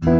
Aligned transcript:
Hello, 0.00 0.12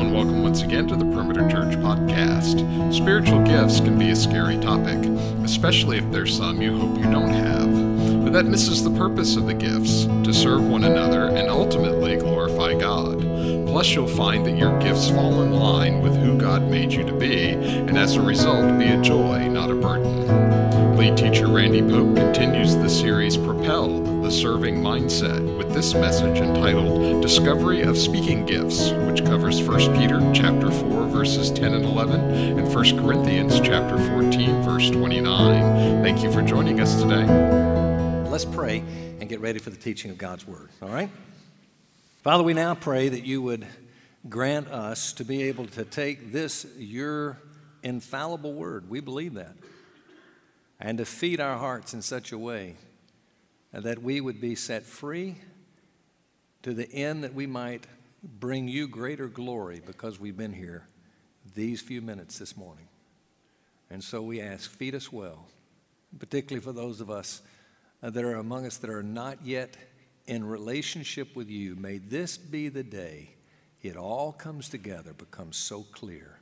and 0.00 0.12
welcome 0.12 0.42
once 0.42 0.62
again 0.62 0.88
to 0.88 0.96
the 0.96 1.04
Perimeter 1.04 1.48
Church 1.48 1.76
podcast. 1.76 2.92
Spiritual 2.92 3.44
gifts 3.44 3.78
can 3.78 3.96
be 3.96 4.10
a 4.10 4.16
scary 4.16 4.58
topic, 4.58 4.98
especially 5.44 5.98
if 5.98 6.10
there's 6.10 6.36
some 6.36 6.60
you 6.60 6.76
hope 6.76 6.98
you 6.98 7.04
don't 7.04 7.30
have. 7.30 8.24
But 8.24 8.32
that 8.32 8.46
misses 8.46 8.82
the 8.82 8.90
purpose 8.90 9.36
of 9.36 9.46
the 9.46 9.54
gifts 9.54 10.06
to 10.06 10.34
serve 10.34 10.66
one 10.66 10.82
another 10.82 11.28
and 11.28 11.48
ultimately 11.48 12.16
glorify 12.16 12.74
God. 12.74 13.20
Plus, 13.68 13.94
you'll 13.94 14.08
find 14.08 14.44
that 14.46 14.58
your 14.58 14.76
gifts 14.80 15.10
fall 15.10 15.42
in 15.42 15.52
line 15.52 16.02
with 16.02 16.16
who 16.16 16.36
God 16.36 16.68
made 16.68 16.92
you 16.92 17.04
to 17.04 17.12
be, 17.12 17.50
and 17.50 17.96
as 17.96 18.16
a 18.16 18.20
result, 18.20 18.80
be 18.80 18.86
a 18.86 19.00
joy, 19.00 19.46
not 19.46 19.70
a 19.70 19.76
burden. 19.76 20.61
Lead 21.02 21.16
teacher 21.16 21.48
Randy 21.48 21.82
Pope 21.82 22.14
continues 22.14 22.76
the 22.76 22.88
series 22.88 23.36
Propelled, 23.36 24.22
the 24.22 24.30
Serving 24.30 24.76
Mindset, 24.76 25.58
with 25.58 25.74
this 25.74 25.94
message 25.94 26.38
entitled 26.38 27.20
Discovery 27.20 27.82
of 27.82 27.98
Speaking 27.98 28.46
Gifts, 28.46 28.92
which 29.08 29.24
covers 29.24 29.60
1 29.60 29.98
Peter 29.98 30.20
chapter 30.32 30.70
4 30.70 31.08
verses 31.08 31.50
10 31.50 31.74
and 31.74 31.84
11 31.84 32.20
and 32.56 32.72
1 32.72 32.98
Corinthians 33.00 33.58
chapter 33.58 33.98
14 33.98 34.62
verse 34.62 34.90
29. 34.90 36.04
Thank 36.04 36.22
you 36.22 36.30
for 36.30 36.40
joining 36.40 36.78
us 36.78 37.02
today. 37.02 37.26
Let's 38.30 38.44
pray 38.44 38.84
and 39.18 39.28
get 39.28 39.40
ready 39.40 39.58
for 39.58 39.70
the 39.70 39.76
teaching 39.76 40.12
of 40.12 40.18
God's 40.18 40.46
Word, 40.46 40.68
all 40.80 40.88
right? 40.88 41.10
Father, 42.22 42.44
we 42.44 42.54
now 42.54 42.76
pray 42.76 43.08
that 43.08 43.24
you 43.24 43.42
would 43.42 43.66
grant 44.28 44.68
us 44.68 45.12
to 45.14 45.24
be 45.24 45.42
able 45.42 45.66
to 45.66 45.84
take 45.84 46.30
this, 46.30 46.64
your 46.78 47.38
infallible 47.82 48.52
Word, 48.52 48.88
we 48.88 49.00
believe 49.00 49.34
that, 49.34 49.56
and 50.82 50.98
to 50.98 51.04
feed 51.04 51.40
our 51.40 51.56
hearts 51.56 51.94
in 51.94 52.02
such 52.02 52.32
a 52.32 52.38
way 52.38 52.74
that 53.72 54.02
we 54.02 54.20
would 54.20 54.40
be 54.40 54.56
set 54.56 54.84
free 54.84 55.36
to 56.62 56.74
the 56.74 56.92
end 56.92 57.22
that 57.22 57.32
we 57.32 57.46
might 57.46 57.86
bring 58.22 58.66
you 58.66 58.88
greater 58.88 59.28
glory 59.28 59.80
because 59.86 60.18
we've 60.18 60.36
been 60.36 60.52
here 60.52 60.86
these 61.54 61.80
few 61.80 62.02
minutes 62.02 62.38
this 62.38 62.56
morning. 62.56 62.88
And 63.90 64.02
so 64.02 64.22
we 64.22 64.40
ask, 64.40 64.68
feed 64.68 64.96
us 64.96 65.12
well, 65.12 65.46
particularly 66.18 66.62
for 66.62 66.72
those 66.72 67.00
of 67.00 67.10
us 67.10 67.42
uh, 68.02 68.10
that 68.10 68.24
are 68.24 68.34
among 68.34 68.66
us 68.66 68.76
that 68.78 68.90
are 68.90 69.04
not 69.04 69.38
yet 69.44 69.76
in 70.26 70.44
relationship 70.44 71.36
with 71.36 71.48
you. 71.48 71.76
May 71.76 71.98
this 71.98 72.36
be 72.36 72.68
the 72.68 72.82
day 72.82 73.36
it 73.82 73.96
all 73.96 74.32
comes 74.32 74.68
together, 74.68 75.12
becomes 75.12 75.56
so 75.56 75.82
clear. 75.92 76.41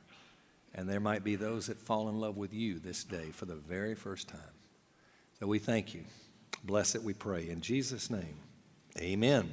And 0.73 0.87
there 0.87 0.99
might 0.99 1.23
be 1.23 1.35
those 1.35 1.67
that 1.67 1.79
fall 1.79 2.07
in 2.09 2.19
love 2.19 2.37
with 2.37 2.53
you 2.53 2.79
this 2.79 3.03
day 3.03 3.31
for 3.31 3.45
the 3.45 3.55
very 3.55 3.95
first 3.95 4.27
time. 4.27 4.39
So 5.39 5.47
we 5.47 5.59
thank 5.59 5.93
you. 5.93 6.05
Bless 6.63 6.95
it, 6.95 7.03
we 7.03 7.13
pray. 7.13 7.49
In 7.49 7.61
Jesus' 7.61 8.09
name, 8.09 8.37
amen. 8.99 9.51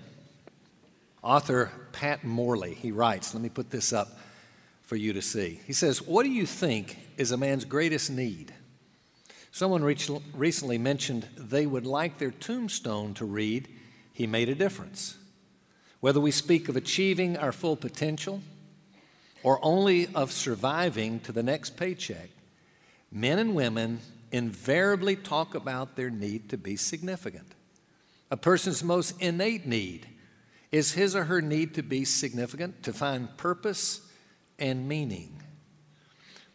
Author 1.22 1.72
Pat 1.92 2.22
Morley, 2.24 2.74
he 2.74 2.92
writes, 2.92 3.34
let 3.34 3.42
me 3.42 3.48
put 3.48 3.70
this 3.70 3.92
up 3.92 4.18
for 4.82 4.96
you 4.96 5.12
to 5.12 5.22
see. 5.22 5.60
He 5.66 5.74
says, 5.74 6.00
What 6.00 6.22
do 6.22 6.30
you 6.30 6.46
think 6.46 6.96
is 7.18 7.30
a 7.30 7.36
man's 7.36 7.66
greatest 7.66 8.10
need? 8.10 8.54
Someone 9.50 9.82
recently 9.82 10.78
mentioned 10.78 11.26
they 11.36 11.66
would 11.66 11.84
like 11.84 12.16
their 12.18 12.30
tombstone 12.30 13.12
to 13.14 13.26
read, 13.26 13.68
He 14.12 14.26
made 14.26 14.48
a 14.48 14.54
difference. 14.54 15.18
Whether 16.00 16.20
we 16.20 16.30
speak 16.30 16.68
of 16.68 16.76
achieving 16.76 17.36
our 17.36 17.52
full 17.52 17.76
potential 17.76 18.40
or 19.42 19.58
only 19.62 20.08
of 20.14 20.32
surviving 20.32 21.20
to 21.20 21.32
the 21.32 21.42
next 21.42 21.76
paycheck, 21.76 22.30
men 23.10 23.38
and 23.38 23.54
women 23.54 24.00
invariably 24.32 25.16
talk 25.16 25.54
about 25.54 25.96
their 25.96 26.10
need 26.10 26.48
to 26.50 26.58
be 26.58 26.76
significant. 26.76 27.54
A 28.30 28.36
person's 28.36 28.84
most 28.84 29.20
innate 29.20 29.66
need 29.66 30.06
is 30.70 30.92
his 30.92 31.16
or 31.16 31.24
her 31.24 31.40
need 31.40 31.74
to 31.74 31.82
be 31.82 32.04
significant, 32.04 32.82
to 32.82 32.92
find 32.92 33.34
purpose 33.38 34.02
and 34.58 34.86
meaning. 34.86 35.40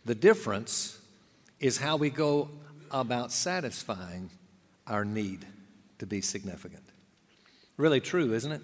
The 0.05 0.13
difference 0.13 0.99
is 1.59 1.77
how 1.77 1.95
we 1.97 2.09
go 2.09 2.49
about 2.91 3.31
satisfying 3.31 4.29
our 4.85 5.03
need 5.03 5.45
to 5.97 6.05
be 6.05 6.21
significant. 6.21 6.83
Really 7.77 8.01
true, 8.01 8.33
isn't 8.33 8.51
it? 8.51 8.61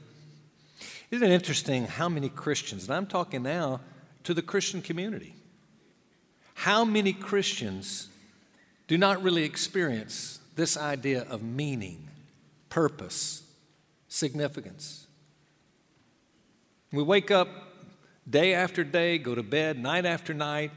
Isn't 1.09 1.27
it 1.27 1.33
interesting 1.33 1.85
how 1.85 2.09
many 2.09 2.29
Christians, 2.29 2.83
and 2.83 2.93
I'm 2.93 3.07
talking 3.07 3.41
now 3.41 3.81
to 4.29 4.35
the 4.35 4.43
Christian 4.43 4.79
community, 4.79 5.33
how 6.53 6.85
many 6.85 7.13
Christians 7.13 8.09
do 8.87 8.95
not 8.95 9.23
really 9.23 9.43
experience 9.43 10.39
this 10.55 10.77
idea 10.77 11.23
of 11.31 11.41
meaning, 11.41 12.07
purpose, 12.69 13.41
significance? 14.07 15.07
We 16.91 17.01
wake 17.01 17.31
up 17.31 17.47
day 18.29 18.53
after 18.53 18.83
day, 18.83 19.17
go 19.17 19.33
to 19.33 19.41
bed 19.41 19.79
night 19.79 20.05
after 20.05 20.35
night, 20.35 20.69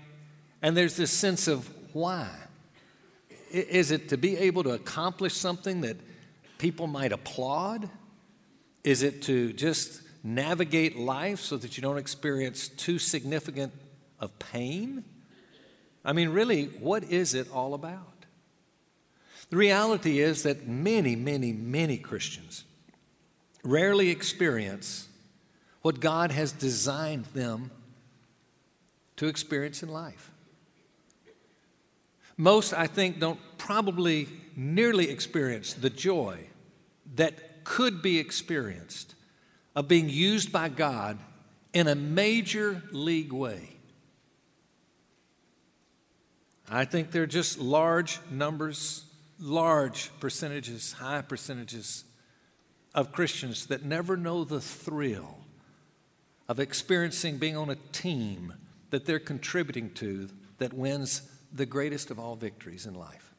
and 0.63 0.75
there's 0.75 0.97
this 0.97 1.11
sense 1.11 1.47
of 1.47 1.69
why. 1.93 2.31
Is 3.51 3.91
it 3.91 4.09
to 4.09 4.17
be 4.17 4.35
able 4.39 4.63
to 4.63 4.71
accomplish 4.71 5.35
something 5.35 5.83
that 5.83 5.99
people 6.57 6.87
might 6.87 7.13
applaud? 7.13 7.91
Is 8.83 9.03
it 9.03 9.21
to 9.25 9.53
just 9.53 10.01
navigate 10.23 10.97
life 10.97 11.41
so 11.41 11.57
that 11.57 11.77
you 11.77 11.83
don't 11.83 11.99
experience 11.99 12.69
too 12.69 12.99
significant 12.99 13.73
of 14.21 14.39
pain? 14.39 15.05
I 16.05 16.13
mean, 16.13 16.31
really, 16.31 16.67
what 16.67 17.05
is 17.05 17.35
it 17.35 17.51
all 17.53 17.75
about? 17.75 18.27
The 19.51 19.57
reality 19.57 20.21
is 20.21 20.45
that 20.45 20.67
many, 20.67 21.15
many, 21.15 21.53
many 21.53 21.99
Christians 21.99 22.65
rarely 23.63 24.11
experience 24.11 25.09
what 25.83 26.01
God 26.01 26.31
has 26.31 26.53
designed 26.53 27.27
them 27.27 27.71
to 29.17 29.27
experience 29.27 29.83
in 29.83 29.89
life. 29.89 30.31
Most, 32.37 32.73
I 32.73 32.87
think, 32.87 33.21
don't 33.21 33.39
probably 33.59 34.29
nearly 34.57 35.11
experience 35.11 35.75
the 35.75 35.91
joy 35.91 36.49
that 37.15 37.65
could 37.65 38.03
be 38.03 38.19
experienced 38.19 39.15
of 39.75 39.89
being 39.89 40.09
used 40.09 40.53
by 40.53 40.69
God 40.69 41.19
in 41.73 41.89
a 41.89 41.95
major 41.95 42.83
league 42.93 43.33
way. 43.33 43.69
I 46.69 46.85
think 46.85 47.11
there 47.11 47.23
are 47.23 47.27
just 47.27 47.59
large 47.59 48.21
numbers, 48.31 49.05
large 49.39 50.11
percentages, 50.21 50.93
high 50.93 51.23
percentages 51.23 52.05
of 52.95 53.13
Christians 53.13 53.67
that 53.67 53.85
never 53.85 54.17
know 54.17 54.45
the 54.45 54.61
thrill 54.61 55.39
of 56.49 56.61
experiencing 56.61 57.39
being 57.39 57.57
on 57.57 57.71
a 57.71 57.77
team 57.93 58.55
that 58.91 59.07
they're 59.07 59.19
contributing 59.19 59.91
to 59.95 60.29
that 60.59 60.73
wins 60.73 61.23
the 61.53 61.67
greatest 61.67 62.11
of 62.11 62.19
all 62.19 62.37
victories 62.37 62.87
in 62.87 62.95
life. 62.95 63.35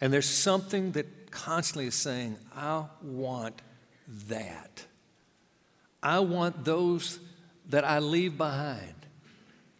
And 0.00 0.12
there's 0.12 0.28
something 0.28 0.92
that 0.92 1.30
constantly 1.30 1.86
is 1.86 1.94
saying, 1.94 2.36
I 2.54 2.84
want 3.02 3.62
that. 4.06 4.84
I 6.02 6.20
want 6.20 6.64
those 6.64 7.18
that 7.68 7.84
I 7.84 7.98
leave 7.98 8.36
behind 8.36 8.94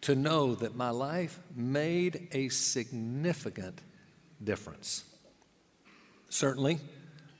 to 0.03 0.15
know 0.15 0.55
that 0.55 0.75
my 0.75 0.91
life 0.91 1.39
made 1.55 2.29
a 2.33 2.49
significant 2.49 3.81
difference. 4.43 5.05
Certainly, 6.29 6.79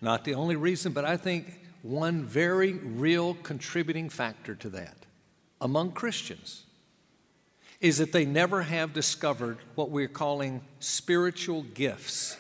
not 0.01 0.25
the 0.25 0.35
only 0.35 0.57
reason, 0.57 0.93
but 0.93 1.05
I 1.05 1.17
think 1.17 1.61
one 1.83 2.25
very 2.25 2.73
real 2.73 3.35
contributing 3.35 4.09
factor 4.09 4.55
to 4.55 4.71
that 4.71 4.97
among 5.61 5.93
Christians 5.93 6.65
is 7.81 7.99
that 7.99 8.13
they 8.13 8.25
never 8.25 8.63
have 8.63 8.95
discovered 8.95 9.59
what 9.75 9.91
we're 9.91 10.09
calling 10.09 10.63
spiritual 10.79 11.63
gifts. 11.63 12.39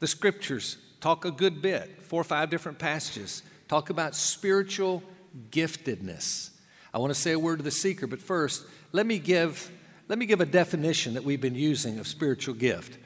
The 0.00 0.06
scriptures 0.06 0.76
talk 1.00 1.24
a 1.24 1.30
good 1.30 1.62
bit, 1.62 2.02
four 2.02 2.20
or 2.20 2.24
five 2.24 2.50
different 2.50 2.78
passages, 2.78 3.42
talk 3.68 3.90
about 3.90 4.14
spiritual 4.14 5.02
giftedness. 5.50 6.50
I 6.92 6.98
want 6.98 7.12
to 7.12 7.18
say 7.18 7.32
a 7.32 7.38
word 7.38 7.58
to 7.58 7.62
the 7.62 7.70
seeker, 7.70 8.06
but 8.06 8.20
first, 8.20 8.64
let 8.92 9.06
me 9.06 9.18
give, 9.18 9.70
let 10.08 10.18
me 10.18 10.26
give 10.26 10.40
a 10.40 10.46
definition 10.46 11.14
that 11.14 11.24
we've 11.24 11.40
been 11.40 11.54
using 11.54 11.98
of 11.98 12.06
spiritual 12.06 12.54
gift. 12.54 12.98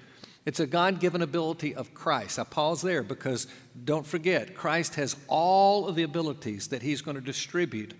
It's 0.44 0.60
a 0.60 0.66
God 0.66 1.00
given 1.00 1.22
ability 1.22 1.74
of 1.74 1.94
Christ. 1.94 2.38
I 2.38 2.44
pause 2.44 2.82
there 2.82 3.02
because 3.02 3.46
don't 3.84 4.06
forget, 4.06 4.54
Christ 4.54 4.94
has 4.94 5.16
all 5.26 5.88
of 5.88 5.94
the 5.94 6.02
abilities 6.02 6.68
that 6.68 6.82
He's 6.82 7.02
going 7.02 7.16
to 7.16 7.20
distribute 7.20 7.94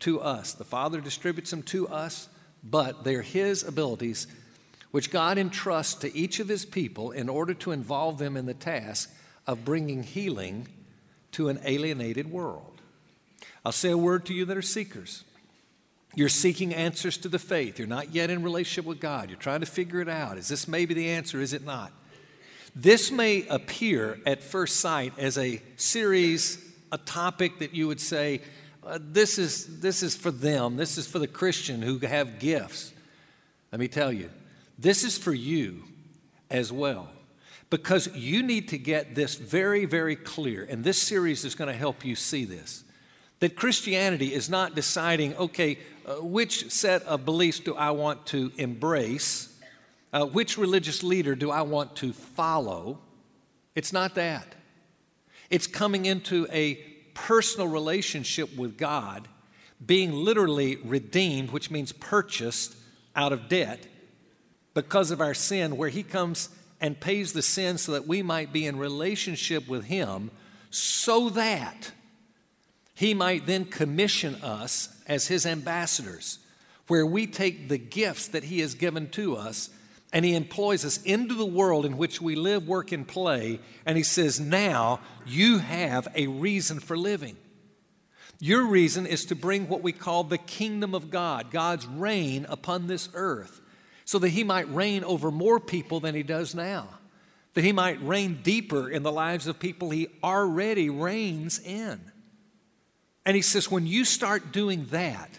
to 0.00 0.20
us. 0.20 0.54
The 0.54 0.64
Father 0.64 1.00
distributes 1.00 1.50
them 1.50 1.62
to 1.64 1.88
us, 1.88 2.28
but 2.62 3.04
they're 3.04 3.22
His 3.22 3.62
abilities 3.62 4.26
which 4.90 5.10
God 5.10 5.38
entrusts 5.38 5.94
to 5.96 6.16
each 6.16 6.38
of 6.38 6.46
His 6.46 6.64
people 6.64 7.10
in 7.10 7.28
order 7.28 7.54
to 7.54 7.72
involve 7.72 8.18
them 8.18 8.36
in 8.36 8.46
the 8.46 8.54
task 8.54 9.12
of 9.46 9.64
bringing 9.64 10.04
healing 10.04 10.68
to 11.34 11.48
an 11.48 11.60
alienated 11.64 12.30
world. 12.30 12.80
I'll 13.64 13.72
say 13.72 13.90
a 13.90 13.98
word 13.98 14.26
to 14.26 14.34
you 14.34 14.44
that 14.46 14.56
are 14.56 14.62
seekers. 14.62 15.24
You're 16.14 16.28
seeking 16.28 16.74
answers 16.74 17.16
to 17.18 17.28
the 17.28 17.38
faith. 17.38 17.78
You're 17.78 17.88
not 17.88 18.14
yet 18.14 18.30
in 18.30 18.42
relationship 18.42 18.84
with 18.84 19.00
God. 19.00 19.30
You're 19.30 19.38
trying 19.38 19.60
to 19.60 19.66
figure 19.66 20.00
it 20.00 20.08
out. 20.08 20.38
Is 20.38 20.48
this 20.48 20.68
maybe 20.68 20.94
the 20.94 21.08
answer? 21.10 21.40
Is 21.40 21.52
it 21.52 21.64
not? 21.64 21.92
This 22.76 23.10
may 23.10 23.46
appear 23.48 24.20
at 24.26 24.42
first 24.42 24.76
sight 24.76 25.12
as 25.18 25.38
a 25.38 25.62
series 25.76 26.58
a 26.92 26.98
topic 26.98 27.58
that 27.58 27.74
you 27.74 27.88
would 27.88 28.00
say, 28.00 28.40
uh, 28.84 28.98
this, 29.00 29.38
is, 29.38 29.80
this 29.80 30.02
is 30.02 30.14
for 30.14 30.30
them, 30.30 30.76
this 30.76 30.98
is 30.98 31.06
for 31.06 31.18
the 31.18 31.26
Christian 31.26 31.82
who 31.82 31.98
have 31.98 32.38
gifts. 32.38 32.92
Let 33.72 33.80
me 33.80 33.88
tell 33.88 34.12
you, 34.12 34.30
this 34.78 35.02
is 35.02 35.16
for 35.16 35.32
you 35.32 35.84
as 36.50 36.70
well. 36.70 37.08
Because 37.70 38.14
you 38.14 38.42
need 38.42 38.68
to 38.68 38.78
get 38.78 39.14
this 39.14 39.34
very, 39.34 39.84
very 39.84 40.16
clear. 40.16 40.64
And 40.68 40.84
this 40.84 41.00
series 41.00 41.44
is 41.44 41.54
going 41.54 41.68
to 41.68 41.76
help 41.76 42.04
you 42.04 42.14
see 42.14 42.44
this. 42.44 42.84
That 43.40 43.56
Christianity 43.56 44.32
is 44.32 44.48
not 44.48 44.74
deciding, 44.74 45.36
okay, 45.36 45.78
uh, 46.06 46.14
which 46.14 46.70
set 46.70 47.02
of 47.02 47.24
beliefs 47.24 47.60
do 47.60 47.74
I 47.74 47.90
want 47.90 48.26
to 48.26 48.52
embrace? 48.56 49.58
Uh, 50.12 50.26
which 50.26 50.56
religious 50.56 51.02
leader 51.02 51.34
do 51.34 51.50
I 51.50 51.62
want 51.62 51.96
to 51.96 52.12
follow? 52.12 53.00
It's 53.74 53.92
not 53.92 54.14
that. 54.14 54.54
It's 55.50 55.66
coming 55.66 56.06
into 56.06 56.46
a 56.52 56.74
personal 57.14 57.68
relationship 57.68 58.56
with 58.56 58.76
God, 58.76 59.28
being 59.84 60.12
literally 60.12 60.76
redeemed, 60.76 61.50
which 61.50 61.70
means 61.70 61.92
purchased 61.92 62.76
out 63.16 63.32
of 63.32 63.48
debt 63.48 63.86
because 64.74 65.10
of 65.10 65.20
our 65.20 65.34
sin, 65.34 65.76
where 65.76 65.88
He 65.88 66.02
comes 66.02 66.48
and 66.84 67.00
pays 67.00 67.32
the 67.32 67.40
sin 67.40 67.78
so 67.78 67.92
that 67.92 68.06
we 68.06 68.20
might 68.20 68.52
be 68.52 68.66
in 68.66 68.76
relationship 68.76 69.66
with 69.66 69.86
Him, 69.86 70.30
so 70.68 71.30
that 71.30 71.92
He 72.94 73.14
might 73.14 73.46
then 73.46 73.64
commission 73.64 74.34
us 74.42 74.94
as 75.06 75.26
His 75.26 75.46
ambassadors, 75.46 76.40
where 76.88 77.06
we 77.06 77.26
take 77.26 77.70
the 77.70 77.78
gifts 77.78 78.28
that 78.28 78.44
He 78.44 78.60
has 78.60 78.74
given 78.74 79.08
to 79.12 79.34
us 79.34 79.70
and 80.12 80.26
He 80.26 80.34
employs 80.34 80.84
us 80.84 81.02
into 81.04 81.34
the 81.34 81.46
world 81.46 81.86
in 81.86 81.96
which 81.96 82.20
we 82.20 82.34
live, 82.34 82.68
work, 82.68 82.92
and 82.92 83.08
play. 83.08 83.60
And 83.86 83.96
He 83.96 84.02
says, 84.02 84.38
Now 84.38 85.00
you 85.24 85.60
have 85.60 86.06
a 86.14 86.26
reason 86.26 86.80
for 86.80 86.98
living. 86.98 87.38
Your 88.40 88.66
reason 88.66 89.06
is 89.06 89.24
to 89.24 89.34
bring 89.34 89.68
what 89.68 89.82
we 89.82 89.92
call 89.92 90.22
the 90.22 90.36
kingdom 90.36 90.94
of 90.94 91.10
God, 91.10 91.50
God's 91.50 91.86
reign 91.86 92.44
upon 92.50 92.88
this 92.88 93.08
earth 93.14 93.62
so 94.04 94.18
that 94.18 94.30
he 94.30 94.44
might 94.44 94.72
reign 94.72 95.04
over 95.04 95.30
more 95.30 95.58
people 95.58 96.00
than 96.00 96.14
he 96.14 96.22
does 96.22 96.54
now, 96.54 96.88
that 97.54 97.64
he 97.64 97.72
might 97.72 98.02
reign 98.02 98.40
deeper 98.42 98.90
in 98.90 99.02
the 99.02 99.12
lives 99.12 99.46
of 99.46 99.58
people 99.58 99.90
he 99.90 100.08
already 100.22 100.90
reigns 100.90 101.58
in. 101.58 102.00
And 103.26 103.34
he 103.36 103.42
says, 103.42 103.70
when 103.70 103.86
you 103.86 104.04
start 104.04 104.52
doing 104.52 104.86
that, 104.86 105.38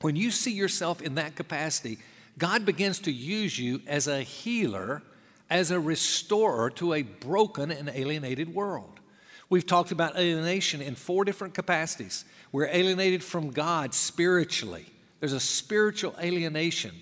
when 0.00 0.16
you 0.16 0.30
see 0.30 0.52
yourself 0.52 1.02
in 1.02 1.16
that 1.16 1.36
capacity, 1.36 1.98
God 2.38 2.64
begins 2.64 2.98
to 3.00 3.12
use 3.12 3.58
you 3.58 3.82
as 3.86 4.08
a 4.08 4.22
healer, 4.22 5.02
as 5.50 5.70
a 5.70 5.80
restorer 5.80 6.70
to 6.70 6.94
a 6.94 7.02
broken 7.02 7.70
and 7.70 7.88
alienated 7.88 8.54
world. 8.54 9.00
We've 9.48 9.66
talked 9.66 9.92
about 9.92 10.16
alienation 10.16 10.82
in 10.82 10.94
four 10.96 11.24
different 11.24 11.54
capacities. 11.54 12.24
We're 12.50 12.66
alienated 12.66 13.22
from 13.22 13.50
God 13.50 13.94
spiritually. 13.94 14.86
There's 15.20 15.32
a 15.32 15.40
spiritual 15.40 16.14
alienation 16.20 16.94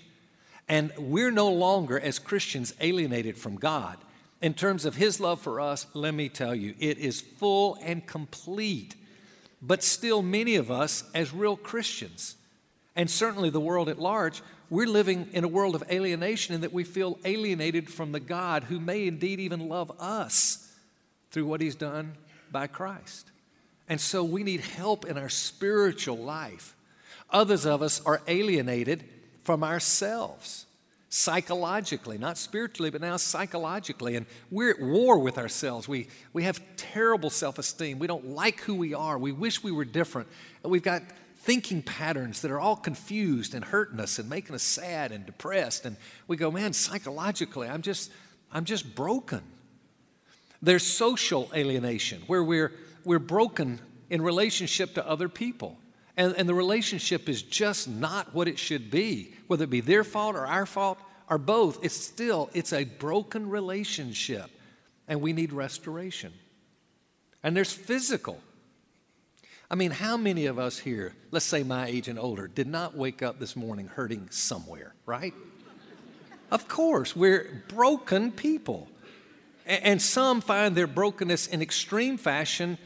and 0.67 0.91
we're 0.97 1.31
no 1.31 1.51
longer, 1.51 1.99
as 1.99 2.19
Christians, 2.19 2.73
alienated 2.79 3.37
from 3.37 3.55
God. 3.55 3.97
In 4.41 4.53
terms 4.53 4.85
of 4.85 4.95
His 4.95 5.19
love 5.19 5.41
for 5.41 5.61
us, 5.61 5.85
let 5.93 6.13
me 6.13 6.29
tell 6.29 6.55
you, 6.55 6.73
it 6.79 6.97
is 6.97 7.21
full 7.21 7.77
and 7.81 8.05
complete. 8.05 8.95
But 9.61 9.83
still, 9.83 10.21
many 10.21 10.55
of 10.55 10.71
us, 10.71 11.03
as 11.13 11.33
real 11.33 11.55
Christians, 11.55 12.35
and 12.95 13.09
certainly 13.09 13.49
the 13.49 13.59
world 13.59 13.89
at 13.89 13.99
large, 13.99 14.41
we're 14.69 14.87
living 14.87 15.29
in 15.33 15.43
a 15.43 15.47
world 15.47 15.75
of 15.75 15.83
alienation 15.89 16.55
in 16.55 16.61
that 16.61 16.73
we 16.73 16.83
feel 16.83 17.19
alienated 17.23 17.89
from 17.89 18.11
the 18.11 18.19
God 18.19 18.63
who 18.63 18.79
may 18.79 19.07
indeed 19.07 19.39
even 19.39 19.69
love 19.69 19.91
us 19.99 20.73
through 21.31 21.45
what 21.45 21.61
He's 21.61 21.75
done 21.75 22.13
by 22.51 22.67
Christ. 22.67 23.29
And 23.87 24.01
so 24.01 24.23
we 24.23 24.43
need 24.43 24.61
help 24.61 25.05
in 25.05 25.17
our 25.17 25.29
spiritual 25.29 26.17
life. 26.17 26.75
Others 27.29 27.65
of 27.65 27.81
us 27.81 28.01
are 28.05 28.21
alienated 28.27 29.03
from 29.45 29.63
ourselves 29.63 30.65
psychologically, 31.07 32.17
not 32.17 32.37
spiritually, 32.37 32.89
but 32.89 32.99
now 32.99 33.15
psychologically. 33.15 34.17
And 34.17 34.25
we're 34.51 34.71
at 34.71 34.81
war 34.81 35.17
with 35.19 35.37
ourselves. 35.37 35.87
We, 35.87 36.07
we 36.33 36.43
have 36.43 36.61
terrible 36.75 37.29
self 37.29 37.57
esteem. 37.57 37.99
We 37.99 38.07
don't 38.07 38.27
like 38.27 38.59
who 38.61 38.75
we 38.75 38.93
are. 38.93 39.17
We 39.17 39.31
wish 39.31 39.63
we 39.63 39.71
were 39.71 39.85
different. 39.85 40.27
And 40.63 40.71
we've 40.71 40.83
got 40.83 41.03
thinking 41.37 41.83
patterns 41.83 42.41
that 42.41 42.51
are 42.51 42.59
all 42.59 42.75
confused 42.75 43.53
and 43.53 43.63
hurting 43.63 43.99
us 43.99 44.19
and 44.19 44.29
making 44.29 44.55
us 44.55 44.63
sad 44.63 45.11
and 45.11 45.25
depressed. 45.25 45.85
And 45.85 45.95
we 46.27 46.37
go, 46.37 46.51
man, 46.51 46.73
psychologically, 46.73 47.69
I'm 47.69 47.83
just, 47.83 48.11
I'm 48.51 48.65
just 48.65 48.95
broken. 48.95 49.41
There's 50.61 50.83
social 50.83 51.49
alienation 51.55 52.23
where 52.27 52.43
we're, 52.43 52.73
we're 53.05 53.19
broken 53.19 53.79
in 54.09 54.21
relationship 54.21 54.95
to 54.95 55.07
other 55.07 55.29
people 55.29 55.77
and, 56.17 56.33
and 56.35 56.47
the 56.47 56.53
relationship 56.53 57.27
is 57.27 57.41
just 57.41 57.87
not 57.87 58.33
what 58.33 58.47
it 58.47 58.57
should 58.57 58.89
be 58.89 59.35
whether 59.47 59.65
it 59.65 59.69
be 59.69 59.81
their 59.81 60.03
fault 60.03 60.35
or 60.35 60.47
our 60.47 60.65
fault 60.65 60.97
or 61.29 61.37
both. 61.37 61.83
It's 61.83 61.95
still 61.95 62.49
it's 62.53 62.73
a 62.73 62.83
broken 62.83 63.49
relationship 63.49 64.49
and 65.07 65.21
we 65.21 65.33
need 65.33 65.53
restoration. 65.53 66.33
And 67.43 67.55
there's 67.55 67.71
physical. 67.71 68.39
I 69.69 69.75
mean 69.75 69.91
how 69.91 70.17
many 70.17 70.45
of 70.45 70.59
us 70.59 70.79
here 70.79 71.13
let's 71.31 71.45
say 71.45 71.63
my 71.63 71.87
age 71.87 72.07
and 72.07 72.19
older 72.19 72.47
did 72.47 72.67
not 72.67 72.95
wake 72.95 73.21
up 73.21 73.39
this 73.39 73.55
morning 73.55 73.87
hurting 73.87 74.29
somewhere 74.31 74.93
right? 75.05 75.33
Of 76.51 76.67
course 76.67 77.15
we're 77.15 77.63
broken 77.67 78.31
people. 78.31 78.87
And 79.67 79.99
some 79.99 80.41
find 80.41 80.75
their 80.75 80.85
brokenness 80.85 81.47
in 81.47 81.59
extreme 81.59 82.17
fashion 82.17 82.77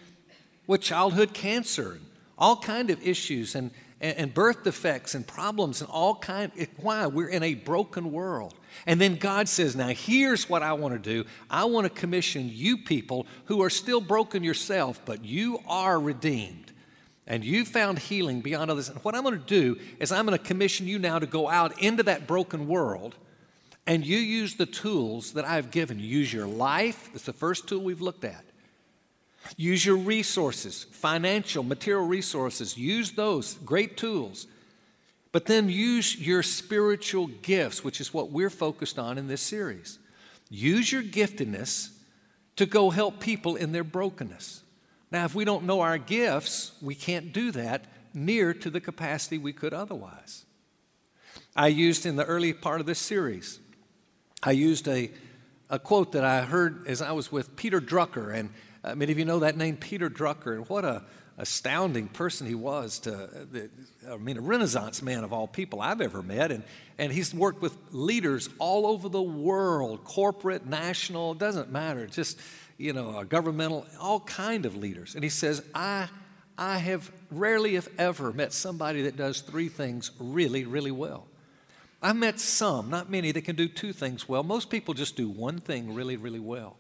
with 0.66 0.80
childhood 0.80 1.34
cancer 1.34 2.00
all 2.39 2.56
kind 2.56 2.89
of 2.89 3.06
issues 3.06 3.53
and, 3.53 3.69
and 4.01 4.33
birth 4.33 4.63
defects 4.63 5.13
and 5.13 5.27
problems 5.27 5.81
and 5.81 5.89
all 5.89 6.15
kind 6.15 6.51
why? 6.77 7.06
We're 7.06 7.27
in 7.27 7.44
a 7.44 7.53
broken 7.53 8.12
world. 8.12 8.56
And 8.86 9.00
then 9.00 9.18
god 9.18 9.50
says 9.50 9.75
now 9.75 9.89
here's 9.89 10.50
what 10.50 10.63
i 10.63 10.74
want 10.74 10.94
to 10.94 11.00
do. 11.00 11.27
I 11.50 11.65
want 11.65 11.86
to 11.86 11.89
commission 11.89 12.50
you 12.51 12.77
people 12.77 13.27
who 13.45 13.62
are 13.62 13.69
still 13.69 14.00
broken 14.00 14.44
yourself 14.44 15.01
but 15.06 15.24
you 15.25 15.59
are 15.68 16.00
redeemed. 16.00 16.71
And 17.27 17.44
you 17.44 17.63
found 17.63 18.00
healing 18.00 18.41
beyond 18.41 18.71
others. 18.71 18.89
And 18.89 18.97
what 19.00 19.15
i'm 19.15 19.24
going 19.24 19.38
to 19.38 19.45
do 19.45 19.77
is 20.00 20.12
i'm 20.12 20.25
going 20.25 20.38
to 20.38 20.44
commission 20.44 20.88
you 20.88 20.97
now 20.97 21.19
to 21.19 21.27
go 21.27 21.50
out 21.50 21.81
into 21.81 22.03
that 22.03 22.25
broken 22.25 22.68
world 22.68 23.15
and 23.86 24.06
you 24.06 24.18
use 24.18 24.56
the 24.56 24.65
tools 24.65 25.33
that 25.33 25.44
i've 25.45 25.71
given 25.71 26.00
you. 26.00 26.07
Use 26.07 26.31
your 26.31 26.47
life 26.47 27.09
that's 27.12 27.25
the 27.25 27.33
first 27.33 27.68
tool 27.68 27.81
we've 27.81 28.01
looked 28.01 28.24
at 28.24 28.45
Use 29.57 29.86
your 29.86 29.97
resources, 29.97 30.86
financial, 30.91 31.63
material 31.63 32.06
resources. 32.06 32.77
Use 32.77 33.12
those, 33.12 33.55
great 33.65 33.98
tools. 33.98 34.48
But 35.31 35.46
then 35.46 35.69
use 35.69 36.19
your 36.19 36.43
spiritual 36.43 37.27
gifts, 37.27 37.84
which 37.84 38.01
is 38.01 38.13
what 38.13 38.31
we're 38.31 38.50
focused 38.50 38.98
on 38.98 39.17
in 39.17 39.27
this 39.27 39.41
series. 39.41 40.00
Use 40.50 40.91
your 40.91 41.03
giftedness 41.03 41.89
to 42.55 42.65
go 42.65 42.89
help 42.89 43.19
people 43.19 43.55
in 43.55 43.72
their 43.72 43.84
brokenness. 43.84 44.63
Now, 45.12 45.25
if 45.25 45.36
we 45.36 45.46
don't 45.46 45.65
know 45.65 45.81
our 45.81 45.98
gifts, 45.98 46.74
we 46.81 46.96
can't 46.96 47.31
do 47.31 47.51
that 47.51 47.86
near 48.13 48.53
to 48.53 48.69
the 48.69 48.81
capacity 48.81 49.38
we 49.38 49.53
could 49.53 49.74
otherwise. 49.74 50.46
I 51.55 51.67
used 51.67 52.05
in 52.05 52.15
the 52.15 52.25
early 52.25 52.53
part 52.53 52.79
of 52.79 52.86
this 52.86 53.00
series, 53.00 53.60
I 54.41 54.51
used 54.51 54.88
a, 54.88 55.12
a 55.69 55.79
quote 55.79 56.13
that 56.13 56.24
I 56.24 56.41
heard 56.41 56.88
as 56.88 57.01
I 57.01 57.12
was 57.12 57.31
with 57.31 57.55
Peter 57.55 57.81
Drucker, 57.81 58.34
and 58.34 58.50
uh, 58.83 58.95
many 58.95 59.12
of 59.12 59.19
you 59.19 59.25
know 59.25 59.39
that 59.39 59.57
name, 59.57 59.77
Peter 59.77 60.09
Drucker, 60.09 60.55
and 60.55 60.67
what 60.69 60.86
a 60.86 61.03
astounding 61.39 62.09
person 62.09 62.45
he 62.45 62.53
was 62.53 63.00
to, 63.00 63.48
I 64.07 64.17
mean, 64.17 64.38
a 64.38 64.41
Renaissance 64.41 65.01
man 65.01 65.24
of 65.24 65.31
all 65.31 65.48
people 65.48 65.81
I've 65.81 66.01
ever 66.01 66.21
met. 66.21 66.51
And, 66.51 66.63
and 66.98 67.12
he's 67.13 67.33
worked 67.33 67.62
with 67.62 67.75
leaders 67.91 68.50
all 68.59 68.86
over 68.86 69.07
the 69.07 69.21
world, 69.21 70.03
corporate, 70.03 70.65
national, 70.65 71.33
doesn't 71.33 71.71
matter, 71.71 72.05
just, 72.07 72.38
you 72.77 72.91
know, 72.91 73.24
governmental, 73.24 73.88
all 74.00 74.19
kind 74.19 74.65
of 74.65 74.75
leaders. 74.75 75.15
And 75.15 75.24
he 75.24 75.29
says, 75.29 75.63
I, 75.74 76.09
I 76.57 76.77
have 76.77 77.09
rarely, 77.31 77.77
if 77.77 77.88
ever, 77.98 78.33
met 78.33 78.51
somebody 78.51 79.03
that 79.03 79.15
does 79.15 79.39
three 79.39 79.69
things 79.69 80.12
really, 80.19 80.65
really 80.65 80.91
well. 80.91 81.25
I've 82.01 82.17
met 82.17 82.39
some, 82.41 82.89
not 82.89 83.09
many, 83.09 83.31
that 83.31 83.41
can 83.43 83.55
do 83.55 83.69
two 83.69 83.93
things 83.93 84.27
well. 84.27 84.43
Most 84.43 84.69
people 84.69 84.93
just 84.93 85.15
do 85.15 85.29
one 85.29 85.59
thing 85.59 85.95
really, 85.95 86.17
really 86.17 86.39
well. 86.39 86.75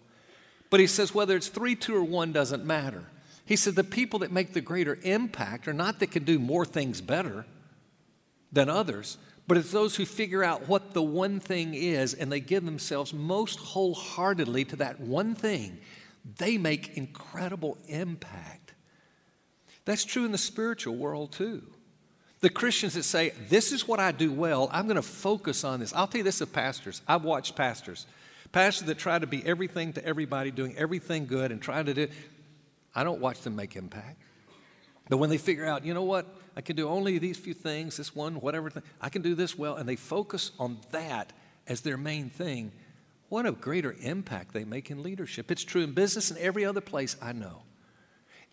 But 0.69 0.79
he 0.79 0.87
says 0.87 1.13
whether 1.13 1.35
it's 1.35 1.47
three, 1.47 1.75
two, 1.75 1.95
or 1.95 2.03
one 2.03 2.31
doesn't 2.31 2.65
matter. 2.65 3.05
He 3.45 3.55
said 3.55 3.75
the 3.75 3.83
people 3.83 4.19
that 4.19 4.31
make 4.31 4.53
the 4.53 4.61
greater 4.61 4.99
impact 5.01 5.67
are 5.67 5.73
not 5.73 5.99
that 5.99 6.11
can 6.11 6.23
do 6.23 6.37
more 6.37 6.65
things 6.65 7.01
better 7.01 7.45
than 8.51 8.69
others, 8.69 9.17
but 9.47 9.57
it's 9.57 9.71
those 9.71 9.95
who 9.95 10.05
figure 10.05 10.43
out 10.43 10.67
what 10.67 10.93
the 10.93 11.01
one 11.01 11.39
thing 11.39 11.73
is 11.73 12.13
and 12.13 12.31
they 12.31 12.39
give 12.39 12.63
themselves 12.65 13.13
most 13.13 13.57
wholeheartedly 13.57 14.65
to 14.65 14.75
that 14.75 14.99
one 14.99 15.33
thing. 15.33 15.79
They 16.37 16.59
make 16.59 16.95
incredible 16.97 17.77
impact. 17.87 18.73
That's 19.85 20.05
true 20.05 20.25
in 20.25 20.31
the 20.31 20.37
spiritual 20.37 20.95
world 20.95 21.31
too. 21.31 21.63
The 22.41 22.49
Christians 22.51 22.93
that 22.93 23.03
say, 23.03 23.33
This 23.49 23.71
is 23.71 23.87
what 23.87 23.99
I 23.99 24.11
do 24.11 24.31
well, 24.31 24.69
I'm 24.71 24.85
going 24.85 24.95
to 24.95 25.01
focus 25.01 25.63
on 25.63 25.79
this. 25.79 25.93
I'll 25.93 26.05
tell 26.07 26.19
you 26.19 26.23
this 26.23 26.41
of 26.41 26.53
pastors. 26.53 27.01
I've 27.07 27.23
watched 27.23 27.55
pastors 27.55 28.05
Pastors 28.51 28.87
that 28.87 28.97
try 28.97 29.19
to 29.19 29.27
be 29.27 29.45
everything 29.45 29.93
to 29.93 30.05
everybody, 30.05 30.51
doing 30.51 30.75
everything 30.77 31.27
good 31.27 31.51
and 31.51 31.61
trying 31.61 31.85
to 31.85 31.93
do. 31.93 32.07
I 32.95 33.03
don't 33.03 33.21
watch 33.21 33.41
them 33.41 33.55
make 33.55 33.75
impact. 33.75 34.21
But 35.09 35.17
when 35.17 35.29
they 35.29 35.37
figure 35.37 35.65
out, 35.65 35.85
you 35.85 35.93
know 35.93 36.03
what, 36.03 36.25
I 36.55 36.61
can 36.61 36.75
do 36.75 36.87
only 36.87 37.17
these 37.17 37.37
few 37.37 37.53
things, 37.53 37.97
this 37.97 38.15
one, 38.15 38.35
whatever, 38.41 38.69
thing, 38.69 38.83
I 39.01 39.09
can 39.09 39.21
do 39.21 39.35
this 39.35 39.57
well, 39.57 39.75
and 39.75 39.87
they 39.87 39.95
focus 39.95 40.51
on 40.59 40.77
that 40.91 41.33
as 41.67 41.81
their 41.81 41.97
main 41.97 42.29
thing, 42.29 42.71
what 43.29 43.45
a 43.45 43.51
greater 43.51 43.95
impact 44.01 44.53
they 44.53 44.65
make 44.65 44.89
in 44.89 45.03
leadership. 45.03 45.51
It's 45.51 45.63
true 45.63 45.83
in 45.83 45.93
business 45.93 46.31
and 46.31 46.39
every 46.39 46.65
other 46.65 46.81
place 46.81 47.15
I 47.21 47.31
know. 47.31 47.61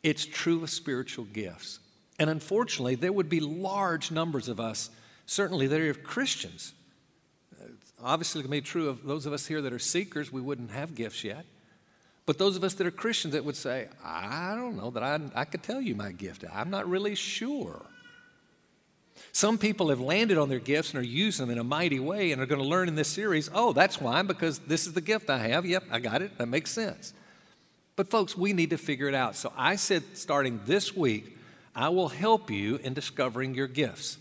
It's 0.03 0.27
true 0.27 0.63
of 0.63 0.71
spiritual 0.71 1.25
gifts. 1.25 1.81
And 2.19 2.31
unfortunately, 2.31 2.95
there 2.95 3.13
would 3.13 3.29
be 3.29 3.41
large 3.41 4.11
numbers 4.11 4.49
of 4.49 4.61
us, 4.61 4.91
certainly 5.25 5.67
that 5.67 5.81
are 5.81 5.95
Christians. 5.95 6.75
Obviously, 8.07 8.45
may 8.45 8.59
be 8.59 8.61
true 8.61 8.89
of 8.89 9.05
those 9.05 9.27
of 9.27 9.33
us 9.33 9.49
here 9.49 9.61
that 9.61 9.73
are 9.73 9.81
seekers, 9.81 10.33
we 10.33 10.41
wouldn't 10.41 10.71
have 10.71 10.95
gifts 10.95 11.25
yet. 11.25 11.45
But 12.25 12.39
those 12.39 12.57
of 12.57 12.63
us 12.63 12.75
that 12.75 12.87
are 12.87 12.93
Christians 12.93 13.35
that 13.35 13.45
would 13.45 13.57
say, 13.57 13.89
I 14.05 14.55
don't 14.55 14.77
know 14.77 14.91
that 14.91 15.03
I, 15.03 15.19
I 15.35 15.45
could 15.45 15.65
tell 15.65 15.81
you 15.81 15.97
my 15.97 16.13
gift. 16.13 16.45
I'm 16.55 16.71
not 16.71 16.89
really 16.89 17.17
sure. 17.17 17.85
Some 19.33 19.59
people 19.59 19.89
have 19.89 19.99
landed 19.99 20.39
on 20.39 20.49
their 20.49 20.61
gifts 20.61 20.91
and 20.91 21.01
are 21.01 21.07
using 21.07 21.47
them 21.47 21.53
in 21.53 21.59
a 21.59 21.65
mighty 21.65 21.99
way 21.99 22.31
and 22.31 22.41
are 22.41 22.47
going 22.47 22.61
to 22.61 22.67
learn 22.67 22.87
in 22.87 22.95
this 22.95 23.09
series, 23.09 23.51
oh, 23.53 23.73
that's 23.73 24.01
why, 24.01 24.23
because 24.23 24.61
this 24.61 24.87
is 24.87 24.93
the 24.93 25.01
gift 25.01 25.29
I 25.29 25.39
have. 25.39 25.67
Yep, 25.67 25.85
I 25.91 25.99
got 25.99 26.23
it. 26.23 26.39
That 26.39 26.47
makes 26.47 26.71
sense. 26.71 27.13
But, 27.97 28.09
folks, 28.09 28.37
we 28.37 28.53
need 28.53 28.71
to 28.71 28.79
figure 28.79 29.09
it 29.09 29.15
out. 29.15 29.35
So 29.35 29.53
I 29.57 29.75
said, 29.75 30.05
starting 30.15 30.61
this 30.65 30.95
week, 30.95 31.37
I 31.75 31.89
will 31.89 32.09
help 32.09 32.53
you 32.53 32.77
in 32.77 32.95
discovering 32.95 33.55
your 33.55 33.67
gifts. 33.67 34.19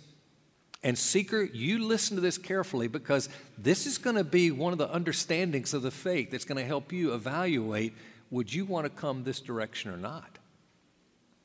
And, 0.86 0.96
seeker, 0.96 1.42
you 1.42 1.84
listen 1.84 2.16
to 2.16 2.22
this 2.22 2.38
carefully 2.38 2.88
because 2.88 3.28
this 3.58 3.88
is 3.88 3.98
going 3.98 4.18
to 4.18 4.24
be 4.24 4.52
one 4.52 4.72
of 4.72 4.78
the 4.78 4.88
understandings 4.94 5.74
of 5.74 5.82
the 5.82 5.90
faith 5.90 6.30
that's 6.30 6.46
going 6.46 6.60
to 6.60 6.64
help 6.64 6.94
you 6.94 7.16
evaluate 7.16 7.94
would 8.30 8.54
you 8.54 8.66
want 8.66 8.86
to 8.86 8.92
come 8.92 9.24
this 9.24 9.40
direction 9.40 9.90
or 9.90 9.98
not? 9.98 10.38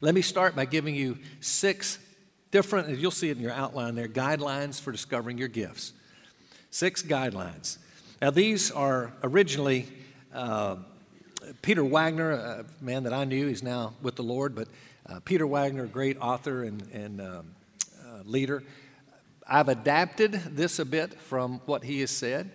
Let 0.03 0.15
me 0.15 0.21
start 0.21 0.55
by 0.55 0.67
giving 0.67 0.95
you 0.95 1.17
six 1.41 1.99
different, 2.51 2.99
you'll 2.99 3.11
see 3.11 3.31
it 3.31 3.39
in 3.39 3.43
your 3.43 3.53
outline 3.53 3.95
there, 3.95 4.09
guidelines 4.09 4.79
for 4.79 4.93
discovering 4.93 5.39
your 5.39 5.49
gifts. 5.49 5.95
Six 6.69 7.03
guidelines. 7.03 7.79
Now, 8.21 8.31
these 8.31 8.71
are 8.71 9.11
originally 9.23 9.89
uh, 10.35 10.77
Peter 11.63 11.83
Wagner, 11.83 12.33
a 12.33 12.65
man 12.83 13.05
that 13.05 13.15
I 13.15 13.25
knew, 13.25 13.47
he's 13.47 13.63
now 13.63 13.95
with 14.03 14.17
the 14.17 14.23
Lord, 14.23 14.55
but 14.55 14.69
uh, 15.07 15.21
Peter 15.25 15.47
Wagner, 15.47 15.87
great 15.87 16.19
author 16.21 16.65
and, 16.65 16.83
and 16.93 17.21
um, 17.23 17.47
uh, 18.05 18.23
leader. 18.27 18.63
I've 19.53 19.69
adapted 19.69 20.33
this 20.33 20.79
a 20.79 20.85
bit 20.85 21.21
from 21.21 21.61
what 21.67 21.83
he 21.83 21.99
has 22.01 22.13
said, 22.13 22.53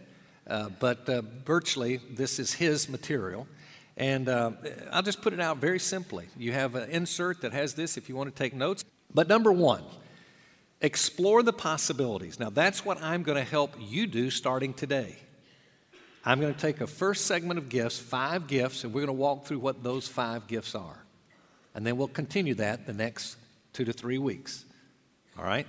uh, 0.47 0.69
but 0.79 1.09
uh, 1.09 1.23
virtually 1.43 1.97
this 1.97 2.39
is 2.39 2.53
his 2.53 2.87
material. 2.87 3.47
And 3.97 4.29
uh, 4.29 4.51
I'll 4.93 5.01
just 5.01 5.21
put 5.21 5.33
it 5.33 5.41
out 5.41 5.57
very 5.57 5.79
simply. 5.79 6.27
You 6.37 6.53
have 6.53 6.75
an 6.75 6.89
insert 6.89 7.41
that 7.41 7.51
has 7.51 7.73
this 7.73 7.97
if 7.97 8.07
you 8.07 8.15
want 8.15 8.33
to 8.33 8.43
take 8.43 8.53
notes. 8.53 8.85
But 9.13 9.27
number 9.27 9.51
one, 9.51 9.83
explore 10.79 11.43
the 11.43 11.51
possibilities. 11.51 12.39
Now, 12.39 12.49
that's 12.49 12.85
what 12.85 13.01
I'm 13.03 13.23
going 13.23 13.37
to 13.37 13.49
help 13.49 13.75
you 13.77 14.07
do 14.07 14.29
starting 14.29 14.73
today. 14.73 15.17
I'm 16.23 16.39
going 16.39 16.53
to 16.53 16.59
take 16.59 16.79
a 16.79 16.87
first 16.87 17.25
segment 17.25 17.57
of 17.57 17.67
gifts, 17.67 17.99
five 17.99 18.47
gifts, 18.47 18.85
and 18.85 18.93
we're 18.93 19.01
going 19.01 19.07
to 19.07 19.21
walk 19.21 19.45
through 19.45 19.59
what 19.59 19.83
those 19.83 20.07
five 20.07 20.47
gifts 20.47 20.75
are. 20.75 21.03
And 21.73 21.85
then 21.85 21.97
we'll 21.97 22.07
continue 22.07 22.55
that 22.55 22.87
the 22.87 22.93
next 22.93 23.35
two 23.73 23.83
to 23.83 23.91
three 23.91 24.17
weeks. 24.17 24.63
All 25.37 25.43
right? 25.43 25.67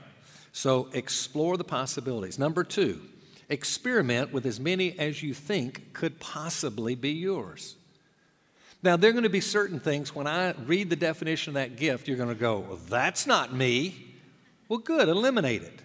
So 0.56 0.88
explore 0.94 1.58
the 1.58 1.64
possibilities. 1.64 2.38
Number 2.38 2.64
two, 2.64 3.02
experiment 3.50 4.32
with 4.32 4.46
as 4.46 4.58
many 4.58 4.98
as 4.98 5.22
you 5.22 5.34
think 5.34 5.92
could 5.92 6.18
possibly 6.18 6.94
be 6.94 7.10
yours. 7.10 7.76
Now, 8.82 8.96
there 8.96 9.10
are 9.10 9.12
going 9.12 9.24
to 9.24 9.28
be 9.28 9.42
certain 9.42 9.78
things 9.78 10.14
when 10.14 10.26
I 10.26 10.52
read 10.64 10.88
the 10.88 10.96
definition 10.96 11.50
of 11.50 11.54
that 11.56 11.76
gift, 11.76 12.08
you're 12.08 12.16
going 12.16 12.30
to 12.30 12.34
go, 12.34 12.60
well, 12.60 12.78
that's 12.88 13.26
not 13.26 13.52
me. 13.52 14.14
Well, 14.70 14.78
good, 14.78 15.10
eliminate 15.10 15.62
it. 15.62 15.82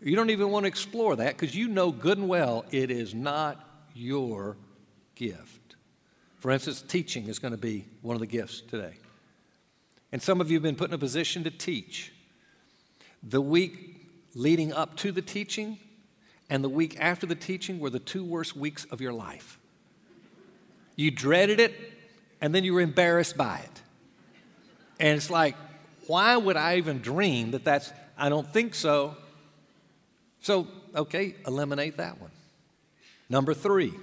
You 0.00 0.16
don't 0.16 0.30
even 0.30 0.48
want 0.48 0.64
to 0.64 0.68
explore 0.68 1.14
that 1.16 1.36
because 1.36 1.54
you 1.54 1.68
know 1.68 1.92
good 1.92 2.16
and 2.16 2.26
well 2.26 2.64
it 2.70 2.90
is 2.90 3.14
not 3.14 3.62
your 3.94 4.56
gift. 5.14 5.76
For 6.38 6.50
instance, 6.50 6.80
teaching 6.80 7.26
is 7.26 7.38
going 7.38 7.52
to 7.52 7.60
be 7.60 7.84
one 8.00 8.16
of 8.16 8.20
the 8.20 8.26
gifts 8.26 8.62
today. 8.62 8.94
And 10.10 10.22
some 10.22 10.40
of 10.40 10.50
you 10.50 10.56
have 10.56 10.62
been 10.62 10.74
put 10.74 10.88
in 10.88 10.94
a 10.94 10.98
position 10.98 11.44
to 11.44 11.50
teach. 11.50 12.14
The 13.22 13.42
week 13.42 13.89
leading 14.34 14.72
up 14.72 14.96
to 14.96 15.12
the 15.12 15.22
teaching 15.22 15.78
and 16.48 16.64
the 16.64 16.68
week 16.68 16.96
after 16.98 17.26
the 17.26 17.34
teaching 17.34 17.78
were 17.78 17.90
the 17.90 18.00
two 18.00 18.24
worst 18.24 18.56
weeks 18.56 18.84
of 18.86 19.00
your 19.00 19.12
life. 19.12 19.58
You 20.96 21.10
dreaded 21.10 21.60
it, 21.60 21.74
and 22.40 22.54
then 22.54 22.64
you 22.64 22.74
were 22.74 22.80
embarrassed 22.80 23.36
by 23.36 23.58
it. 23.58 23.82
And 24.98 25.16
it's 25.16 25.30
like, 25.30 25.56
why 26.08 26.36
would 26.36 26.56
I 26.56 26.76
even 26.76 26.98
dream 26.98 27.52
that 27.52 27.64
that's, 27.64 27.92
I 28.18 28.28
don't 28.28 28.52
think 28.52 28.74
so. 28.74 29.16
So, 30.40 30.66
okay, 30.94 31.36
eliminate 31.46 31.98
that 31.98 32.20
one. 32.20 32.32
Number 33.28 33.54
three, 33.54 33.94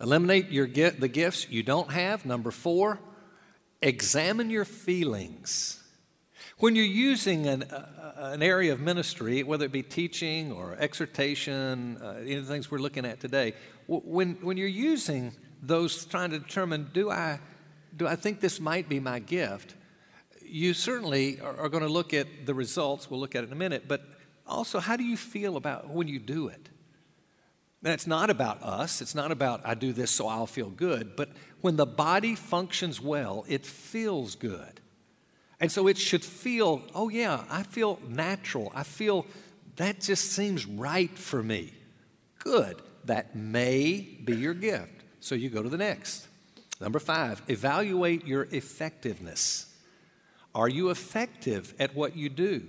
eliminate 0.00 0.50
your 0.50 0.66
the 0.66 1.08
gifts 1.08 1.48
you 1.48 1.62
don't 1.62 1.92
have. 1.92 2.26
Number 2.26 2.50
four, 2.50 2.98
examine 3.80 4.50
your 4.50 4.64
feelings. 4.64 5.79
When 6.60 6.76
you're 6.76 6.84
using 6.84 7.46
an, 7.46 7.62
uh, 7.62 8.32
an 8.34 8.42
area 8.42 8.74
of 8.74 8.80
ministry, 8.80 9.42
whether 9.42 9.64
it 9.64 9.72
be 9.72 9.82
teaching 9.82 10.52
or 10.52 10.76
exhortation, 10.78 11.96
uh, 12.02 12.18
any 12.20 12.34
of 12.34 12.46
the 12.46 12.52
things 12.52 12.70
we're 12.70 12.80
looking 12.80 13.06
at 13.06 13.18
today, 13.18 13.54
when, 13.86 14.34
when 14.42 14.58
you're 14.58 14.68
using 14.68 15.32
those 15.62 16.04
trying 16.04 16.32
to 16.32 16.38
determine 16.38 16.90
do 16.92 17.10
I, 17.10 17.40
do 17.96 18.06
I 18.06 18.14
think 18.14 18.40
this 18.40 18.60
might 18.60 18.90
be 18.90 19.00
my 19.00 19.20
gift, 19.20 19.74
you 20.44 20.74
certainly 20.74 21.40
are, 21.40 21.60
are 21.60 21.68
going 21.70 21.82
to 21.82 21.88
look 21.88 22.12
at 22.12 22.26
the 22.44 22.52
results. 22.52 23.10
We'll 23.10 23.20
look 23.20 23.34
at 23.34 23.42
it 23.42 23.46
in 23.46 23.54
a 23.54 23.56
minute. 23.56 23.84
But 23.88 24.02
also, 24.46 24.80
how 24.80 24.98
do 24.98 25.04
you 25.04 25.16
feel 25.16 25.56
about 25.56 25.88
when 25.88 26.08
you 26.08 26.18
do 26.18 26.48
it? 26.48 26.68
And 27.82 27.94
it's 27.94 28.06
not 28.06 28.28
about 28.28 28.62
us. 28.62 29.00
It's 29.00 29.14
not 29.14 29.32
about 29.32 29.62
I 29.64 29.72
do 29.72 29.94
this 29.94 30.10
so 30.10 30.28
I'll 30.28 30.46
feel 30.46 30.68
good. 30.68 31.16
But 31.16 31.30
when 31.62 31.76
the 31.76 31.86
body 31.86 32.34
functions 32.34 33.00
well, 33.00 33.46
it 33.48 33.64
feels 33.64 34.34
good. 34.34 34.79
And 35.60 35.70
so 35.70 35.88
it 35.88 35.98
should 35.98 36.24
feel, 36.24 36.82
oh, 36.94 37.10
yeah, 37.10 37.44
I 37.50 37.62
feel 37.62 38.00
natural. 38.08 38.72
I 38.74 38.82
feel 38.82 39.26
that 39.76 40.00
just 40.00 40.32
seems 40.32 40.64
right 40.66 41.16
for 41.16 41.42
me. 41.42 41.72
Good. 42.38 42.80
That 43.04 43.36
may 43.36 44.18
be 44.24 44.34
your 44.36 44.54
gift. 44.54 45.04
So 45.20 45.34
you 45.34 45.50
go 45.50 45.62
to 45.62 45.68
the 45.68 45.76
next. 45.76 46.26
Number 46.80 46.98
five, 46.98 47.42
evaluate 47.48 48.26
your 48.26 48.48
effectiveness. 48.50 49.66
Are 50.54 50.68
you 50.68 50.88
effective 50.88 51.74
at 51.78 51.94
what 51.94 52.16
you 52.16 52.30
do? 52.30 52.62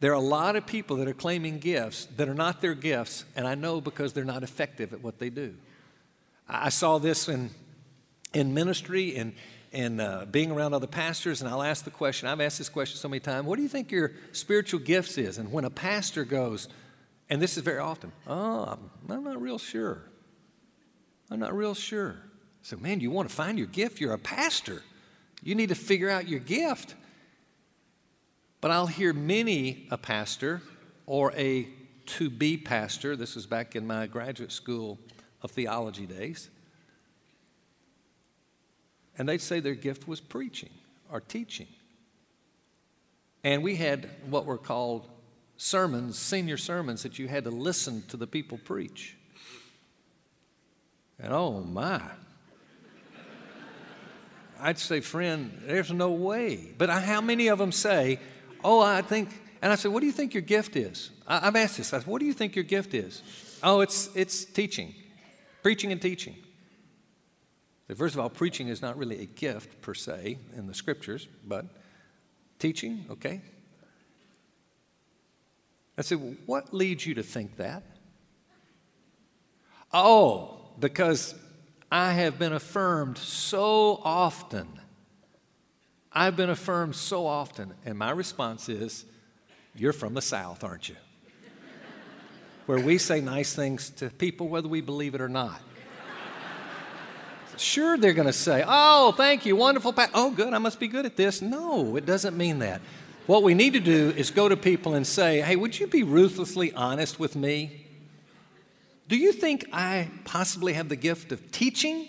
There 0.00 0.10
are 0.10 0.14
a 0.14 0.20
lot 0.20 0.56
of 0.56 0.66
people 0.66 0.96
that 0.96 1.08
are 1.08 1.14
claiming 1.14 1.58
gifts 1.58 2.06
that 2.16 2.28
are 2.28 2.34
not 2.34 2.60
their 2.60 2.74
gifts, 2.74 3.24
and 3.34 3.46
I 3.46 3.54
know 3.54 3.80
because 3.80 4.12
they're 4.12 4.24
not 4.24 4.42
effective 4.42 4.92
at 4.92 5.02
what 5.02 5.18
they 5.18 5.30
do. 5.30 5.54
I 6.48 6.68
saw 6.68 6.98
this 6.98 7.28
in, 7.28 7.50
in 8.34 8.52
ministry 8.52 9.16
and, 9.16 9.32
and 9.76 10.00
uh, 10.00 10.24
being 10.30 10.50
around 10.50 10.72
other 10.72 10.86
pastors, 10.86 11.42
and 11.42 11.50
I'll 11.50 11.62
ask 11.62 11.84
the 11.84 11.90
question 11.90 12.28
I've 12.28 12.40
asked 12.40 12.56
this 12.56 12.70
question 12.70 12.96
so 12.96 13.08
many 13.08 13.20
times 13.20 13.46
what 13.46 13.56
do 13.56 13.62
you 13.62 13.68
think 13.68 13.92
your 13.92 14.12
spiritual 14.32 14.80
gifts 14.80 15.18
is? 15.18 15.36
And 15.36 15.52
when 15.52 15.66
a 15.66 15.70
pastor 15.70 16.24
goes, 16.24 16.68
and 17.28 17.42
this 17.42 17.58
is 17.58 17.62
very 17.62 17.78
often, 17.78 18.10
oh, 18.26 18.64
I'm, 18.64 18.90
I'm 19.10 19.24
not 19.24 19.40
real 19.40 19.58
sure. 19.58 20.02
I'm 21.30 21.40
not 21.40 21.54
real 21.54 21.74
sure. 21.74 22.16
So, 22.62 22.78
man, 22.78 23.00
you 23.00 23.10
want 23.10 23.28
to 23.28 23.34
find 23.34 23.58
your 23.58 23.66
gift? 23.66 24.00
You're 24.00 24.14
a 24.14 24.18
pastor. 24.18 24.82
You 25.42 25.54
need 25.54 25.68
to 25.68 25.74
figure 25.74 26.08
out 26.08 26.26
your 26.26 26.40
gift. 26.40 26.94
But 28.62 28.70
I'll 28.70 28.86
hear 28.86 29.12
many 29.12 29.86
a 29.90 29.98
pastor 29.98 30.62
or 31.04 31.32
a 31.34 31.68
to 32.06 32.30
be 32.30 32.56
pastor, 32.56 33.14
this 33.14 33.34
was 33.34 33.46
back 33.46 33.76
in 33.76 33.86
my 33.86 34.06
graduate 34.06 34.52
school 34.52 34.98
of 35.42 35.50
theology 35.50 36.06
days, 36.06 36.48
and 39.18 39.28
they'd 39.28 39.40
say 39.40 39.60
their 39.60 39.74
gift 39.74 40.06
was 40.06 40.20
preaching 40.20 40.70
or 41.10 41.20
teaching. 41.20 41.68
And 43.44 43.62
we 43.62 43.76
had 43.76 44.10
what 44.28 44.44
were 44.44 44.58
called 44.58 45.08
sermons, 45.56 46.18
senior 46.18 46.56
sermons, 46.56 47.02
that 47.02 47.18
you 47.18 47.28
had 47.28 47.44
to 47.44 47.50
listen 47.50 48.02
to 48.08 48.16
the 48.16 48.26
people 48.26 48.58
preach. 48.58 49.16
And 51.18 51.32
oh 51.32 51.60
my. 51.60 52.02
I'd 54.58 54.78
say, 54.78 55.00
friend, 55.00 55.62
there's 55.66 55.92
no 55.92 56.10
way. 56.10 56.74
But 56.76 56.88
how 56.88 57.20
many 57.20 57.48
of 57.48 57.58
them 57.58 57.72
say, 57.72 58.18
oh, 58.64 58.80
I 58.80 59.02
think, 59.02 59.28
and 59.60 59.70
I 59.70 59.76
said, 59.76 59.92
what 59.92 60.00
do 60.00 60.06
you 60.06 60.12
think 60.12 60.34
your 60.34 60.42
gift 60.42 60.76
is? 60.76 61.10
I, 61.26 61.40
have 61.40 61.56
asked 61.56 61.76
this. 61.76 61.92
I 61.92 61.98
said, 61.98 62.06
what 62.06 62.20
do 62.20 62.26
you 62.26 62.32
think 62.32 62.56
your 62.56 62.64
gift 62.64 62.94
is? 62.94 63.22
Oh, 63.62 63.80
it's, 63.80 64.08
it's 64.16 64.44
teaching, 64.44 64.94
preaching 65.62 65.92
and 65.92 66.00
teaching. 66.00 66.36
First 67.94 68.14
of 68.14 68.20
all, 68.20 68.28
preaching 68.28 68.68
is 68.68 68.82
not 68.82 68.96
really 68.96 69.22
a 69.22 69.26
gift 69.26 69.80
per 69.80 69.94
se 69.94 70.38
in 70.56 70.66
the 70.66 70.74
scriptures, 70.74 71.28
but 71.46 71.66
teaching, 72.58 73.04
okay. 73.10 73.42
I 75.96 76.02
said, 76.02 76.20
well, 76.20 76.34
what 76.46 76.74
leads 76.74 77.06
you 77.06 77.14
to 77.14 77.22
think 77.22 77.56
that? 77.56 77.84
Oh, 79.92 80.58
because 80.80 81.34
I 81.92 82.12
have 82.12 82.38
been 82.38 82.52
affirmed 82.52 83.18
so 83.18 84.00
often 84.02 84.80
I've 86.16 86.34
been 86.34 86.48
affirmed 86.48 86.96
so 86.96 87.26
often, 87.26 87.74
and 87.84 87.98
my 87.98 88.10
response 88.10 88.70
is, 88.70 89.04
You're 89.74 89.92
from 89.92 90.14
the 90.14 90.22
South, 90.22 90.64
aren't 90.64 90.88
you? 90.88 90.96
Where 92.66 92.80
we 92.80 92.96
say 92.96 93.20
nice 93.20 93.54
things 93.54 93.90
to 93.90 94.08
people 94.08 94.48
whether 94.48 94.66
we 94.66 94.80
believe 94.80 95.14
it 95.14 95.20
or 95.20 95.28
not. 95.28 95.60
Sure, 97.56 97.96
they're 97.96 98.12
going 98.12 98.26
to 98.26 98.32
say, 98.32 98.64
Oh, 98.66 99.12
thank 99.12 99.46
you, 99.46 99.56
wonderful. 99.56 99.94
Oh, 100.14 100.30
good, 100.30 100.52
I 100.52 100.58
must 100.58 100.78
be 100.78 100.88
good 100.88 101.06
at 101.06 101.16
this. 101.16 101.40
No, 101.42 101.96
it 101.96 102.06
doesn't 102.06 102.36
mean 102.36 102.60
that. 102.60 102.80
What 103.26 103.42
we 103.42 103.54
need 103.54 103.72
to 103.72 103.80
do 103.80 104.10
is 104.16 104.30
go 104.30 104.48
to 104.48 104.56
people 104.56 104.94
and 104.94 105.06
say, 105.06 105.40
Hey, 105.40 105.56
would 105.56 105.78
you 105.78 105.86
be 105.86 106.02
ruthlessly 106.02 106.72
honest 106.72 107.18
with 107.18 107.34
me? 107.34 107.86
Do 109.08 109.16
you 109.16 109.32
think 109.32 109.66
I 109.72 110.08
possibly 110.24 110.72
have 110.74 110.88
the 110.88 110.96
gift 110.96 111.32
of 111.32 111.52
teaching? 111.52 112.08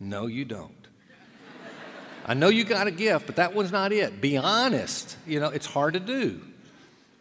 No, 0.00 0.26
you 0.26 0.44
don't. 0.44 0.72
I 2.24 2.34
know 2.34 2.48
you 2.48 2.64
got 2.64 2.86
a 2.86 2.90
gift, 2.90 3.26
but 3.26 3.36
that 3.36 3.54
was 3.54 3.72
not 3.72 3.90
it. 3.90 4.20
Be 4.20 4.36
honest. 4.36 5.16
You 5.26 5.40
know, 5.40 5.48
it's 5.48 5.66
hard 5.66 5.94
to 5.94 6.00
do. 6.00 6.42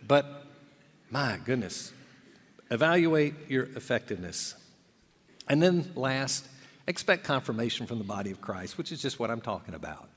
But 0.05 0.25
my 1.09 1.39
goodness, 1.43 1.93
evaluate 2.69 3.33
your 3.49 3.63
effectiveness. 3.63 4.55
And 5.47 5.63
then 5.63 5.91
last, 5.95 6.45
expect 6.87 7.23
confirmation 7.23 7.85
from 7.85 7.97
the 7.97 8.03
body 8.03 8.31
of 8.31 8.41
Christ, 8.41 8.77
which 8.77 8.91
is 8.91 9.01
just 9.01 9.19
what 9.19 9.29
I'm 9.29 9.41
talking 9.41 9.73
about. 9.75 10.09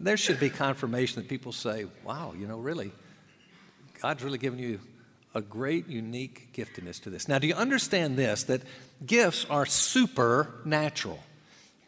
There 0.00 0.16
should 0.16 0.40
be 0.40 0.50
confirmation 0.50 1.22
that 1.22 1.28
people 1.28 1.52
say, 1.52 1.86
wow, 2.04 2.34
you 2.38 2.46
know, 2.46 2.58
really, 2.58 2.90
God's 4.00 4.24
really 4.24 4.38
given 4.38 4.58
you 4.58 4.80
a 5.34 5.40
great, 5.40 5.88
unique 5.88 6.52
giftedness 6.54 7.02
to 7.02 7.10
this. 7.10 7.28
Now, 7.28 7.38
do 7.38 7.46
you 7.46 7.54
understand 7.54 8.16
this? 8.16 8.44
That 8.44 8.62
gifts 9.04 9.46
are 9.50 9.66
supernatural. 9.66 11.18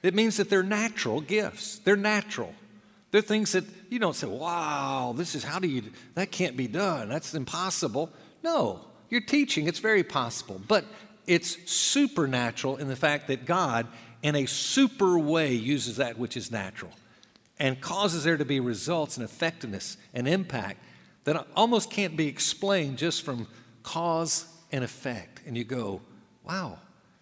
It 0.03 0.15
means 0.15 0.37
that 0.37 0.51
they're 0.51 0.63
natural 0.63 1.21
gifts. 1.21 1.79
They're 1.79 1.97
natural. 1.97 2.55
They're 3.13 3.23
things 3.23 3.53
that 3.53 3.65
you 3.89 3.99
don't 3.99 4.15
say, 4.15 4.27
wow, 4.27 5.15
this 5.17 5.35
is 5.35 5.43
how 5.43 5.59
do 5.59 5.69
you, 5.69 5.85
that 6.15 6.31
can't 6.31 6.57
be 6.57 6.67
done. 6.67 7.09
That's 7.09 7.35
impossible. 7.35 8.11
No, 8.43 8.81
you're 9.11 9.21
teaching, 9.21 9.69
it's 9.69 9.79
very 9.79 10.03
possible. 10.03 10.61
But 10.67 10.85
it's 11.27 11.71
supernatural 11.71 12.77
in 12.77 12.89
the 12.89 12.97
fact 12.97 13.29
that 13.29 13.47
God, 13.47 13.87
in 14.23 14.35
a 14.37 14.47
super 14.47 15.19
way, 15.19 15.55
uses 15.55 15.97
that 15.97 16.19
which 16.19 16.37
is 16.37 16.51
natural 16.51 16.93
and 17.59 17.81
causes 17.81 18.25
there 18.25 18.37
to 18.37 18.45
be 18.45 18.61
results 18.61 19.17
and 19.17 19.25
effectiveness 19.25 19.97
and 20.13 20.29
impact 20.29 20.83
that 21.25 21.47
almost 21.57 21.91
can't 21.91 22.17
be 22.17 22.27
explained 22.29 22.99
just 22.99 23.23
from 23.23 23.47
cause 23.83 24.47
and 24.73 24.85
effect. 24.85 25.41
And 25.47 25.57
you 25.57 25.65
go, 25.65 26.01
wow, 26.45 26.79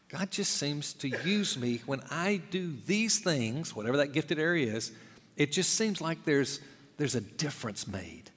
God 0.08 0.30
just 0.30 0.54
seems 0.54 0.92
to 0.94 1.08
use 1.08 1.56
me 1.56 1.82
when 1.87 2.00
I 2.11 2.42
do 2.50 2.75
these 2.87 3.20
things, 3.20 3.75
whatever 3.75 3.96
that 3.99 4.12
gifted 4.12 4.38
area 4.38 4.75
is, 4.75 4.92
it 5.37 5.52
just 5.52 5.75
seems 5.75 6.00
like 6.00 6.25
there's, 6.25 6.61
there's 6.96 7.14
a 7.14 7.20
difference 7.20 7.87
made. 7.87 8.30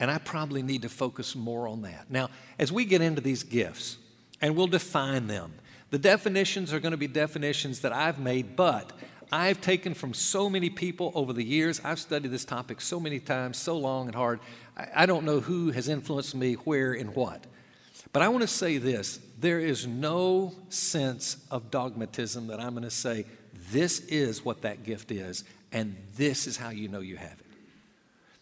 And 0.00 0.10
I 0.10 0.18
probably 0.18 0.62
need 0.62 0.82
to 0.82 0.88
focus 0.88 1.36
more 1.36 1.68
on 1.68 1.82
that. 1.82 2.10
Now, 2.10 2.30
as 2.58 2.72
we 2.72 2.84
get 2.84 3.00
into 3.00 3.20
these 3.20 3.44
gifts, 3.44 3.98
and 4.42 4.56
we'll 4.56 4.66
define 4.66 5.28
them, 5.28 5.54
the 5.90 5.98
definitions 5.98 6.72
are 6.72 6.80
going 6.80 6.92
to 6.92 6.98
be 6.98 7.06
definitions 7.06 7.80
that 7.80 7.92
I've 7.92 8.18
made, 8.18 8.56
but 8.56 8.92
I've 9.30 9.62
taken 9.62 9.94
from 9.94 10.12
so 10.12 10.50
many 10.50 10.68
people 10.68 11.12
over 11.14 11.32
the 11.32 11.42
years. 11.42 11.80
I've 11.82 11.98
studied 11.98 12.30
this 12.30 12.44
topic 12.44 12.82
so 12.82 13.00
many 13.00 13.18
times, 13.18 13.56
so 13.56 13.78
long 13.78 14.06
and 14.06 14.14
hard. 14.14 14.40
I, 14.76 15.06
don't 15.06 15.24
know 15.24 15.40
who 15.40 15.70
has 15.70 15.88
influenced 15.88 16.34
me 16.34 16.54
where 16.54 16.92
and 16.92 17.14
what. 17.14 17.44
But 18.12 18.22
I 18.22 18.28
want 18.28 18.42
to 18.42 18.48
say 18.48 18.76
this 18.76 19.20
there 19.38 19.58
is 19.58 19.86
no 19.86 20.54
sense 20.68 21.38
of 21.50 21.70
dogmatism 21.70 22.48
that 22.48 22.60
I'm 22.60 22.72
going 22.72 22.82
to 22.84 22.90
say, 22.90 23.24
this 23.70 24.00
is 24.00 24.44
what 24.44 24.62
that 24.62 24.84
gift 24.84 25.10
is, 25.10 25.44
and 25.72 25.96
this 26.16 26.46
is 26.46 26.56
how 26.56 26.68
you 26.68 26.88
know 26.88 27.00
you 27.00 27.16
have 27.16 27.32
it. 27.32 27.46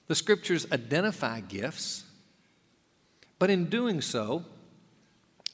The 0.08 0.14
scriptures 0.14 0.66
identify 0.72 1.40
gifts, 1.40 2.04
but 3.38 3.48
in 3.48 3.66
doing 3.66 4.00
so, 4.00 4.44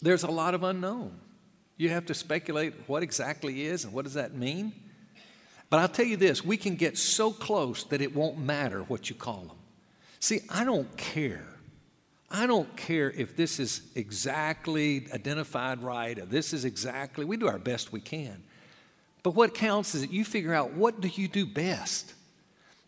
there's 0.02 0.22
a 0.22 0.30
lot 0.30 0.54
of 0.54 0.62
unknown. 0.62 1.18
You 1.76 1.90
have 1.90 2.06
to 2.06 2.14
speculate 2.14 2.74
what 2.86 3.02
exactly 3.02 3.66
is 3.66 3.84
and 3.84 3.92
what 3.92 4.04
does 4.04 4.14
that 4.14 4.34
mean. 4.34 4.72
But 5.68 5.80
I'll 5.80 5.88
tell 5.88 6.06
you 6.06 6.16
this 6.16 6.44
we 6.44 6.56
can 6.56 6.76
get 6.76 6.96
so 6.96 7.32
close 7.32 7.84
that 7.84 8.00
it 8.00 8.14
won't 8.14 8.38
matter 8.38 8.82
what 8.82 9.10
you 9.10 9.16
call 9.16 9.42
them. 9.42 9.56
See, 10.20 10.40
I 10.48 10.64
don't 10.64 10.96
care 10.96 11.56
I 12.30 12.46
don't 12.46 12.74
care 12.76 13.10
if 13.10 13.36
this 13.36 13.60
is 13.60 13.82
exactly 13.94 15.06
identified 15.12 15.82
right 15.82 16.18
or 16.18 16.26
this 16.26 16.52
is 16.52 16.64
exactly, 16.64 17.24
we 17.24 17.36
do 17.36 17.46
our 17.46 17.58
best 17.58 17.92
we 17.92 18.00
can. 18.00 18.42
But 19.22 19.34
what 19.34 19.54
counts 19.54 19.94
is 19.94 20.02
that 20.02 20.12
you 20.12 20.24
figure 20.24 20.52
out 20.52 20.72
what 20.72 21.00
do 21.00 21.08
you 21.08 21.28
do 21.28 21.46
best. 21.46 22.14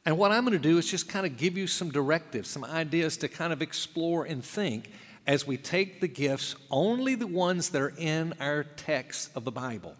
And 0.05 0.18
what 0.18 0.33
I'm 0.33 0.44
going 0.44 0.53
to 0.53 0.59
do 0.59 0.79
is 0.79 0.90
just 0.90 1.09
kind 1.09 1.27
of 1.27 1.37
give 1.37 1.57
you 1.57 1.66
some 1.66 1.90
directives, 1.90 2.49
some 2.51 2.64
ideas 2.64 3.16
to 3.18 3.29
kind 3.29 3.53
of 3.53 3.62
explore 3.62 4.25
and 4.25 4.44
think 4.44 4.90
as 5.29 5.47
we 5.47 5.59
take 5.59 6.01
the 6.01 6.09
gifts, 6.09 6.57
only 6.71 7.14
the 7.14 7.27
ones 7.27 7.69
that 7.69 7.83
are 7.83 7.93
in 7.99 8.33
our 8.41 8.64
text 8.64 9.31
of 9.37 9.45
the 9.45 9.53
Bible, 9.53 9.95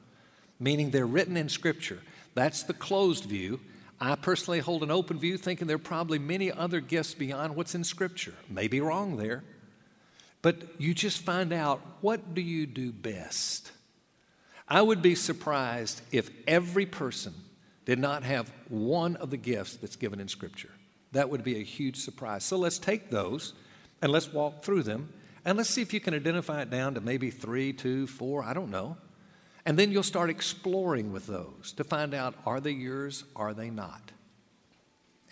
meaning 0.59 0.91
they're 0.91 1.07
written 1.07 1.37
in 1.37 1.51
Scripture. 1.51 2.01
That's 2.33 2.62
the 2.62 2.73
closed 2.73 3.27
view. 3.27 3.61
I 4.01 4.14
personally 4.14 4.61
hold 4.61 4.83
an 4.83 4.91
open 4.91 5.19
view, 5.19 5.37
thinking 5.37 5.67
there 5.67 5.77
are 5.77 5.79
probably 5.79 6.19
many 6.19 6.51
other 6.51 6.81
gifts 6.81 7.12
beyond 7.12 7.55
what's 7.55 7.75
in 7.75 7.85
Scripture. 7.85 8.33
Maybe 8.49 8.81
wrong 8.81 9.19
there. 9.19 9.45
But 10.41 10.81
you 10.81 10.95
just 10.95 11.21
find 11.21 11.53
out 11.53 11.83
what 12.01 12.33
do 12.33 12.41
you 12.41 12.64
do 12.64 12.91
best? 12.91 13.71
I 14.67 14.81
would 14.81 15.03
be 15.03 15.14
surprised 15.14 16.01
if 16.11 16.31
every 16.47 16.87
person 16.87 17.35
did 17.85 17.99
not 17.99 18.23
have 18.23 18.51
one 18.69 19.17
of 19.17 19.29
the 19.29 19.37
gifts 19.37 19.77
that's 19.77 19.97
given 19.97 20.21
in 20.21 20.29
Scripture. 20.29 20.71
That 21.12 21.29
would 21.29 21.45
be 21.45 21.61
a 21.61 21.64
huge 21.64 21.97
surprise. 21.97 22.45
So 22.45 22.57
let's 22.57 22.79
take 22.79 23.11
those 23.11 23.53
and 24.01 24.11
let's 24.11 24.33
walk 24.33 24.62
through 24.62 24.85
them 24.85 25.12
and 25.49 25.57
let's 25.57 25.71
see 25.71 25.81
if 25.81 25.95
you 25.95 26.01
can 26.01 26.13
identify 26.13 26.61
it 26.61 26.69
down 26.69 26.93
to 26.93 27.01
maybe 27.01 27.31
three, 27.31 27.73
two, 27.73 28.07
four, 28.07 28.45
I 28.45 28.53
don't 28.53 28.71
know. 28.71 28.99
And 29.65 29.79
then 29.79 29.91
you'll 29.91 30.03
start 30.03 30.29
exploring 30.29 31.11
with 31.11 31.27
those 31.27 31.73
to 31.79 31.85
find 31.85 32.13
out 32.13 32.35
are 32.45 32.61
they 32.61 32.73
yours, 32.73 33.25
are 33.35 33.55
they 33.55 33.71
not? 33.71 34.13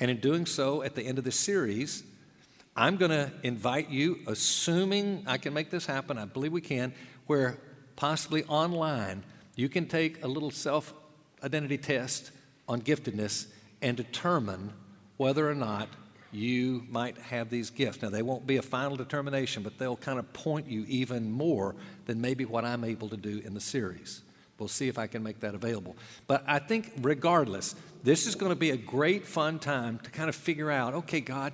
And 0.01 0.11
in 0.11 0.21
doing 0.21 0.47
so, 0.47 0.83
at 0.83 0.95
the 0.95 1.03
end 1.03 1.19
of 1.19 1.25
the 1.25 1.33
series, 1.33 2.03
I'm 2.75 2.97
going 2.97 3.11
to 3.11 3.31
invite 3.43 3.91
you, 3.91 4.21
assuming 4.27 5.23
I 5.27 5.37
can 5.37 5.53
make 5.53 5.69
this 5.69 5.85
happen, 5.85 6.17
I 6.17 6.25
believe 6.25 6.51
we 6.51 6.63
can, 6.63 6.95
where 7.27 7.59
possibly 7.95 8.43
online 8.45 9.23
you 9.55 9.69
can 9.69 9.87
take 9.87 10.25
a 10.25 10.29
little 10.29 10.51
self 10.51 10.95
identity 11.45 11.77
test 11.77 12.31
on 12.67 12.81
giftedness 12.81 13.49
and 13.83 13.99
determine 13.99 14.73
whether 15.19 15.47
or 15.47 15.55
not 15.55 15.91
you 16.33 16.85
might 16.91 17.17
have 17.19 17.51
these 17.51 17.71
gifts. 17.71 18.03
Now, 18.03 18.11
they 18.11 18.23
won't 18.23 18.47
be 18.47 18.57
a 18.57 18.63
final 18.63 18.97
determination, 18.97 19.63
but 19.63 19.79
they'll 19.79 19.97
kind 19.97 20.19
of 20.19 20.33
point 20.33 20.69
you 20.69 20.85
even 20.89 21.31
more 21.31 21.75
than 22.07 22.21
maybe 22.21 22.45
what 22.45 22.65
I'm 22.65 22.85
able 22.85 23.09
to 23.09 23.17
do 23.17 23.41
in 23.45 23.55
the 23.55 23.61
series. 23.61 24.23
We'll 24.59 24.69
see 24.69 24.89
if 24.89 24.99
I 24.99 25.07
can 25.07 25.23
make 25.23 25.41
that 25.41 25.55
available. 25.55 25.97
But 26.27 26.43
I 26.47 26.59
think, 26.59 26.93
regardless, 27.03 27.75
this 28.03 28.27
is 28.27 28.35
going 28.35 28.51
to 28.51 28.57
be 28.57 28.71
a 28.71 28.77
great 28.77 29.27
fun 29.27 29.59
time 29.59 29.99
to 30.01 30.11
kind 30.11 30.29
of 30.29 30.35
figure 30.35 30.71
out 30.71 30.95
okay, 30.95 31.21
God, 31.21 31.53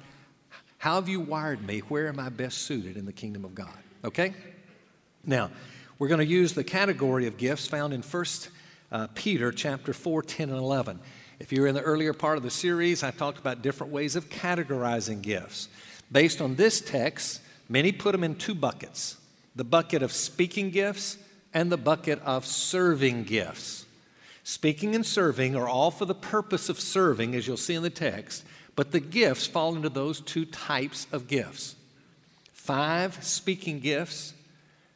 how 0.78 0.96
have 0.96 1.08
you 1.08 1.20
wired 1.20 1.66
me? 1.66 1.80
Where 1.80 2.08
am 2.08 2.18
I 2.18 2.28
best 2.28 2.58
suited 2.58 2.96
in 2.96 3.04
the 3.04 3.12
kingdom 3.12 3.44
of 3.44 3.54
God? 3.54 3.76
Okay? 4.04 4.34
Now, 5.24 5.50
we're 5.98 6.08
going 6.08 6.18
to 6.18 6.26
use 6.26 6.52
the 6.52 6.64
category 6.64 7.26
of 7.26 7.36
gifts 7.36 7.66
found 7.66 7.92
in 7.92 8.02
1 8.02 8.24
uh, 8.90 9.06
Peter 9.14 9.52
chapter 9.52 9.92
4, 9.92 10.22
10, 10.22 10.50
and 10.50 10.58
11. 10.58 10.98
If 11.42 11.50
you 11.50 11.60
were 11.60 11.66
in 11.66 11.74
the 11.74 11.82
earlier 11.82 12.12
part 12.12 12.36
of 12.36 12.44
the 12.44 12.52
series, 12.52 13.02
I 13.02 13.10
talked 13.10 13.36
about 13.36 13.62
different 13.62 13.92
ways 13.92 14.14
of 14.14 14.30
categorizing 14.30 15.22
gifts. 15.22 15.68
Based 16.12 16.40
on 16.40 16.54
this 16.54 16.80
text, 16.80 17.40
many 17.68 17.90
put 17.90 18.12
them 18.12 18.22
in 18.22 18.36
two 18.36 18.54
buckets 18.54 19.16
the 19.56 19.64
bucket 19.64 20.04
of 20.04 20.12
speaking 20.12 20.70
gifts 20.70 21.18
and 21.52 21.70
the 21.70 21.76
bucket 21.76 22.20
of 22.22 22.46
serving 22.46 23.24
gifts. 23.24 23.86
Speaking 24.44 24.94
and 24.94 25.04
serving 25.04 25.56
are 25.56 25.68
all 25.68 25.90
for 25.90 26.04
the 26.04 26.14
purpose 26.14 26.68
of 26.68 26.78
serving, 26.78 27.34
as 27.34 27.48
you'll 27.48 27.56
see 27.56 27.74
in 27.74 27.82
the 27.82 27.90
text, 27.90 28.44
but 28.76 28.92
the 28.92 29.00
gifts 29.00 29.44
fall 29.44 29.74
into 29.74 29.88
those 29.88 30.20
two 30.20 30.44
types 30.44 31.08
of 31.10 31.26
gifts 31.26 31.74
five 32.52 33.18
speaking 33.24 33.80
gifts, 33.80 34.32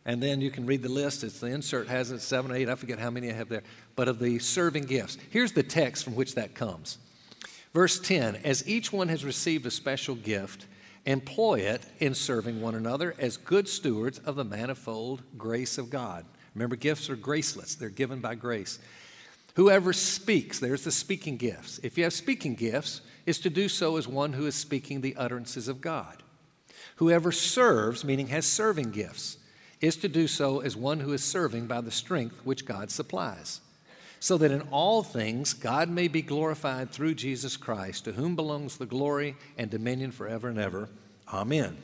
and 0.05 0.23
then 0.23 0.41
you 0.41 0.53
can 0.53 0.65
read 0.65 0.83
the 0.83 0.89
list. 0.89 1.25
It's 1.25 1.41
the 1.41 1.49
insert 1.49 1.89
has 1.89 2.13
it, 2.13 2.21
seven, 2.21 2.53
eight, 2.53 2.69
I 2.69 2.77
forget 2.77 3.01
how 3.01 3.11
many 3.11 3.29
I 3.31 3.33
have 3.33 3.49
there, 3.49 3.65
but 3.97 4.09
of 4.09 4.19
the 4.19 4.39
serving 4.39 4.85
gifts. 4.85 5.19
Here's 5.31 5.53
the 5.53 5.63
text 5.63 6.05
from 6.05 6.15
which 6.15 6.35
that 6.35 6.55
comes. 6.55 6.99
Verse 7.75 7.99
10 7.99 8.37
As 8.37 8.67
each 8.69 8.93
one 8.93 9.09
has 9.09 9.25
received 9.25 9.67
a 9.67 9.71
special 9.71 10.15
gift, 10.15 10.67
employ 11.05 11.61
it 11.61 11.83
in 11.99 12.15
serving 12.15 12.61
one 12.61 12.75
another 12.75 13.15
as 13.19 13.37
good 13.37 13.69
stewards 13.69 14.19
of 14.21 14.37
the 14.37 14.45
manifold 14.45 15.23
grace 15.37 15.79
of 15.79 15.91
God. 15.91 16.25
Remember, 16.55 16.77
gifts 16.77 17.11
are 17.11 17.17
graceless, 17.17 17.75
they're 17.75 17.89
given 17.89 18.21
by 18.21 18.35
grace. 18.35 18.79
Whoever 19.55 19.93
speaks, 19.93 20.59
there's 20.59 20.85
the 20.85 20.93
speaking 20.93 21.39
gifts. 21.39 21.81
If 21.83 21.97
you 21.97 22.05
have 22.05 22.13
speaking 22.13 22.55
gifts, 22.55 23.01
is 23.25 23.39
to 23.41 23.51
do 23.51 23.69
so 23.69 23.97
as 23.97 24.07
one 24.07 24.35
who 24.35 24.47
is 24.47 24.55
speaking 24.55 25.01
the 25.01 25.17
utterances 25.17 25.69
of 25.69 25.81
God. 25.81 26.23
Whoever 26.97 27.33
serves, 27.33 28.05
meaning 28.05 28.29
has 28.29 28.47
serving 28.47 28.93
gifts, 28.93 29.39
is 29.81 29.97
to 29.97 30.09
do 30.09 30.27
so 30.27 30.61
as 30.61 30.77
one 30.77 31.01
who 31.01 31.13
is 31.13 31.23
serving 31.23 31.67
by 31.67 31.81
the 31.81 31.91
strength 31.91 32.41
which 32.45 32.65
God 32.65 32.91
supplies, 32.91 33.61
so 34.21 34.39
that 34.39 34.51
in 34.51 34.63
all 34.71 35.03
things 35.03 35.53
God 35.53 35.89
may 35.89 36.09
be 36.09 36.23
glorified 36.23 36.91
through 36.91 37.15
Jesus 37.15 37.57
Christ, 37.57 38.05
to 38.05 38.13
whom 38.13 38.37
belongs 38.37 38.77
the 38.77 38.87
glory 38.87 39.37
and 39.59 39.71
dominion 39.71 40.13
forever 40.13 40.49
and 40.49 40.59
ever. 40.59 40.89
Amen. 41.33 41.77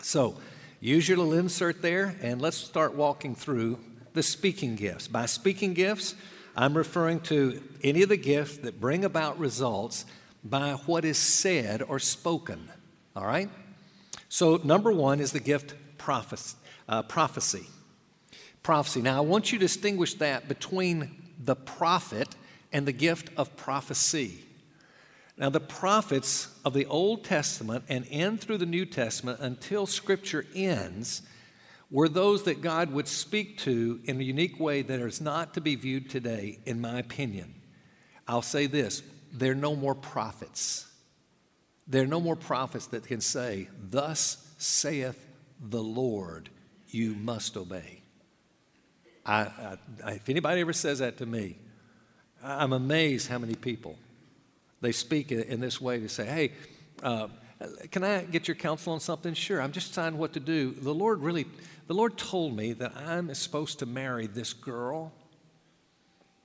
So, 0.00 0.36
use 0.80 1.08
your 1.08 1.18
little 1.18 1.34
insert 1.34 1.82
there, 1.82 2.16
and 2.22 2.40
let's 2.42 2.56
start 2.56 2.94
walking 2.94 3.34
through 3.34 3.78
the 4.12 4.22
speaking 4.22 4.76
gifts. 4.76 5.08
By 5.08 5.26
speaking 5.26 5.74
gifts, 5.74 6.14
I'm 6.56 6.76
referring 6.76 7.20
to 7.20 7.62
any 7.82 8.02
of 8.02 8.08
the 8.08 8.16
gifts 8.16 8.58
that 8.58 8.80
bring 8.80 9.04
about 9.04 9.38
results 9.38 10.04
by 10.44 10.72
what 10.86 11.04
is 11.04 11.18
said 11.18 11.82
or 11.82 11.98
spoken. 11.98 12.68
All 13.14 13.24
right? 13.24 13.48
So, 14.28 14.60
number 14.64 14.92
one 14.92 15.20
is 15.20 15.32
the 15.32 15.40
gift 15.40 15.74
prophecy. 15.98 16.56
Uh, 16.88 17.02
prophecy. 17.02 17.66
Prophecy. 18.62 19.02
Now, 19.02 19.18
I 19.18 19.20
want 19.20 19.52
you 19.52 19.58
to 19.58 19.64
distinguish 19.64 20.14
that 20.14 20.48
between 20.48 21.21
the 21.44 21.56
prophet 21.56 22.34
and 22.72 22.86
the 22.86 22.92
gift 22.92 23.30
of 23.36 23.56
prophecy. 23.56 24.44
Now, 25.36 25.50
the 25.50 25.60
prophets 25.60 26.48
of 26.64 26.74
the 26.74 26.86
Old 26.86 27.24
Testament 27.24 27.84
and 27.88 28.04
in 28.06 28.38
through 28.38 28.58
the 28.58 28.66
New 28.66 28.86
Testament 28.86 29.40
until 29.40 29.86
Scripture 29.86 30.46
ends 30.54 31.22
were 31.90 32.08
those 32.08 32.44
that 32.44 32.62
God 32.62 32.92
would 32.92 33.08
speak 33.08 33.58
to 33.58 34.00
in 34.04 34.20
a 34.20 34.24
unique 34.24 34.58
way 34.60 34.82
that 34.82 35.00
is 35.00 35.20
not 35.20 35.54
to 35.54 35.60
be 35.60 35.74
viewed 35.74 36.08
today, 36.08 36.58
in 36.64 36.80
my 36.80 36.98
opinion. 36.98 37.54
I'll 38.28 38.42
say 38.42 38.66
this 38.66 39.02
there 39.32 39.52
are 39.52 39.56
no 39.56 39.74
more 39.74 39.94
prophets. 39.94 40.86
There 41.86 42.04
are 42.04 42.06
no 42.06 42.20
more 42.20 42.36
prophets 42.36 42.86
that 42.88 43.06
can 43.06 43.20
say, 43.20 43.68
Thus 43.90 44.54
saith 44.58 45.26
the 45.60 45.82
Lord, 45.82 46.48
you 46.88 47.14
must 47.14 47.56
obey. 47.56 48.01
I, 49.24 49.76
I, 50.04 50.12
if 50.12 50.28
anybody 50.28 50.60
ever 50.60 50.72
says 50.72 50.98
that 50.98 51.18
to 51.18 51.26
me, 51.26 51.56
I'm 52.42 52.72
amazed 52.72 53.28
how 53.28 53.38
many 53.38 53.54
people 53.54 53.96
they 54.80 54.92
speak 54.92 55.30
in 55.30 55.60
this 55.60 55.80
way 55.80 56.00
to 56.00 56.08
say, 56.08 56.26
Hey, 56.26 56.52
uh, 57.02 57.28
can 57.90 58.02
I 58.02 58.22
get 58.22 58.48
your 58.48 58.56
counsel 58.56 58.92
on 58.92 59.00
something? 59.00 59.34
Sure, 59.34 59.62
I'm 59.62 59.72
just 59.72 59.88
deciding 59.88 60.18
what 60.18 60.32
to 60.32 60.40
do. 60.40 60.72
The 60.72 60.92
Lord 60.92 61.20
really, 61.20 61.46
the 61.86 61.94
Lord 61.94 62.18
told 62.18 62.56
me 62.56 62.72
that 62.74 62.96
I'm 62.96 63.32
supposed 63.34 63.78
to 63.78 63.86
marry 63.86 64.26
this 64.26 64.52
girl. 64.52 65.12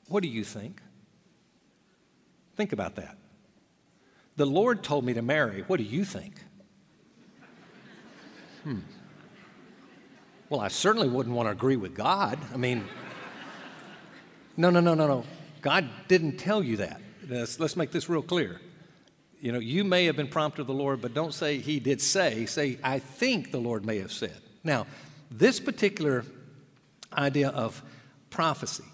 What 0.08 0.22
do 0.22 0.30
you 0.30 0.44
think? 0.44 0.82
Think 2.56 2.74
about 2.74 2.96
that. 2.96 3.18
The 4.36 4.46
Lord 4.46 4.84
told 4.84 5.04
me 5.04 5.14
to 5.16 5.22
marry. 5.24 5.64
What 5.64 5.78
do 5.78 5.84
you 5.84 6.06
think? 6.06 6.36
Hmm. 8.64 8.80
Well, 10.50 10.62
I 10.62 10.70
certainly 10.70 11.10
wouldn't 11.10 11.36
want 11.36 11.48
to 11.48 11.52
agree 11.52 11.76
with 11.76 11.94
God. 11.94 12.40
I 12.54 12.58
mean, 12.58 12.88
no, 14.56 14.70
no, 14.70 14.80
no, 14.80 14.94
no, 14.94 15.06
no. 15.06 15.26
God 15.62 15.90
didn't 16.08 16.38
tell 16.38 16.64
you 16.64 16.78
that. 16.78 17.02
Let's, 17.28 17.60
let's 17.60 17.76
make 17.76 17.92
this 17.92 18.08
real 18.08 18.22
clear. 18.22 18.62
You 19.42 19.52
know, 19.52 19.60
you 19.60 19.84
may 19.84 20.06
have 20.06 20.16
been 20.16 20.30
prompted 20.30 20.62
of 20.62 20.68
the 20.68 20.74
Lord, 20.74 21.02
but 21.02 21.14
don't 21.14 21.34
say 21.34 21.58
He 21.58 21.82
did 21.82 22.00
say. 22.00 22.46
Say, 22.46 22.80
I 22.82 23.00
think 23.00 23.52
the 23.52 23.60
Lord 23.60 23.86
may 23.86 23.98
have 24.00 24.12
said. 24.12 24.38
Now, 24.64 24.88
this 25.30 25.60
particular 25.60 26.24
idea 27.12 27.50
of 27.50 27.84
prophecy, 28.30 28.86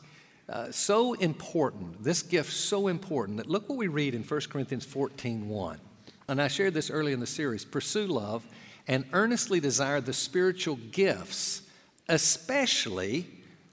uh, 0.49 0.71
so 0.71 1.13
important, 1.13 2.03
this 2.03 2.23
gift 2.23 2.51
so 2.51 2.87
important 2.87 3.37
that 3.37 3.47
look 3.47 3.69
what 3.69 3.77
we 3.77 3.87
read 3.87 4.15
in 4.15 4.23
1 4.23 4.41
Corinthians 4.49 4.85
14 4.85 5.47
1. 5.47 5.79
And 6.27 6.41
I 6.41 6.47
shared 6.47 6.73
this 6.73 6.89
early 6.89 7.13
in 7.13 7.19
the 7.19 7.27
series 7.27 7.63
pursue 7.63 8.07
love 8.07 8.43
and 8.87 9.05
earnestly 9.13 9.59
desire 9.59 10.01
the 10.01 10.13
spiritual 10.13 10.77
gifts, 10.91 11.61
especially 12.09 13.27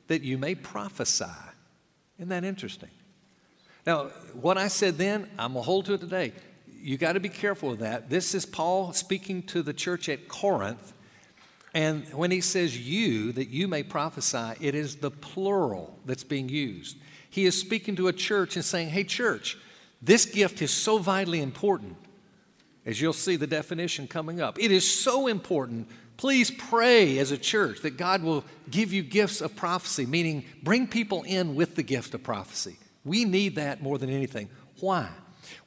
that 0.09 0.23
you 0.23 0.39
may 0.39 0.55
prophesy. 0.55 1.25
Isn't 2.19 2.29
that 2.29 2.45
interesting? 2.45 2.91
Now, 3.87 4.07
what 4.35 4.59
I 4.59 4.69
said 4.69 4.99
then, 4.99 5.29
I'm 5.39 5.53
going 5.53 5.63
to 5.63 5.67
hold 5.67 5.87
to 5.87 5.95
it 5.95 6.01
today. 6.01 6.33
You 6.83 6.97
got 6.97 7.13
to 7.13 7.21
be 7.21 7.29
careful 7.29 7.73
of 7.73 7.79
that. 7.81 8.11
This 8.11 8.35
is 8.35 8.47
Paul 8.47 8.93
speaking 8.93 9.43
to 9.45 9.63
the 9.63 9.73
church 9.73 10.09
at 10.09 10.29
Corinth. 10.29 10.93
And 11.73 12.07
when 12.13 12.31
he 12.31 12.41
says 12.41 12.79
you, 12.79 13.33
that 13.33 13.49
you 13.49 13.69
may 13.69 13.83
prophesy, 13.83 14.55
it 14.61 14.75
is 14.75 14.97
the 14.97 15.11
plural 15.11 15.99
that's 16.05 16.25
being 16.25 16.49
used. 16.49 16.97
He 17.29 17.47
is 17.47 17.59
speaking 17.59 17.97
to 17.97 18.09
a 18.09 18.13
church 18.13 18.57
and 18.57 18.65
saying, 18.65 18.89
hey, 18.89 19.05
church, 19.05 19.57
this 20.03 20.25
gift 20.25 20.63
is 20.63 20.71
so 20.71 20.99
vitally 20.99 21.41
important 21.41 21.97
as 22.91 23.01
you'll 23.01 23.13
see 23.13 23.37
the 23.37 23.47
definition 23.47 24.09
coming 24.09 24.41
up. 24.41 24.59
It 24.59 24.73
is 24.73 24.91
so 24.91 25.29
important. 25.29 25.89
Please 26.17 26.51
pray 26.51 27.19
as 27.19 27.31
a 27.31 27.39
church 27.39 27.81
that 27.83 27.97
God 27.97 28.23
will 28.23 28.45
give 28.69 28.93
you 28.93 29.03
gifts 29.03 29.41
of 29.41 29.55
prophecy, 29.57 30.05
meaning 30.05 30.45
bring 30.63 30.89
people 30.89 31.23
in 31.23 31.55
with 31.55 31.77
the 31.77 31.85
gift 31.85 32.13
of 32.15 32.23
prophecy. 32.25 32.77
We 33.05 33.25
need 33.25 33.55
that 33.55 33.81
more 33.81 33.97
than 33.97 34.11
anything. 34.11 34.51
Why? 34.81 35.09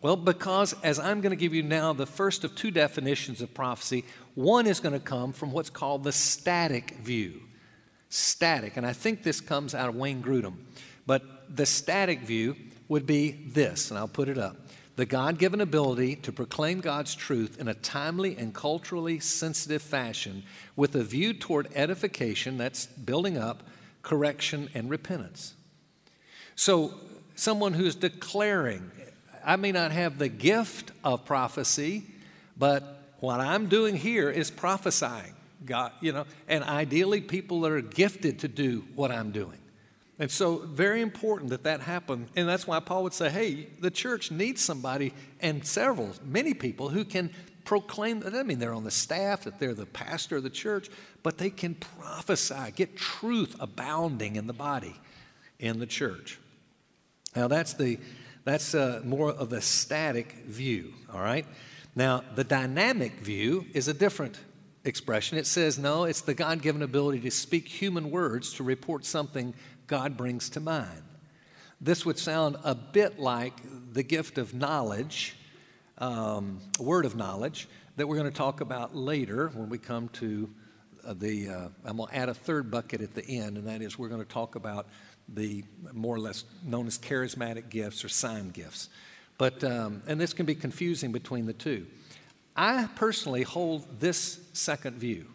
Well, 0.01 0.17
because 0.17 0.75
as 0.83 0.99
I'm 0.99 1.21
going 1.21 1.31
to 1.31 1.37
give 1.37 1.53
you 1.53 1.63
now 1.63 1.93
the 1.93 2.05
first 2.05 2.43
of 2.43 2.55
two 2.55 2.71
definitions 2.71 3.41
of 3.41 3.53
prophecy, 3.53 4.03
one 4.35 4.67
is 4.67 4.79
going 4.79 4.93
to 4.93 4.99
come 4.99 5.31
from 5.31 5.51
what's 5.51 5.69
called 5.69 6.03
the 6.03 6.11
static 6.11 6.91
view. 6.97 7.41
Static, 8.09 8.77
and 8.77 8.85
I 8.85 8.93
think 8.93 9.23
this 9.23 9.41
comes 9.41 9.73
out 9.73 9.89
of 9.89 9.95
Wayne 9.95 10.21
Grudem, 10.21 10.57
but 11.07 11.23
the 11.55 11.65
static 11.65 12.19
view 12.19 12.55
would 12.89 13.07
be 13.07 13.31
this, 13.31 13.89
and 13.89 13.97
I'll 13.97 14.07
put 14.07 14.29
it 14.29 14.37
up 14.37 14.57
the 14.95 15.05
God 15.05 15.39
given 15.39 15.59
ability 15.59 16.17
to 16.17 16.31
proclaim 16.31 16.79
God's 16.79 17.15
truth 17.15 17.59
in 17.59 17.67
a 17.67 17.73
timely 17.73 18.37
and 18.37 18.53
culturally 18.53 19.19
sensitive 19.19 19.81
fashion 19.81 20.43
with 20.75 20.95
a 20.95 21.03
view 21.03 21.33
toward 21.33 21.67
edification, 21.73 22.57
that's 22.57 22.85
building 22.85 23.37
up, 23.37 23.63
correction, 24.03 24.69
and 24.73 24.89
repentance. 24.89 25.55
So, 26.55 26.93
someone 27.35 27.73
who's 27.73 27.95
declaring, 27.95 28.91
I 29.43 29.55
may 29.55 29.71
not 29.71 29.91
have 29.91 30.19
the 30.19 30.29
gift 30.29 30.91
of 31.03 31.25
prophecy, 31.25 32.03
but 32.55 33.15
what 33.19 33.39
I'm 33.39 33.67
doing 33.67 33.95
here 33.95 34.29
is 34.29 34.51
prophesying. 34.51 35.33
God, 35.65 35.91
you 36.01 36.11
know, 36.11 36.25
and 36.47 36.63
ideally 36.63 37.21
people 37.21 37.61
that 37.61 37.71
are 37.71 37.81
gifted 37.81 38.39
to 38.39 38.47
do 38.47 38.83
what 38.95 39.11
I'm 39.11 39.31
doing. 39.31 39.57
And 40.19 40.29
so, 40.29 40.57
very 40.57 41.01
important 41.01 41.49
that 41.49 41.63
that 41.63 41.81
happen. 41.81 42.29
And 42.35 42.47
that's 42.47 42.67
why 42.67 42.79
Paul 42.79 43.03
would 43.03 43.13
say, 43.13 43.29
hey, 43.29 43.67
the 43.79 43.89
church 43.89 44.29
needs 44.29 44.61
somebody 44.61 45.13
and 45.39 45.65
several, 45.65 46.11
many 46.23 46.53
people 46.53 46.89
who 46.89 47.03
can 47.03 47.31
proclaim. 47.65 48.19
That 48.19 48.45
mean 48.45 48.59
they're 48.59 48.73
on 48.73 48.83
the 48.83 48.91
staff, 48.91 49.45
that 49.45 49.59
they're 49.59 49.73
the 49.73 49.87
pastor 49.87 50.37
of 50.37 50.43
the 50.43 50.49
church, 50.49 50.89
but 51.23 51.37
they 51.37 51.49
can 51.49 51.75
prophesy, 51.75 52.71
get 52.75 52.95
truth 52.95 53.55
abounding 53.59 54.35
in 54.35 54.45
the 54.45 54.53
body, 54.53 54.95
in 55.59 55.79
the 55.79 55.87
church. 55.87 56.39
Now, 57.35 57.47
that's, 57.47 57.73
the, 57.73 57.97
that's 58.43 58.75
uh, 58.75 59.01
more 59.03 59.31
of 59.31 59.51
a 59.53 59.61
static 59.61 60.33
view, 60.45 60.93
all 61.11 61.21
right? 61.21 61.47
Now, 61.95 62.23
the 62.35 62.43
dynamic 62.43 63.13
view 63.13 63.65
is 63.73 63.87
a 63.87 63.93
different 63.93 64.37
expression. 64.83 65.37
It 65.37 65.47
says, 65.47 65.79
no, 65.79 66.03
it's 66.03 66.21
the 66.21 66.33
God 66.33 66.61
given 66.61 66.81
ability 66.81 67.21
to 67.21 67.31
speak 67.31 67.67
human 67.67 68.11
words 68.11 68.53
to 68.55 68.63
report 68.63 69.05
something 69.05 69.53
God 69.87 70.17
brings 70.17 70.49
to 70.51 70.59
mind. 70.59 71.03
This 71.81 72.05
would 72.05 72.17
sound 72.17 72.57
a 72.63 72.73
bit 72.73 73.19
like 73.19 73.53
the 73.93 74.03
gift 74.03 74.37
of 74.37 74.53
knowledge, 74.53 75.35
um, 75.97 76.59
word 76.79 77.05
of 77.05 77.15
knowledge, 77.15 77.67
that 77.97 78.07
we're 78.07 78.17
going 78.17 78.31
to 78.31 78.37
talk 78.37 78.61
about 78.61 78.95
later 78.95 79.49
when 79.49 79.69
we 79.69 79.77
come 79.77 80.09
to 80.09 80.49
uh, 81.05 81.13
the. 81.13 81.49
Uh, 81.49 81.67
I'm 81.85 81.97
going 81.97 82.09
to 82.09 82.15
add 82.15 82.29
a 82.29 82.33
third 82.33 82.71
bucket 82.71 83.01
at 83.01 83.13
the 83.13 83.25
end, 83.27 83.57
and 83.57 83.67
that 83.67 83.81
is 83.81 83.99
we're 83.99 84.07
going 84.07 84.23
to 84.23 84.27
talk 84.27 84.55
about 84.55 84.87
the 85.27 85.63
more 85.91 86.15
or 86.15 86.19
less 86.19 86.45
known 86.63 86.87
as 86.87 86.97
charismatic 86.97 87.69
gifts 87.69 88.03
or 88.03 88.09
sign 88.09 88.49
gifts. 88.49 88.89
But, 89.37 89.63
um, 89.63 90.03
and 90.07 90.19
this 90.19 90.33
can 90.33 90.45
be 90.45 90.55
confusing 90.55 91.11
between 91.11 91.45
the 91.45 91.53
two. 91.53 91.87
I 92.55 92.87
personally 92.95 93.43
hold 93.43 93.99
this 93.99 94.39
second 94.53 94.97
view 94.97 95.25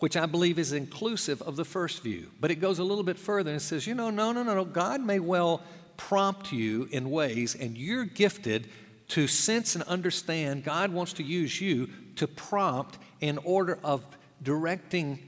which 0.00 0.16
I 0.16 0.26
believe 0.26 0.58
is 0.58 0.72
inclusive 0.72 1.40
of 1.42 1.56
the 1.56 1.64
first 1.64 2.02
view. 2.02 2.30
But 2.40 2.50
it 2.50 2.56
goes 2.56 2.78
a 2.78 2.84
little 2.84 3.04
bit 3.04 3.18
further 3.18 3.52
and 3.52 3.62
says, 3.62 3.86
you 3.86 3.94
know, 3.94 4.10
no, 4.10 4.32
no, 4.32 4.42
no, 4.42 4.54
no. 4.54 4.64
God 4.64 5.00
may 5.00 5.20
well 5.20 5.62
prompt 5.96 6.52
you 6.52 6.88
in 6.90 7.10
ways, 7.10 7.54
and 7.54 7.76
you're 7.76 8.06
gifted 8.06 8.68
to 9.08 9.26
sense 9.26 9.74
and 9.74 9.84
understand. 9.84 10.64
God 10.64 10.90
wants 10.92 11.12
to 11.14 11.22
use 11.22 11.60
you 11.60 11.90
to 12.16 12.26
prompt 12.26 12.98
in 13.20 13.38
order 13.38 13.78
of 13.84 14.04
directing 14.42 15.18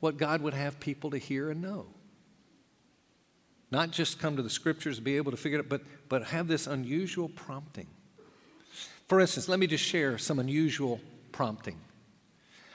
what 0.00 0.18
God 0.18 0.42
would 0.42 0.54
have 0.54 0.78
people 0.78 1.10
to 1.10 1.18
hear 1.18 1.50
and 1.50 1.62
know. 1.62 1.86
Not 3.70 3.90
just 3.90 4.18
come 4.18 4.36
to 4.36 4.42
the 4.42 4.50
scriptures, 4.50 4.98
and 4.98 5.04
be 5.04 5.16
able 5.16 5.30
to 5.30 5.38
figure 5.38 5.58
it, 5.58 5.70
but, 5.70 5.80
but 6.10 6.24
have 6.24 6.48
this 6.48 6.66
unusual 6.66 7.30
prompting. 7.30 7.86
For 9.08 9.20
instance, 9.20 9.48
let 9.48 9.58
me 9.58 9.66
just 9.66 9.84
share 9.84 10.18
some 10.18 10.38
unusual 10.38 11.00
prompting. 11.32 11.78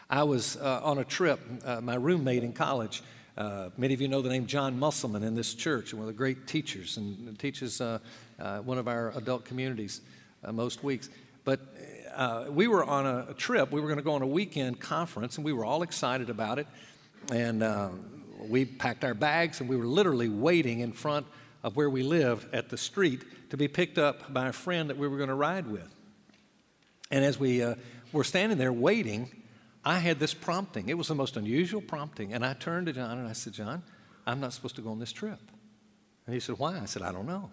I 0.09 0.23
was 0.23 0.55
uh, 0.55 0.79
on 0.83 0.99
a 0.99 1.03
trip, 1.03 1.41
uh, 1.65 1.81
my 1.81 1.95
roommate 1.95 2.43
in 2.43 2.53
college, 2.53 3.03
uh, 3.37 3.71
many 3.77 3.93
of 3.93 3.99
you 3.99 4.07
know 4.07 4.21
the 4.21 4.29
name 4.29 4.45
John 4.45 4.79
Musselman 4.79 5.21
in 5.21 5.35
this 5.35 5.53
church, 5.53 5.93
one 5.93 6.03
of 6.03 6.07
the 6.07 6.13
great 6.13 6.47
teachers, 6.47 6.95
and 6.95 7.37
teaches 7.37 7.81
uh, 7.81 7.99
uh, 8.39 8.59
one 8.59 8.77
of 8.77 8.87
our 8.87 9.11
adult 9.17 9.43
communities 9.43 9.99
uh, 10.45 10.53
most 10.53 10.81
weeks. 10.81 11.09
But 11.43 11.59
we 12.49 12.67
were 12.67 12.85
on 12.85 13.05
a, 13.05 13.33
trip, 13.33 13.69
we 13.71 13.81
were 13.81 13.87
going 13.87 13.99
to 13.99 14.03
go 14.03 14.13
on 14.13 14.21
a 14.21 14.27
weekend 14.27 14.79
conference, 14.79 15.35
and 15.35 15.43
we 15.43 15.51
were 15.51 15.65
all 15.65 15.81
excited 15.81 16.29
about 16.29 16.57
it. 16.57 16.67
And 17.31 17.63
we 18.47 18.63
packed 18.63 19.03
our 19.03 19.13
bags, 19.13 19.59
and 19.59 19.69
we 19.69 19.75
were 19.75 19.85
literally 19.85 20.29
waiting 20.29 20.79
in 20.79 20.93
front 20.93 21.25
of 21.63 21.75
where 21.75 21.89
we 21.89 22.01
lived 22.01 22.53
at 22.53 22.69
the 22.69 22.77
street 22.77 23.23
to 23.49 23.57
be 23.57 23.67
picked 23.67 23.97
up 23.97 24.33
by 24.33 24.47
a 24.47 24.53
friend 24.53 24.89
that 24.89 24.97
we 24.97 25.07
were 25.07 25.17
going 25.17 25.29
to 25.29 25.35
ride 25.35 25.67
with. 25.67 25.93
And 27.11 27.25
as 27.25 27.37
we 27.37 27.63
were 28.13 28.23
standing 28.23 28.57
there 28.57 28.73
waiting, 28.73 29.29
I 29.87 29.99
had 29.99 30.19
this 30.19 30.33
prompting. 30.33 30.89
It 30.89 30.97
was 30.97 31.07
the 31.07 31.15
most 31.15 31.37
unusual 31.37 31.79
prompting. 31.79 32.33
And 32.33 32.45
I 32.45 32.53
turned 32.53 32.87
to 32.87 32.93
John 32.93 33.19
and 33.19 33.25
I 33.27 33.31
said, 33.31 33.53
John, 33.53 33.81
I'm 34.25 34.41
not 34.41 34.51
supposed 34.51 34.75
to 34.75 34.81
go 34.81 34.89
on 34.89 34.99
this 34.99 35.13
trip. 35.13 35.39
And 36.25 36.33
he 36.33 36.41
said, 36.41 36.59
Why? 36.59 36.77
I 36.77 36.83
said, 36.83 37.03
I 37.03 37.13
don't 37.13 37.25
know. 37.25 37.49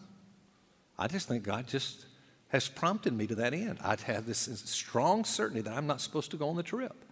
I 0.99 1.07
just 1.07 1.29
think 1.29 1.45
God 1.45 1.69
just 1.69 2.07
has 2.49 2.69
prompted 2.69 3.13
me 3.13 3.29
to 3.29 3.37
that 3.37 3.55
end. 3.55 3.79
I'd 3.85 4.01
have 4.01 4.27
this 4.27 4.51
strong 4.65 5.25
certainty 5.25 5.61
that 5.61 5.73
I'm 5.73 5.87
not 5.87 6.01
supposed 6.01 6.33
to 6.33 6.37
go 6.37 6.49
on 6.49 6.57
the 6.57 6.65
trip. 6.65 7.05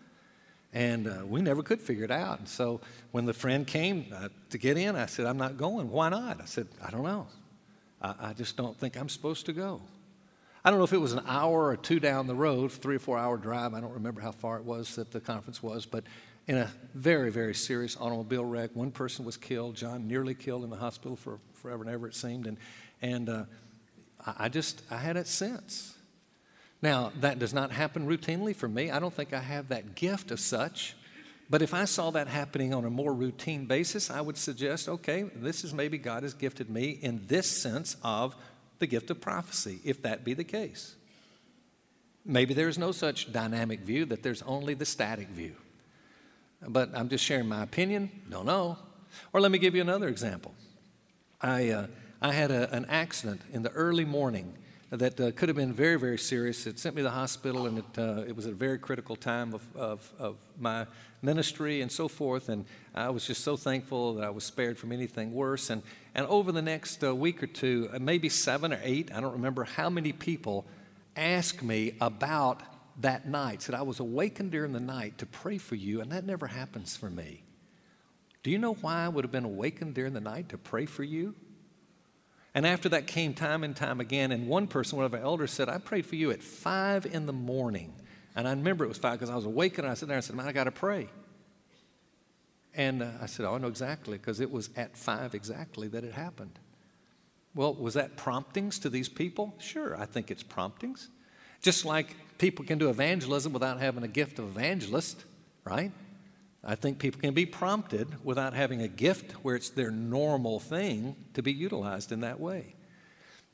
And 0.73 1.07
uh, 1.07 1.25
we 1.25 1.41
never 1.41 1.63
could 1.63 1.81
figure 1.81 2.05
it 2.05 2.11
out. 2.11 2.41
And 2.41 2.49
so 2.49 2.81
when 3.13 3.25
the 3.25 3.33
friend 3.33 3.65
came 3.65 4.07
uh, 4.13 4.29
to 4.51 4.59
get 4.59 4.77
in, 4.77 4.97
I 4.97 5.07
said, 5.07 5.27
I'm 5.27 5.39
not 5.39 5.57
going. 5.57 5.89
Why 5.89 6.09
not? 6.09 6.41
I 6.41 6.47
said, 6.47 6.67
I 6.85 6.91
don't 6.91 7.05
know. 7.05 7.29
I, 8.01 8.15
I 8.21 8.33
just 8.33 8.57
don't 8.57 8.77
think 8.77 8.97
I'm 8.97 9.09
supposed 9.09 9.47
to 9.47 9.53
go. 9.53 9.83
I 10.65 10.71
don't 10.71 10.79
know 10.79 10.85
if 10.85 10.93
it 10.93 10.99
was 10.99 11.13
an 11.13 11.25
hour 11.27 11.67
or 11.67 11.77
two 11.77 11.99
down 11.99 12.29
the 12.29 12.35
road, 12.35 12.71
three 12.71 12.97
or 12.97 13.01
four 13.01 13.19
hour 13.19 13.37
drive. 13.37 13.75
I 13.75 13.81
don't 13.81 13.95
remember 13.95 14.21
how 14.21 14.31
far 14.31 14.59
it 14.59 14.65
was 14.65 14.95
that 14.95 15.11
the 15.11 15.21
conference 15.21 15.63
was, 15.63 15.87
but 15.87 16.05
in 16.47 16.57
a 16.57 16.71
very, 16.95 17.31
very 17.31 17.55
serious 17.55 17.97
automobile 17.97 18.45
wreck, 18.45 18.71
one 18.75 18.93
person 18.93 19.25
was 19.25 19.37
killed. 19.37 19.75
John 19.75 20.07
nearly 20.07 20.35
killed 20.35 20.63
in 20.65 20.71
the 20.71 20.77
hospital 20.77 21.17
for 21.17 21.39
forever 21.55 21.83
and 21.83 21.93
ever, 21.93 22.07
it 22.07 22.15
seemed. 22.15 22.47
And, 22.47 22.59
and 23.01 23.29
uh, 23.29 23.45
I 24.25 24.49
just, 24.49 24.83
I 24.91 24.97
had 24.97 25.17
that 25.17 25.27
sense. 25.27 25.97
Now, 26.81 27.13
that 27.21 27.39
does 27.39 27.55
not 27.55 27.71
happen 27.71 28.07
routinely 28.07 28.55
for 28.55 28.69
me. 28.69 28.91
I 28.91 28.99
don't 28.99 29.15
think 29.15 29.33
I 29.33 29.41
have 29.41 29.69
that 29.69 29.95
gift 29.95 30.31
of 30.31 30.41
such. 30.41 30.97
But 31.49 31.63
if 31.63 31.75
I 31.75 31.85
saw 31.85 32.11
that 32.13 32.29
happening 32.29 32.73
on 32.73 32.85
a 32.85 32.91
more 32.91 33.13
routine 33.13 33.67
basis, 33.67 34.11
I 34.11 34.21
would 34.21 34.37
suggest, 34.37 34.89
okay, 34.89 35.25
this 35.35 35.65
is 35.65 35.75
maybe 35.75 35.99
God 35.99 36.23
has 36.23 36.35
gifted 36.35 36.71
me 36.71 36.91
in 36.91 37.23
this 37.27 37.47
sense 37.47 37.97
of 38.03 38.35
the 38.79 38.87
gift 38.87 39.11
of 39.11 39.21
prophecy, 39.21 39.81
if 39.85 40.03
that 40.03 40.25
be 40.25 40.35
the 40.35 40.45
case. 40.45 40.97
Maybe 42.25 42.55
there 42.55 42.69
is 42.69 42.79
no 42.79 42.93
such 42.93 43.33
dynamic 43.33 43.81
view, 43.81 44.05
that 44.07 44.23
there's 44.23 44.43
only 44.43 44.75
the 44.75 44.85
static 44.85 45.29
view. 45.29 45.55
But 46.67 46.91
I'm 46.95 47.09
just 47.09 47.25
sharing 47.25 47.49
my 47.49 47.63
opinion. 47.63 48.11
Don't 48.31 48.47
know. 48.47 48.79
Or 49.33 49.41
let 49.41 49.51
me 49.51 49.59
give 49.59 49.75
you 49.75 49.81
another 49.81 50.09
example. 50.09 50.55
I, 51.41 51.71
uh, 51.71 51.87
I 52.21 52.33
had 52.33 52.51
a, 52.51 52.73
an 52.73 52.87
accident 52.89 53.41
in 53.53 53.63
the 53.63 53.71
early 53.71 54.05
morning 54.05 54.55
that 54.93 55.19
uh, 55.19 55.31
could 55.31 55.49
have 55.49 55.57
been 55.57 55.73
very, 55.73 55.99
very 55.99 56.19
serious. 56.19 56.67
It 56.67 56.79
sent 56.79 56.95
me 56.95 57.01
to 57.01 57.05
the 57.05 57.11
hospital, 57.11 57.67
and 57.67 57.79
it, 57.79 57.99
uh, 57.99 58.25
it 58.29 58.37
was 58.37 58.45
a 58.45 58.53
very 58.53 58.79
critical 58.79 59.17
time 59.17 59.55
of, 59.55 59.63
of, 59.75 60.13
of, 60.19 60.37
my 60.61 60.87
ministry 61.23 61.81
and 61.81 61.91
so 61.91 62.09
forth. 62.09 62.51
And 62.51 62.67
I 62.95 63.09
was 63.09 63.27
just 63.27 63.43
so 63.43 63.57
thankful 63.57 64.17
that 64.17 64.25
I 64.25 64.29
was 64.29 64.45
spared 64.45 64.77
from 64.77 64.93
anything 64.93 65.33
worse. 65.33 65.71
And, 65.71 65.83
and 66.15 66.27
over 66.27 66.53
the 66.53 66.61
next 66.61 67.03
uh, 67.03 67.15
week 67.15 67.43
or 67.43 67.47
two, 67.47 67.89
uh, 67.91 68.01
maybe 68.01 68.29
seven 68.29 68.71
or 68.71 68.81
eight, 68.83 69.11
I 69.15 69.21
don't 69.23 69.33
remember 69.33 69.65
how 69.65 69.89
many 69.89 70.13
people 70.13 70.67
asked 71.17 71.63
me 71.63 71.95
about 72.03 72.61
that 73.01 73.27
night. 73.27 73.63
Said, 73.63 73.75
I 73.75 73.83
was 73.83 73.99
awakened 73.99 74.51
during 74.51 74.73
the 74.73 74.81
night 74.81 75.17
to 75.19 75.27
pray 75.27 75.57
for 75.57 75.75
you, 75.75 76.03
and 76.03 76.13
that 76.13 76.27
never 76.27 76.49
happens 76.49 76.97
for 76.97 77.09
me. 77.09 77.45
Do 78.43 78.51
you 78.51 78.59
know 78.59 78.75
why 78.75 79.07
I 79.07 79.09
would 79.09 79.25
have 79.25 79.33
been 79.33 79.45
awakened 79.45 79.95
during 79.95 80.13
the 80.13 80.21
night 80.21 80.51
to 80.51 80.59
pray 80.59 80.85
for 80.85 81.03
you? 81.03 81.35
And 82.55 82.67
after 82.67 82.89
that 82.91 83.07
came 83.07 83.35
time 83.35 83.65
and 83.65 83.75
time 83.75 84.01
again. 84.01 84.31
And 84.33 84.47
one 84.47 84.67
person, 84.67 84.97
one 84.97 85.07
of 85.07 85.15
our 85.15 85.21
elders, 85.21 85.51
said, 85.51 85.69
I 85.69 85.79
prayed 85.79 86.07
for 86.07 86.17
you 86.17 86.31
at 86.31 86.43
five 86.43 87.07
in 87.07 87.27
the 87.27 87.33
morning. 87.33 87.95
And 88.35 88.47
I 88.47 88.51
remember 88.51 88.85
it 88.85 88.89
was 88.89 88.99
five 88.99 89.19
because 89.19 89.31
I 89.31 89.37
was 89.37 89.45
awake 89.45 89.79
and 89.79 89.87
I 89.87 89.95
sat 89.95 90.09
there 90.09 90.17
and 90.17 90.23
I 90.23 90.27
said, 90.27 90.37
Man, 90.37 90.47
I 90.47 90.53
got 90.53 90.65
to 90.65 90.71
pray. 90.71 91.09
And 92.75 93.03
uh, 93.03 93.11
I 93.21 93.27
said, 93.27 93.47
Oh, 93.47 93.55
I 93.55 93.59
know 93.59 93.69
exactly 93.69 94.19
because 94.19 94.41
it 94.41 94.51
was 94.51 94.71
at 94.77 94.97
five 94.97 95.35
exactly 95.35 95.89
that 95.89 96.05
it 96.05 96.13
happened. 96.13 96.59
Well, 97.55 97.75
was 97.75 97.95
that 97.95 98.17
promptings 98.17 98.79
to 98.81 98.89
these 98.89 99.09
people? 99.09 99.55
Sure, 99.59 99.99
I 99.99 100.07
think 100.07 100.31
it's 100.31 100.43
promptings. 100.43 101.09
Just 101.61 101.85
like 101.85 102.17
people 102.39 102.65
can 102.65 102.79
do 102.79 102.89
evangelism 102.89 103.53
without 103.53 103.79
having 103.79 104.03
a 104.03 104.09
gift 104.09 104.39
of 104.39 104.47
evangelist, 104.47 105.25
right? 105.65 105.93
I 106.65 106.77
think 106.77 106.99
people 106.99 107.21
can 107.21 107.35
be 107.35 107.47
prompted 107.47 108.25
without 108.25 108.55
having 108.55 108.83
a 108.83 108.89
gift 108.89 109.33
where 109.45 109.57
it's 109.57 109.71
their 109.71 109.91
normal 109.91 110.61
thing 110.61 111.17
to 111.35 111.43
be 111.43 111.53
utilized 111.53 112.13
in 112.13 112.21
that 112.21 112.39
way. 112.39 112.75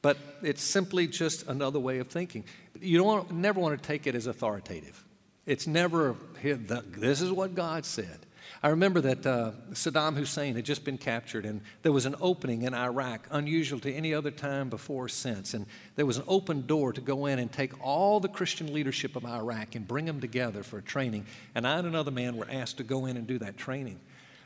But 0.02 0.18
it's 0.42 0.62
simply 0.62 1.06
just 1.08 1.46
another 1.48 1.80
way 1.80 1.98
of 1.98 2.08
thinking. 2.08 2.44
You 2.80 2.98
don't 2.98 3.30
never 3.32 3.60
want 3.60 3.80
to 3.80 3.86
take 3.86 4.06
it 4.06 4.14
as 4.14 4.26
authoritative. 4.26 5.04
It's 5.46 5.66
never, 5.66 6.14
this 6.42 7.20
is 7.22 7.32
what 7.32 7.54
God 7.54 7.86
said. 7.86 8.26
I 8.62 8.68
remember 8.68 9.00
that 9.02 9.26
uh, 9.26 9.52
Saddam 9.72 10.16
Hussein 10.16 10.56
had 10.56 10.64
just 10.64 10.84
been 10.84 10.98
captured, 10.98 11.44
and 11.44 11.60
there 11.82 11.92
was 11.92 12.06
an 12.06 12.16
opening 12.20 12.62
in 12.62 12.74
Iraq, 12.74 13.26
unusual 13.30 13.78
to 13.80 13.92
any 13.92 14.12
other 14.12 14.30
time 14.30 14.68
before 14.68 15.04
or 15.04 15.08
since. 15.08 15.54
And 15.54 15.66
there 15.96 16.06
was 16.06 16.16
an 16.16 16.24
open 16.26 16.66
door 16.66 16.92
to 16.92 17.00
go 17.00 17.26
in 17.26 17.38
and 17.38 17.52
take 17.52 17.72
all 17.84 18.20
the 18.20 18.28
Christian 18.28 18.72
leadership 18.72 19.14
of 19.14 19.24
Iraq 19.24 19.74
and 19.74 19.86
bring 19.86 20.06
them 20.06 20.20
together 20.20 20.62
for 20.62 20.80
training. 20.80 21.26
And 21.54 21.66
I 21.66 21.78
and 21.78 21.86
another 21.86 22.10
man 22.10 22.36
were 22.36 22.48
asked 22.50 22.78
to 22.78 22.84
go 22.84 23.06
in 23.06 23.16
and 23.16 23.26
do 23.26 23.38
that 23.38 23.56
training. 23.56 24.00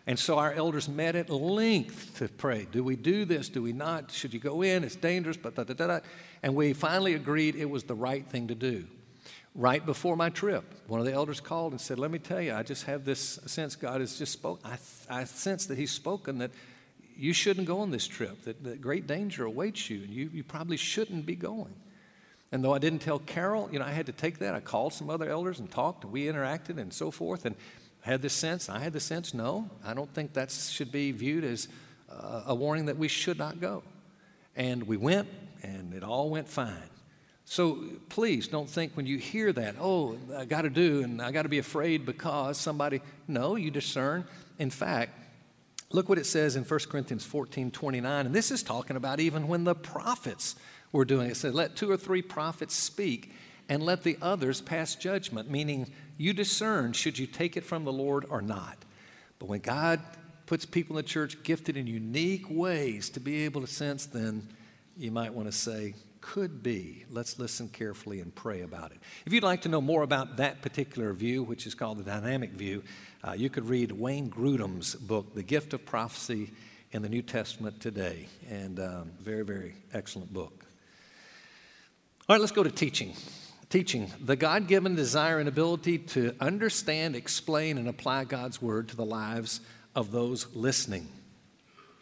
And 0.07 0.19
so 0.19 0.37
our 0.39 0.53
elders 0.53 0.89
met 0.89 1.15
at 1.15 1.31
length 1.31 2.19
to 2.19 2.29
pray. 2.29 2.67
Do 2.71 2.83
we 2.83 2.97
do 2.97 3.25
this? 3.25 3.49
Do 3.49 3.63
we 3.63 3.73
not? 3.73 4.11
Should 4.11 4.35
you 4.35 4.41
go 4.41 4.63
in? 4.63 4.83
It's 4.83 4.97
dangerous, 4.97 5.37
but 5.37 5.55
da 5.55 5.65
da 5.65 5.75
da 5.75 5.87
da. 5.87 6.01
And 6.43 6.55
we 6.55 6.73
finally 6.73 7.15
agreed 7.15 7.55
it 7.55 7.71
was 7.71 7.85
the 7.85 7.95
right 7.95 8.27
thing 8.27 8.49
to 8.49 8.55
do 8.55 8.85
right 9.55 9.85
before 9.85 10.17
my 10.17 10.31
trip, 10.31 10.65
one 10.87 11.01
of 11.01 11.07
the 11.07 11.13
elders 11.13 11.41
called 11.41 11.73
and 11.73 11.81
said, 11.81 11.99
Let 11.99 12.11
me 12.11 12.19
tell 12.19 12.41
you, 12.41 12.55
I 12.55 12.63
just 12.63 12.85
have 12.85 13.05
this 13.05 13.39
sense 13.47 13.77
God 13.77 14.01
has 14.01 14.19
just 14.19 14.33
spoken. 14.33 14.71
I, 14.71 15.21
I 15.21 15.25
sense 15.25 15.67
that 15.67 15.79
He's 15.79 15.91
spoken 15.91 16.39
that 16.39 16.51
you 17.17 17.33
shouldn't 17.33 17.67
go 17.67 17.81
on 17.81 17.91
this 17.91 18.07
trip, 18.07 18.43
that, 18.45 18.65
that 18.65 18.81
great 18.81 19.07
danger 19.07 19.45
awaits 19.45 19.91
you, 19.91 20.03
and 20.03 20.11
you, 20.11 20.31
you 20.33 20.43
probably 20.43 20.77
shouldn't 20.77 21.27
be 21.27 21.37
going. 21.37 21.75
And 22.51 22.63
though 22.63 22.75
I 22.75 22.79
didn't 22.79 23.01
tell 23.01 23.19
Carol, 23.19 23.69
you 23.73 23.79
know, 23.79 23.85
I 23.85 23.93
had 23.93 24.07
to 24.07 24.13
take 24.13 24.39
that. 24.41 24.55
I 24.55 24.61
called 24.61 24.93
some 24.93 25.09
other 25.09 25.29
elders 25.29 25.59
and 25.59 25.71
talked, 25.71 26.05
and 26.05 26.13
we 26.13 26.25
interacted 26.25 26.79
and 26.79 26.93
so 26.93 27.11
forth, 27.11 27.47
and 27.47 27.57
had 28.03 28.21
this 28.21 28.33
sense. 28.33 28.69
I 28.69 28.79
had 28.79 28.93
the 28.93 29.01
sense, 29.01 29.33
no, 29.33 29.71
I 29.85 29.95
don't 29.95 30.13
think 30.13 30.35
that 30.35 30.51
should 30.51 30.93
be 30.93 31.13
viewed 31.13 31.45
as 31.45 31.69
uh, 32.11 32.43
a 32.47 32.55
warning 32.55 32.87
that 32.87 32.99
we 32.99 33.09
should 33.09 33.39
not 33.39 33.61
go. 33.61 33.83
And 34.55 34.87
we 34.87 34.97
went, 34.97 35.29
and 35.63 35.95
it 35.95 36.03
all 36.03 36.29
went 36.29 36.49
fine. 36.49 36.91
So 37.53 37.85
please 38.09 38.49
don't 38.49 38.67
think 38.67 38.93
when 38.95 39.05
you 39.05 39.19
hear 39.19 39.53
that, 39.53 39.75
oh, 39.79 40.17
I 40.35 40.47
got 40.47 40.63
to 40.63 40.71
do 40.71 41.03
and 41.03 41.21
I 41.21 41.33
got 41.33 41.43
to 41.43 41.51
be 41.51 41.59
afraid 41.59 42.07
because 42.07 42.57
somebody. 42.57 43.03
No, 43.29 43.57
you 43.57 43.71
discern. 43.71 44.25
In 44.59 44.71
fact, 44.71 45.19
look 45.91 46.09
what 46.09 46.17
it 46.17 46.25
says 46.25 46.57
in 46.57 46.65
1 46.65 46.81
Corinthians 46.89 47.27
14 47.27 47.71
29. 47.71 48.25
And 48.25 48.35
this 48.35 48.51
is 48.51 48.63
talking 48.63 48.97
about 48.97 49.21
even 49.21 49.49
when 49.49 49.65
the 49.65 49.75
prophets 49.75 50.57
were 50.93 51.05
doing 51.05 51.27
it. 51.27 51.33
It 51.33 51.37
said, 51.37 51.53
let 51.53 51.77
two 51.77 51.91
or 51.91 51.99
three 51.99 52.23
prophets 52.23 52.75
speak 52.75 53.35
and 53.69 53.83
let 53.83 54.03
the 54.03 54.17
others 54.23 54.63
pass 54.63 54.95
judgment, 54.95 55.51
meaning 55.51 55.93
you 56.17 56.33
discern 56.33 56.95
should 56.95 57.19
you 57.19 57.27
take 57.27 57.59
it 57.59 57.65
from 57.65 57.85
the 57.85 57.93
Lord 57.93 58.25
or 58.31 58.41
not. 58.41 58.79
But 59.39 59.51
when 59.51 59.61
God 59.61 60.01
puts 60.47 60.65
people 60.65 60.97
in 60.97 61.05
the 61.05 61.09
church 61.11 61.43
gifted 61.43 61.77
in 61.77 61.87
unique 61.87 62.47
ways 62.49 63.11
to 63.11 63.21
be 63.21 63.45
able 63.45 63.61
to 63.61 63.67
sense, 63.67 64.07
then 64.07 64.49
you 64.97 65.11
might 65.11 65.35
want 65.35 65.49
to 65.49 65.53
say, 65.53 65.93
could 66.23 66.63
be. 66.63 67.05
Let's 67.11 67.39
listen 67.39 67.69
carefully 67.69 68.21
and 68.21 68.35
pray 68.35 68.63
about 68.63 68.93
it. 68.93 68.99
If 69.27 69.35
you'd 69.35 69.43
like 69.43 69.63
to 69.63 69.69
know 69.69 69.83
more 69.83 70.03
about 70.03 70.39
that 70.39 70.63
particular 70.63 71.13
view, 71.13 71.43
which 71.43 71.67
is 71.67 71.75
called 71.75 71.99
the 71.99 72.05
dynamic 72.05 72.53
view, 72.53 72.83
uh, 73.23 73.33
you 73.33 73.51
could 73.51 73.69
read 73.69 73.93
Wayne 73.93 74.31
Grudem's 74.31 74.95
book, 74.95 75.35
The 75.35 75.43
Gift 75.43 75.75
of 75.75 75.85
Prophecy 75.85 76.53
in 76.93 77.03
the 77.03 77.09
New 77.09 77.21
Testament 77.21 77.81
Today. 77.81 78.29
And 78.49 78.81
um, 78.81 79.11
very, 79.21 79.45
very 79.45 79.75
excellent 79.93 80.33
book. 80.33 80.65
All 82.29 82.37
right, 82.37 82.41
let's 82.41 82.53
go 82.53 82.63
to 82.63 82.71
teaching. 82.71 83.15
Teaching, 83.69 84.11
the 84.23 84.37
God 84.37 84.69
given 84.69 84.95
desire 84.95 85.39
and 85.39 85.49
ability 85.49 85.99
to 85.99 86.35
understand, 86.41 87.17
explain, 87.17 87.79
and 87.79 87.89
apply 87.89 88.25
God's 88.25 88.63
word 88.63 88.89
to 88.89 88.97
the 88.97 89.05
lives 89.05 89.61
of 89.95 90.13
those 90.13 90.47
listening. 90.55 91.09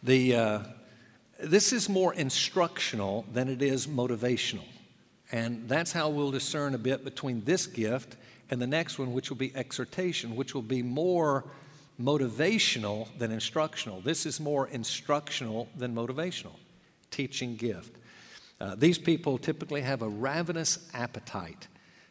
The 0.03 0.35
uh, 0.35 0.59
this 1.43 1.73
is 1.73 1.89
more 1.89 2.13
instructional 2.13 3.25
than 3.33 3.49
it 3.49 3.61
is 3.61 3.87
motivational. 3.87 4.65
And 5.31 5.67
that's 5.67 5.91
how 5.91 6.09
we'll 6.09 6.31
discern 6.31 6.75
a 6.75 6.77
bit 6.77 7.03
between 7.03 7.43
this 7.45 7.65
gift 7.67 8.17
and 8.49 8.61
the 8.61 8.67
next 8.67 8.99
one, 8.99 9.13
which 9.13 9.29
will 9.29 9.37
be 9.37 9.55
exhortation, 9.55 10.35
which 10.35 10.53
will 10.53 10.61
be 10.61 10.83
more 10.83 11.45
motivational 11.99 13.07
than 13.17 13.31
instructional. 13.31 14.01
This 14.01 14.25
is 14.25 14.39
more 14.39 14.67
instructional 14.67 15.69
than 15.77 15.95
motivational, 15.95 16.55
teaching 17.11 17.55
gift. 17.55 17.95
Uh, 18.59 18.75
these 18.75 18.97
people 18.97 19.37
typically 19.37 19.81
have 19.81 20.01
a 20.01 20.09
ravenous 20.09 20.89
appetite 20.93 21.67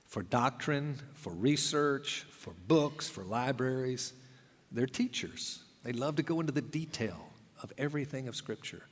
for 0.06 0.22
doctrine, 0.22 0.96
for 1.14 1.32
research, 1.32 2.26
for 2.30 2.52
books, 2.66 3.08
for 3.08 3.22
libraries. 3.22 4.12
They're 4.72 4.86
teachers. 4.86 5.62
They 5.84 5.92
love 5.92 6.16
to 6.16 6.22
go 6.22 6.40
into 6.40 6.52
the 6.52 6.62
detail 6.62 7.28
of 7.62 7.72
everything 7.78 8.26
of 8.26 8.34
Scripture. 8.34 8.82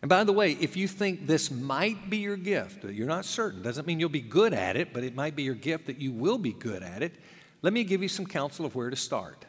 And 0.00 0.08
by 0.08 0.24
the 0.24 0.32
way, 0.32 0.52
if 0.52 0.76
you 0.76 0.86
think 0.86 1.26
this 1.26 1.50
might 1.50 2.08
be 2.08 2.18
your 2.18 2.36
gift, 2.36 2.84
uh, 2.84 2.88
you're 2.88 3.08
not 3.08 3.24
certain, 3.24 3.62
doesn't 3.62 3.86
mean 3.86 3.98
you'll 3.98 4.08
be 4.08 4.20
good 4.20 4.52
at 4.52 4.76
it, 4.76 4.92
but 4.92 5.02
it 5.02 5.14
might 5.14 5.34
be 5.34 5.42
your 5.42 5.54
gift 5.54 5.86
that 5.86 5.98
you 5.98 6.12
will 6.12 6.38
be 6.38 6.52
good 6.52 6.82
at 6.82 7.02
it. 7.02 7.16
Let 7.62 7.72
me 7.72 7.82
give 7.82 8.02
you 8.02 8.08
some 8.08 8.26
counsel 8.26 8.64
of 8.64 8.74
where 8.76 8.90
to 8.90 8.96
start. 8.96 9.44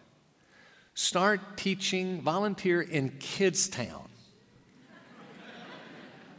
Start 0.96 1.56
teaching, 1.56 2.22
volunteer 2.22 2.82
in 2.82 3.10
Kids 3.20 3.68
Town. 3.68 4.08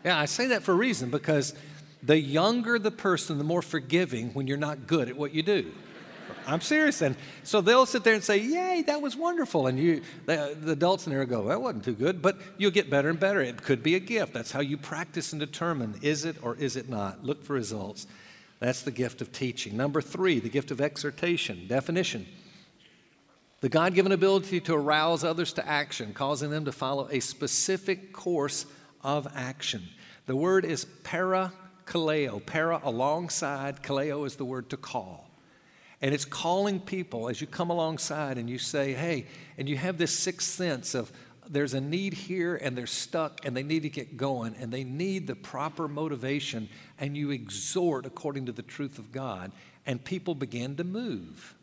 Yeah, 0.02 0.18
I 0.18 0.24
say 0.24 0.46
that 0.46 0.62
for 0.62 0.72
a 0.72 0.76
reason 0.76 1.10
because 1.10 1.54
the 2.02 2.18
younger 2.18 2.78
the 2.78 2.90
person, 2.90 3.36
the 3.36 3.44
more 3.44 3.60
forgiving 3.60 4.30
when 4.30 4.46
you're 4.46 4.56
not 4.56 4.86
good 4.86 5.10
at 5.10 5.16
what 5.16 5.34
you 5.34 5.42
do. 5.42 5.72
I'm 6.46 6.60
serious. 6.60 7.02
And 7.02 7.16
so 7.42 7.60
they'll 7.60 7.86
sit 7.86 8.04
there 8.04 8.14
and 8.14 8.24
say, 8.24 8.38
Yay, 8.38 8.82
that 8.86 9.00
was 9.00 9.16
wonderful. 9.16 9.66
And 9.66 9.78
you, 9.78 10.02
the, 10.26 10.56
the, 10.60 10.72
adults 10.72 11.06
in 11.06 11.12
there 11.12 11.24
go, 11.24 11.48
That 11.48 11.60
wasn't 11.60 11.84
too 11.84 11.94
good, 11.94 12.22
but 12.22 12.38
you'll 12.58 12.70
get 12.70 12.90
better 12.90 13.08
and 13.08 13.18
better. 13.18 13.40
It 13.40 13.62
could 13.62 13.82
be 13.82 13.94
a 13.94 14.00
gift. 14.00 14.32
That's 14.32 14.52
how 14.52 14.60
you 14.60 14.76
practice 14.76 15.32
and 15.32 15.40
determine 15.40 15.94
is 16.02 16.24
it 16.24 16.36
or 16.42 16.56
is 16.56 16.76
it 16.76 16.88
not? 16.88 17.24
Look 17.24 17.44
for 17.44 17.54
results. 17.54 18.06
That's 18.58 18.82
the 18.82 18.90
gift 18.90 19.22
of 19.22 19.32
teaching. 19.32 19.76
Number 19.76 20.02
three, 20.02 20.38
the 20.38 20.50
gift 20.50 20.70
of 20.70 20.80
exhortation. 20.80 21.66
Definition 21.66 22.26
the 23.60 23.68
God 23.68 23.94
given 23.94 24.12
ability 24.12 24.60
to 24.60 24.74
arouse 24.74 25.22
others 25.22 25.52
to 25.54 25.66
action, 25.66 26.14
causing 26.14 26.50
them 26.50 26.64
to 26.64 26.72
follow 26.72 27.08
a 27.10 27.20
specific 27.20 28.12
course 28.12 28.64
of 29.02 29.28
action. 29.34 29.82
The 30.26 30.36
word 30.36 30.64
is 30.64 30.86
parakaleo. 31.04 32.44
Para 32.44 32.80
alongside, 32.82 33.82
kaleo 33.82 34.26
is 34.26 34.36
the 34.36 34.46
word 34.46 34.70
to 34.70 34.78
call. 34.78 35.29
And 36.02 36.14
it's 36.14 36.24
calling 36.24 36.80
people 36.80 37.28
as 37.28 37.40
you 37.40 37.46
come 37.46 37.70
alongside 37.70 38.38
and 38.38 38.48
you 38.48 38.58
say, 38.58 38.94
hey, 38.94 39.26
and 39.58 39.68
you 39.68 39.76
have 39.76 39.98
this 39.98 40.16
sixth 40.16 40.48
sense 40.48 40.94
of 40.94 41.12
there's 41.48 41.74
a 41.74 41.80
need 41.80 42.14
here 42.14 42.56
and 42.56 42.78
they're 42.78 42.86
stuck 42.86 43.44
and 43.44 43.56
they 43.56 43.62
need 43.62 43.82
to 43.82 43.90
get 43.90 44.16
going 44.16 44.54
and 44.58 44.72
they 44.72 44.84
need 44.84 45.26
the 45.26 45.34
proper 45.34 45.88
motivation 45.88 46.68
and 46.98 47.16
you 47.16 47.32
exhort 47.32 48.06
according 48.06 48.46
to 48.46 48.52
the 48.52 48.62
truth 48.62 48.98
of 48.98 49.12
God 49.12 49.50
and 49.84 50.02
people 50.02 50.34
begin 50.34 50.76
to 50.76 50.84
move. 50.84 51.54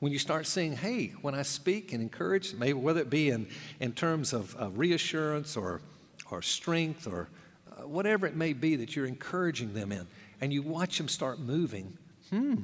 When 0.00 0.12
you 0.12 0.18
start 0.18 0.46
saying, 0.46 0.76
hey, 0.76 1.08
when 1.20 1.34
I 1.34 1.42
speak 1.42 1.92
and 1.92 2.02
encourage, 2.02 2.54
maybe 2.54 2.72
whether 2.72 3.00
it 3.00 3.10
be 3.10 3.30
in, 3.30 3.46
in 3.80 3.92
terms 3.92 4.32
of 4.32 4.56
uh, 4.60 4.70
reassurance 4.70 5.56
or, 5.56 5.82
or 6.30 6.42
strength 6.42 7.06
or 7.06 7.28
uh, 7.70 7.86
whatever 7.86 8.26
it 8.26 8.34
may 8.34 8.52
be 8.52 8.76
that 8.76 8.96
you're 8.96 9.06
encouraging 9.06 9.74
them 9.74 9.92
in, 9.92 10.06
and 10.40 10.52
you 10.52 10.62
watch 10.62 10.96
them 10.96 11.06
start 11.06 11.38
moving, 11.38 11.96
hmm, 12.30 12.54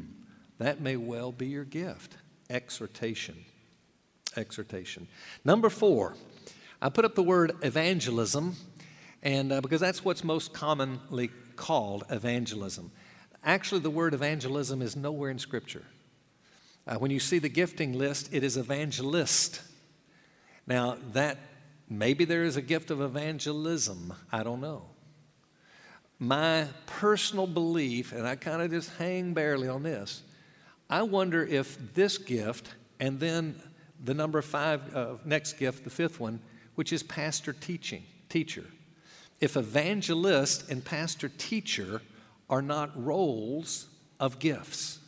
that 0.59 0.81
may 0.81 0.97
well 0.97 1.33
be 1.33 1.47
your 1.47 1.65
gift. 1.65 2.17
Exhortation. 2.49 3.45
Exhortation. 4.37 5.09
Number 5.45 5.69
four, 5.69 6.15
I 6.81 6.89
put 6.89 7.05
up 7.05 7.15
the 7.15 7.23
word 7.23 7.53
evangelism, 7.63 8.57
and 9.23 9.53
uh, 9.53 9.61
because 9.61 9.81
that's 9.81 10.05
what's 10.05 10.23
most 10.23 10.53
commonly 10.53 11.31
called 11.57 12.05
evangelism. 12.11 12.91
Actually, 13.45 13.81
the 13.81 13.91
word 13.91 14.13
evangelism 14.13 14.83
is 14.83 14.97
nowhere 14.97 15.31
in 15.31 15.39
Scripture. 15.39 15.85
Uh, 16.87 16.97
when 16.97 17.11
you 17.11 17.19
see 17.19 17.39
the 17.39 17.49
gifting 17.49 17.93
list, 17.93 18.29
it 18.33 18.45
is 18.45 18.57
evangelist. 18.57 19.61
Now, 20.67 20.99
that 21.13 21.39
maybe 21.89 22.25
there 22.25 22.45
is 22.45 22.57
a 22.57 22.63
gift 22.63 22.91
of 22.91 23.01
evangelism. 23.01 24.13
I 24.33 24.43
don't 24.43 24.61
know. 24.61 24.83
My 26.19 26.67
personal 26.87 27.47
belief, 27.47 28.13
and 28.13 28.27
I 28.27 28.37
kind 28.37 28.63
of 28.63 28.71
just 28.71 28.91
hang 28.97 29.35
barely 29.35 29.69
on 29.69 29.83
this, 29.83 30.23
I 30.89 31.03
wonder 31.03 31.45
if 31.45 31.95
this 31.95 32.19
gift 32.19 32.75
and 33.01 33.19
then 33.19 33.61
the 34.03 34.15
number 34.15 34.43
five, 34.43 34.95
uh, 34.95 35.15
next 35.25 35.55
gift, 35.55 35.85
the 35.85 35.91
fifth 35.91 36.21
one, 36.21 36.41
which 36.75 36.93
is 36.93 37.03
pastor 37.03 37.53
teaching, 37.53 38.05
teacher. 38.29 38.65
If 39.41 39.57
evangelist 39.57 40.71
and 40.71 40.85
pastor 40.85 41.29
teacher 41.29 42.03
are 42.49 42.63
not 42.63 42.91
roles 43.03 43.89
of 44.21 44.39
gifts. 44.39 44.99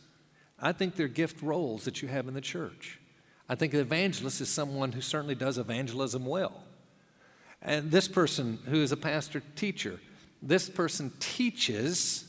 I 0.59 0.71
think 0.71 0.95
they're 0.95 1.07
gift 1.07 1.41
roles 1.41 1.85
that 1.85 2.01
you 2.01 2.07
have 2.09 2.27
in 2.27 2.33
the 2.33 2.41
church. 2.41 2.99
I 3.47 3.55
think 3.55 3.73
an 3.73 3.79
evangelist 3.79 4.41
is 4.41 4.49
someone 4.49 4.91
who 4.91 5.01
certainly 5.01 5.35
does 5.35 5.57
evangelism 5.57 6.25
well. 6.25 6.63
And 7.61 7.91
this 7.91 8.07
person 8.07 8.59
who 8.65 8.81
is 8.81 8.91
a 8.91 8.97
pastor 8.97 9.41
teacher, 9.55 9.99
this 10.41 10.69
person 10.69 11.11
teaches 11.19 12.28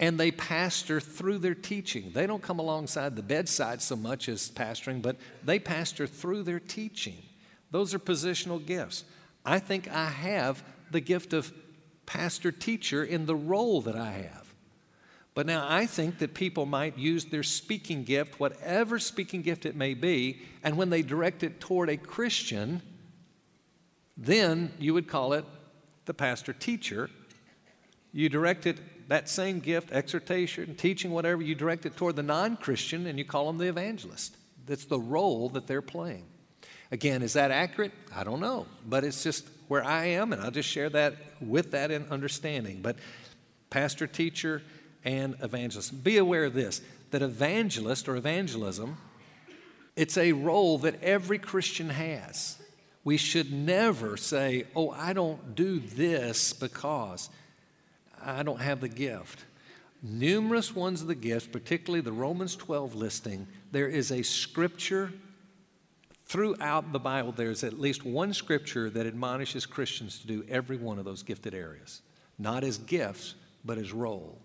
and 0.00 0.18
they 0.18 0.30
pastor 0.30 1.00
through 1.00 1.38
their 1.38 1.54
teaching. 1.54 2.12
They 2.12 2.26
don't 2.26 2.42
come 2.42 2.58
alongside 2.58 3.16
the 3.16 3.22
bedside 3.22 3.82
so 3.82 3.96
much 3.96 4.28
as 4.28 4.50
pastoring, 4.50 5.02
but 5.02 5.16
they 5.44 5.58
pastor 5.58 6.06
through 6.06 6.44
their 6.44 6.60
teaching. 6.60 7.22
Those 7.70 7.94
are 7.94 7.98
positional 7.98 8.64
gifts. 8.64 9.04
I 9.44 9.58
think 9.58 9.88
I 9.88 10.08
have 10.08 10.62
the 10.90 11.00
gift 11.00 11.32
of 11.32 11.52
pastor 12.06 12.52
teacher 12.52 13.04
in 13.04 13.26
the 13.26 13.36
role 13.36 13.82
that 13.82 13.96
I 13.96 14.12
have. 14.12 14.54
But 15.34 15.46
now 15.46 15.66
I 15.68 15.86
think 15.86 16.18
that 16.18 16.34
people 16.34 16.66
might 16.66 16.98
use 16.98 17.26
their 17.26 17.42
speaking 17.42 18.04
gift, 18.04 18.40
whatever 18.40 18.98
speaking 18.98 19.42
gift 19.42 19.66
it 19.66 19.76
may 19.76 19.94
be, 19.94 20.42
and 20.64 20.76
when 20.76 20.90
they 20.90 21.02
direct 21.02 21.42
it 21.42 21.60
toward 21.60 21.90
a 21.90 21.96
Christian, 21.96 22.82
then 24.16 24.72
you 24.80 24.94
would 24.94 25.06
call 25.06 25.34
it 25.34 25.44
the 26.06 26.14
pastor 26.14 26.52
teacher. 26.52 27.08
You 28.12 28.28
direct 28.28 28.66
it, 28.66 28.78
that 29.08 29.28
same 29.28 29.58
gift, 29.60 29.90
exhortation, 29.90 30.74
teaching, 30.76 31.10
whatever, 31.10 31.42
you 31.42 31.54
direct 31.54 31.86
it 31.86 31.96
toward 31.96 32.16
the 32.16 32.22
non 32.22 32.56
Christian 32.56 33.06
and 33.06 33.18
you 33.18 33.24
call 33.24 33.46
them 33.46 33.58
the 33.58 33.68
evangelist. 33.68 34.36
That's 34.66 34.84
the 34.84 35.00
role 35.00 35.48
that 35.50 35.66
they're 35.66 35.82
playing. 35.82 36.26
Again, 36.90 37.22
is 37.22 37.32
that 37.32 37.50
accurate? 37.50 37.92
I 38.14 38.24
don't 38.24 38.40
know, 38.40 38.66
but 38.86 39.04
it's 39.04 39.22
just 39.22 39.46
where 39.68 39.84
I 39.84 40.06
am, 40.06 40.32
and 40.32 40.40
I'll 40.40 40.50
just 40.50 40.68
share 40.68 40.88
that 40.90 41.14
with 41.40 41.72
that 41.72 41.90
in 41.90 42.06
understanding. 42.10 42.80
But 42.80 42.96
pastor, 43.70 44.06
teacher, 44.06 44.62
and 45.04 45.36
evangelist. 45.42 46.02
Be 46.04 46.18
aware 46.18 46.44
of 46.44 46.54
this 46.54 46.80
that 47.10 47.22
evangelist 47.22 48.08
or 48.08 48.16
evangelism, 48.16 48.98
it's 49.96 50.18
a 50.18 50.32
role 50.32 50.78
that 50.78 51.02
every 51.02 51.38
Christian 51.38 51.88
has. 51.88 52.58
We 53.04 53.16
should 53.16 53.50
never 53.50 54.18
say, 54.18 54.66
Oh, 54.76 54.90
I 54.90 55.14
don't 55.14 55.54
do 55.54 55.78
this 55.80 56.52
because 56.52 57.30
I 58.24 58.42
don't 58.42 58.60
have 58.60 58.80
the 58.80 58.88
gift. 58.88 59.44
Numerous 60.02 60.74
ones 60.74 61.02
of 61.02 61.08
the 61.08 61.14
gifts, 61.14 61.46
particularly 61.46 62.00
the 62.00 62.12
Romans 62.12 62.54
12 62.54 62.94
listing, 62.94 63.46
there 63.72 63.88
is 63.88 64.12
a 64.12 64.22
scripture 64.22 65.12
throughout 66.26 66.92
the 66.92 66.98
Bible. 66.98 67.32
There's 67.32 67.64
at 67.64 67.80
least 67.80 68.04
one 68.04 68.32
scripture 68.32 68.90
that 68.90 69.06
admonishes 69.06 69.66
Christians 69.66 70.18
to 70.20 70.26
do 70.26 70.44
every 70.48 70.76
one 70.76 70.98
of 70.98 71.04
those 71.04 71.22
gifted 71.22 71.54
areas, 71.54 72.02
not 72.38 72.62
as 72.62 72.78
gifts, 72.78 73.34
but 73.64 73.78
as 73.78 73.92
role. 73.92 74.38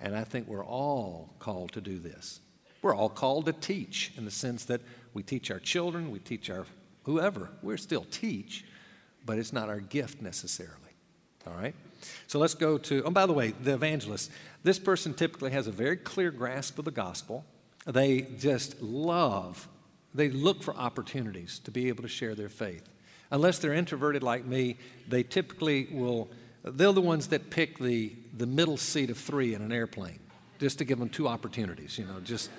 And 0.00 0.16
I 0.16 0.24
think 0.24 0.48
we're 0.48 0.64
all 0.64 1.34
called 1.38 1.72
to 1.72 1.80
do 1.80 1.98
this. 1.98 2.40
We're 2.80 2.96
all 2.96 3.08
called 3.08 3.46
to 3.46 3.52
teach 3.52 4.12
in 4.16 4.24
the 4.24 4.30
sense 4.32 4.64
that 4.64 4.80
we 5.14 5.22
teach 5.22 5.50
our 5.52 5.60
children, 5.60 6.10
we 6.10 6.18
teach 6.18 6.50
our 6.50 6.66
whoever. 7.04 7.50
We 7.62 7.76
still 7.76 8.04
teach, 8.10 8.64
but 9.24 9.38
it's 9.38 9.52
not 9.52 9.68
our 9.68 9.80
gift 9.80 10.20
necessarily. 10.20 10.76
All 11.46 11.54
right? 11.54 11.74
So 12.26 12.38
let's 12.38 12.54
go 12.54 12.78
to, 12.78 13.02
oh, 13.04 13.10
by 13.10 13.26
the 13.26 13.32
way, 13.32 13.52
the 13.52 13.74
evangelist. 13.74 14.30
This 14.62 14.78
person 14.78 15.14
typically 15.14 15.50
has 15.50 15.66
a 15.66 15.72
very 15.72 15.96
clear 15.96 16.30
grasp 16.30 16.78
of 16.78 16.84
the 16.84 16.90
gospel. 16.90 17.44
They 17.86 18.22
just 18.38 18.80
love, 18.80 19.68
they 20.14 20.30
look 20.30 20.62
for 20.62 20.74
opportunities 20.74 21.60
to 21.64 21.70
be 21.70 21.88
able 21.88 22.02
to 22.02 22.08
share 22.08 22.34
their 22.34 22.48
faith. 22.48 22.88
Unless 23.30 23.58
they're 23.60 23.72
introverted 23.72 24.22
like 24.22 24.44
me, 24.44 24.76
they 25.08 25.22
typically 25.22 25.88
will 25.90 26.28
they're 26.64 26.92
the 26.92 27.00
ones 27.00 27.28
that 27.28 27.50
pick 27.50 27.78
the, 27.78 28.12
the 28.36 28.46
middle 28.46 28.76
seat 28.76 29.10
of 29.10 29.18
three 29.18 29.54
in 29.54 29.62
an 29.62 29.72
airplane, 29.72 30.20
just 30.60 30.78
to 30.78 30.84
give 30.84 30.98
them 30.98 31.08
two 31.08 31.26
opportunities, 31.26 31.98
you 31.98 32.04
know, 32.06 32.20
just, 32.20 32.50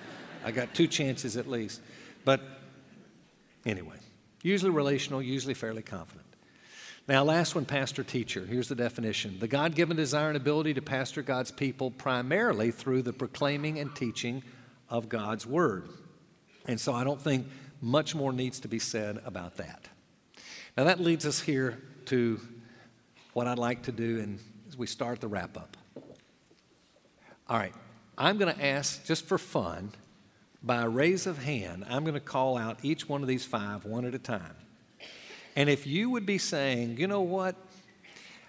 I 0.44 0.50
got 0.50 0.74
two 0.74 0.86
chances 0.86 1.36
at 1.36 1.48
least. 1.48 1.80
But 2.24 2.42
anyway, 3.64 3.96
usually 4.42 4.70
relational, 4.70 5.22
usually 5.22 5.54
fairly 5.54 5.82
confident. 5.82 6.23
Now, 7.06 7.22
last 7.22 7.54
one, 7.54 7.66
pastor 7.66 8.02
teacher. 8.02 8.46
Here's 8.46 8.68
the 8.68 8.74
definition 8.74 9.38
the 9.38 9.48
God 9.48 9.74
given 9.74 9.96
desire 9.96 10.28
and 10.28 10.36
ability 10.36 10.74
to 10.74 10.82
pastor 10.82 11.20
God's 11.22 11.50
people 11.50 11.90
primarily 11.90 12.70
through 12.70 13.02
the 13.02 13.12
proclaiming 13.12 13.78
and 13.78 13.94
teaching 13.94 14.42
of 14.88 15.08
God's 15.08 15.46
word. 15.46 15.88
And 16.66 16.80
so 16.80 16.94
I 16.94 17.04
don't 17.04 17.20
think 17.20 17.46
much 17.82 18.14
more 18.14 18.32
needs 18.32 18.60
to 18.60 18.68
be 18.68 18.78
said 18.78 19.20
about 19.26 19.58
that. 19.58 19.86
Now, 20.78 20.84
that 20.84 20.98
leads 20.98 21.26
us 21.26 21.40
here 21.40 21.78
to 22.06 22.40
what 23.34 23.46
I'd 23.46 23.58
like 23.58 23.82
to 23.82 23.92
do 23.92 24.20
and 24.20 24.38
as 24.66 24.78
we 24.78 24.86
start 24.86 25.20
the 25.20 25.28
wrap 25.28 25.58
up. 25.58 25.76
All 27.48 27.58
right, 27.58 27.74
I'm 28.16 28.38
going 28.38 28.54
to 28.54 28.64
ask 28.64 29.04
just 29.04 29.26
for 29.26 29.36
fun, 29.36 29.92
by 30.62 30.80
a 30.80 30.88
raise 30.88 31.26
of 31.26 31.42
hand, 31.42 31.84
I'm 31.90 32.04
going 32.04 32.14
to 32.14 32.20
call 32.20 32.56
out 32.56 32.78
each 32.82 33.06
one 33.06 33.20
of 33.20 33.28
these 33.28 33.44
five 33.44 33.84
one 33.84 34.06
at 34.06 34.14
a 34.14 34.18
time. 34.18 34.56
And 35.56 35.68
if 35.70 35.86
you 35.86 36.10
would 36.10 36.26
be 36.26 36.38
saying, 36.38 36.98
you 36.98 37.06
know 37.06 37.20
what, 37.20 37.56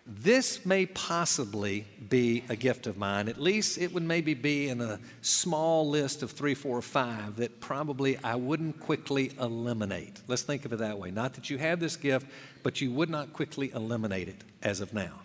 this 0.08 0.66
may 0.66 0.86
possibly 0.86 1.86
be 2.10 2.44
a 2.50 2.56
gift 2.56 2.86
of 2.86 2.96
mine. 2.96 3.28
At 3.28 3.42
least 3.42 3.80
it 3.80 3.92
would 3.92 4.04
maybe 4.04 4.36
be 4.36 4.70
in 4.70 4.80
a 4.80 5.00
small 5.22 5.90
list 5.90 6.22
of 6.22 6.30
three, 6.30 6.54
four, 6.54 6.80
five 6.84 7.38
that 7.38 7.60
probably 7.60 8.18
I 8.24 8.36
wouldn't 8.36 8.80
quickly 8.80 9.32
eliminate. 9.40 10.22
Let's 10.28 10.44
think 10.44 10.64
of 10.64 10.74
it 10.74 10.80
that 10.80 11.00
way. 11.00 11.10
Not 11.10 11.34
that 11.34 11.50
you 11.50 11.58
have 11.58 11.80
this 11.80 11.96
gift, 11.96 12.28
but 12.62 12.82
you 12.82 12.92
would 12.92 13.10
not 13.10 13.34
quickly 13.34 13.72
eliminate 13.74 14.30
it 14.30 14.44
as 14.62 14.80
of 14.80 14.94
now. 14.94 15.22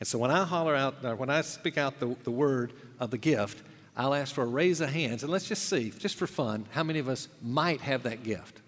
And 0.00 0.06
so 0.06 0.18
when 0.18 0.30
I 0.30 0.44
holler 0.44 0.74
out, 0.74 1.04
uh, 1.04 1.14
when 1.14 1.28
I 1.28 1.42
speak 1.42 1.76
out 1.76 2.00
the, 2.00 2.16
the 2.24 2.30
word 2.30 2.72
of 2.98 3.10
the 3.10 3.18
gift, 3.18 3.62
I'll 3.94 4.14
ask 4.14 4.34
for 4.34 4.42
a 4.42 4.46
raise 4.46 4.80
of 4.80 4.88
hands. 4.88 5.22
And 5.22 5.30
let's 5.30 5.46
just 5.46 5.68
see, 5.68 5.92
just 5.98 6.16
for 6.16 6.26
fun, 6.26 6.66
how 6.70 6.82
many 6.82 6.98
of 6.98 7.10
us 7.10 7.28
might 7.42 7.82
have 7.82 8.04
that 8.04 8.22
gift. 8.22 8.62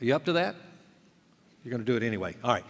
Are 0.00 0.04
you 0.04 0.16
up 0.16 0.24
to 0.24 0.32
that? 0.32 0.56
You're 1.64 1.70
going 1.70 1.84
to 1.84 1.90
do 1.90 1.96
it 1.96 2.06
anyway. 2.06 2.34
All 2.44 2.52
right. 2.52 2.64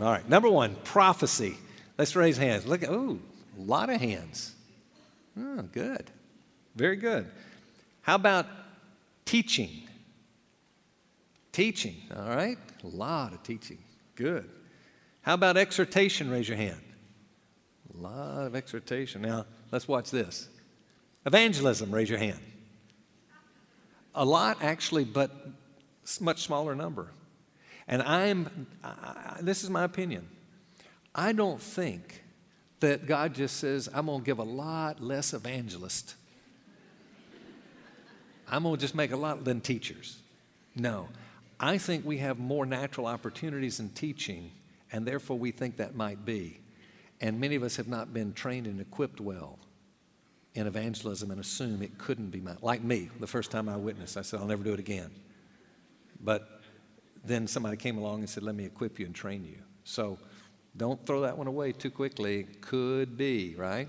All 0.00 0.06
right. 0.06 0.28
Number 0.28 0.48
one, 0.48 0.76
prophecy. 0.84 1.56
Let's 1.98 2.14
raise 2.14 2.36
hands. 2.36 2.64
Look 2.64 2.82
at, 2.82 2.90
ooh, 2.90 3.20
a 3.58 3.62
lot 3.62 3.90
of 3.90 4.00
hands. 4.00 4.54
Oh, 5.38 5.62
good. 5.62 6.10
Very 6.76 6.96
good. 6.96 7.26
How 8.02 8.14
about 8.14 8.46
teaching? 9.24 9.82
Teaching, 11.52 11.96
all 12.16 12.34
right? 12.34 12.56
A 12.82 12.86
lot 12.86 13.32
of 13.32 13.42
teaching. 13.42 13.78
Good. 14.14 14.48
How 15.22 15.34
about 15.34 15.56
exhortation? 15.56 16.30
Raise 16.30 16.48
your 16.48 16.56
hand. 16.56 16.80
A 17.94 18.00
lot 18.00 18.46
of 18.46 18.56
exhortation. 18.56 19.22
Now, 19.22 19.46
let's 19.70 19.86
watch 19.86 20.10
this. 20.10 20.48
Evangelism, 21.26 21.90
raise 21.90 22.08
your 22.08 22.18
hand. 22.18 22.40
A 24.14 24.24
lot, 24.24 24.58
actually, 24.62 25.04
but 25.04 25.30
much 26.20 26.42
smaller 26.42 26.74
number. 26.74 27.08
And 27.88 28.02
I'm, 28.02 28.66
I, 28.82 29.38
this 29.40 29.64
is 29.64 29.70
my 29.70 29.84
opinion. 29.84 30.28
I 31.14 31.32
don't 31.32 31.60
think 31.60 32.22
that 32.80 33.06
God 33.06 33.34
just 33.34 33.58
says, 33.58 33.88
I'm 33.92 34.06
going 34.06 34.20
to 34.20 34.24
give 34.24 34.38
a 34.38 34.44
lot 34.44 35.02
less 35.02 35.34
evangelists. 35.34 36.14
I'm 38.48 38.64
going 38.64 38.76
to 38.76 38.80
just 38.80 38.94
make 38.94 39.12
a 39.12 39.16
lot 39.16 39.44
than 39.44 39.60
teachers. 39.60 40.18
No. 40.74 41.08
I 41.60 41.78
think 41.78 42.04
we 42.04 42.18
have 42.18 42.38
more 42.38 42.66
natural 42.66 43.06
opportunities 43.06 43.78
in 43.78 43.90
teaching, 43.90 44.50
and 44.90 45.06
therefore 45.06 45.38
we 45.38 45.52
think 45.52 45.76
that 45.76 45.94
might 45.94 46.24
be. 46.24 46.60
And 47.20 47.40
many 47.40 47.54
of 47.54 47.62
us 47.62 47.76
have 47.76 47.88
not 47.88 48.12
been 48.12 48.32
trained 48.32 48.66
and 48.66 48.80
equipped 48.80 49.20
well 49.20 49.58
in 50.54 50.66
evangelism 50.66 51.30
and 51.30 51.40
assume 51.40 51.82
it 51.82 51.96
couldn't 51.98 52.30
be 52.30 52.42
like 52.60 52.82
me 52.82 53.08
the 53.20 53.26
first 53.26 53.50
time 53.50 53.68
I 53.68 53.76
witnessed. 53.76 54.16
I 54.16 54.22
said, 54.22 54.40
I'll 54.40 54.46
never 54.46 54.64
do 54.64 54.74
it 54.74 54.80
again. 54.80 55.10
But 56.22 56.60
then 57.24 57.46
somebody 57.46 57.76
came 57.76 57.98
along 57.98 58.20
and 58.20 58.28
said, 58.28 58.42
Let 58.42 58.54
me 58.54 58.64
equip 58.64 58.98
you 58.98 59.06
and 59.06 59.14
train 59.14 59.44
you. 59.44 59.58
So 59.84 60.18
don't 60.76 61.04
throw 61.06 61.22
that 61.22 61.36
one 61.36 61.46
away 61.46 61.72
too 61.72 61.90
quickly. 61.90 62.46
Could 62.60 63.16
be, 63.16 63.54
right? 63.56 63.88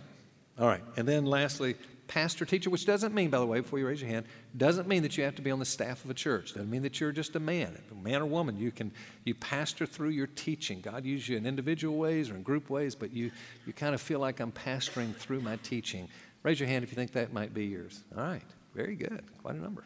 All 0.59 0.67
right. 0.67 0.84
And 0.97 1.07
then 1.07 1.25
lastly, 1.25 1.75
pastor 2.07 2.45
teacher, 2.45 2.69
which 2.69 2.86
doesn't 2.86 3.13
mean, 3.13 3.29
by 3.29 3.39
the 3.39 3.45
way, 3.45 3.59
before 3.59 3.79
you 3.79 3.88
raise 3.88 4.01
your 4.01 4.09
hand, 4.09 4.25
doesn't 4.55 4.88
mean 4.88 5.01
that 5.03 5.17
you 5.17 5.23
have 5.23 5.36
to 5.36 5.41
be 5.41 5.49
on 5.49 5.59
the 5.59 5.65
staff 5.65 6.03
of 6.03 6.11
a 6.11 6.13
church. 6.13 6.53
Doesn't 6.53 6.69
mean 6.69 6.84
that 6.84 6.99
you're 6.99 7.11
just 7.11 7.36
a 7.36 7.39
man, 7.39 7.77
a 7.91 7.95
man 7.95 8.21
or 8.21 8.25
woman. 8.25 8.57
You 8.57 8.71
can 8.71 8.91
you 9.23 9.34
pastor 9.34 9.86
through 9.86 10.09
your 10.09 10.27
teaching. 10.27 10.81
God 10.81 11.05
uses 11.05 11.29
you 11.29 11.38
in 11.38 11.45
individual 11.45 11.97
ways 11.97 12.29
or 12.29 12.36
in 12.36 12.43
group 12.43 12.69
ways, 12.69 12.95
but 12.95 13.11
you 13.11 13.31
you 13.65 13.73
kind 13.73 13.95
of 13.95 14.01
feel 14.01 14.19
like 14.19 14.39
I'm 14.39 14.51
pastoring 14.51 15.15
through 15.15 15.41
my 15.41 15.55
teaching. 15.57 16.07
Raise 16.43 16.59
your 16.59 16.67
hand 16.67 16.84
if 16.84 16.91
you 16.91 16.95
think 16.95 17.13
that 17.13 17.31
might 17.31 17.53
be 17.53 17.65
yours. 17.65 18.03
All 18.15 18.23
right. 18.23 18.43
Very 18.75 18.95
good. 18.95 19.23
Quite 19.41 19.55
a 19.55 19.61
number. 19.61 19.86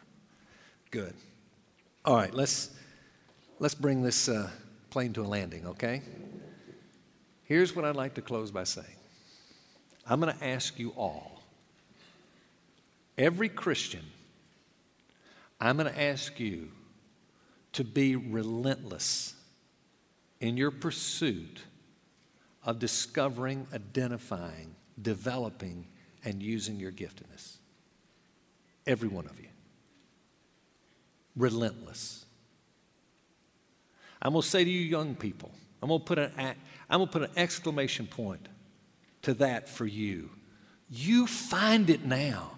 Good. 0.90 1.14
All 2.08 2.16
right. 2.16 2.32
Let's 2.32 2.70
let's 3.58 3.74
bring 3.74 4.00
this 4.00 4.30
uh, 4.30 4.48
plane 4.88 5.12
to 5.12 5.20
a 5.20 5.28
landing. 5.28 5.66
Okay. 5.66 6.00
Here's 7.44 7.76
what 7.76 7.84
I'd 7.84 7.96
like 7.96 8.14
to 8.14 8.22
close 8.22 8.50
by 8.50 8.64
saying. 8.64 8.96
I'm 10.06 10.18
going 10.18 10.34
to 10.34 10.42
ask 10.42 10.78
you 10.78 10.94
all 10.96 11.42
every 13.18 13.50
Christian, 13.50 14.06
I'm 15.60 15.76
going 15.76 15.92
to 15.92 16.02
ask 16.02 16.40
you 16.40 16.70
to 17.74 17.84
be 17.84 18.16
relentless 18.16 19.34
in 20.40 20.56
your 20.56 20.70
pursuit 20.70 21.60
of 22.64 22.78
discovering, 22.78 23.66
identifying, 23.74 24.74
developing, 25.02 25.86
and 26.24 26.42
using 26.42 26.80
your 26.80 26.90
giftedness. 26.90 27.58
Every 28.86 29.08
one 29.08 29.26
of 29.26 29.38
you. 29.38 29.48
Relentless. 31.38 32.26
I'm 34.20 34.32
going 34.32 34.42
to 34.42 34.48
say 34.48 34.64
to 34.64 34.70
you, 34.70 34.80
young 34.80 35.14
people, 35.14 35.52
I'm 35.80 35.88
going 35.88 36.00
to 36.00 36.04
put 36.06 36.18
an, 36.18 36.32
I'm 36.36 36.98
going 36.98 37.06
to 37.06 37.12
put 37.12 37.22
an 37.22 37.30
exclamation 37.36 38.06
point 38.06 38.48
to 39.22 39.34
that 39.34 39.68
for 39.68 39.86
you. 39.86 40.30
You 40.90 41.26
find 41.26 41.90
it 41.90 42.04
now. 42.04 42.52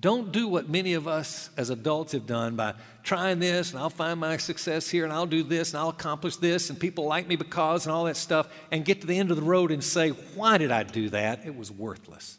Don't 0.00 0.30
do 0.30 0.46
what 0.46 0.68
many 0.68 0.94
of 0.94 1.08
us 1.08 1.50
as 1.56 1.70
adults 1.70 2.12
have 2.12 2.26
done 2.26 2.54
by 2.54 2.74
trying 3.02 3.40
this 3.40 3.72
and 3.72 3.80
I'll 3.80 3.90
find 3.90 4.20
my 4.20 4.36
success 4.36 4.88
here 4.88 5.02
and 5.02 5.12
I'll 5.12 5.26
do 5.26 5.42
this 5.42 5.72
and 5.72 5.80
I'll 5.80 5.88
accomplish 5.88 6.36
this 6.36 6.70
and 6.70 6.78
people 6.78 7.06
like 7.06 7.26
me 7.26 7.34
because 7.34 7.84
and 7.84 7.92
all 7.92 8.04
that 8.04 8.16
stuff 8.16 8.48
and 8.70 8.84
get 8.84 9.00
to 9.00 9.08
the 9.08 9.18
end 9.18 9.30
of 9.30 9.36
the 9.36 9.42
road 9.42 9.72
and 9.72 9.82
say, 9.82 10.10
Why 10.10 10.56
did 10.56 10.70
I 10.70 10.84
do 10.84 11.10
that? 11.10 11.44
It 11.44 11.56
was 11.56 11.72
worthless. 11.72 12.38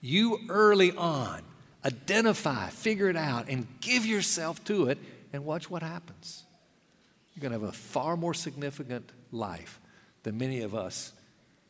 You 0.00 0.40
early 0.48 0.92
on 0.96 1.42
identify, 1.84 2.70
figure 2.70 3.10
it 3.10 3.16
out, 3.16 3.48
and 3.48 3.66
give 3.80 4.06
yourself 4.06 4.64
to 4.64 4.88
it 4.88 4.98
and 5.34 5.44
watch 5.44 5.68
what 5.68 5.82
happens. 5.82 6.44
You're 7.34 7.42
going 7.42 7.52
to 7.52 7.66
have 7.66 7.74
a 7.74 7.76
far 7.76 8.16
more 8.16 8.34
significant 8.34 9.10
life 9.32 9.80
than 10.22 10.38
many 10.38 10.60
of 10.60 10.74
us 10.74 11.12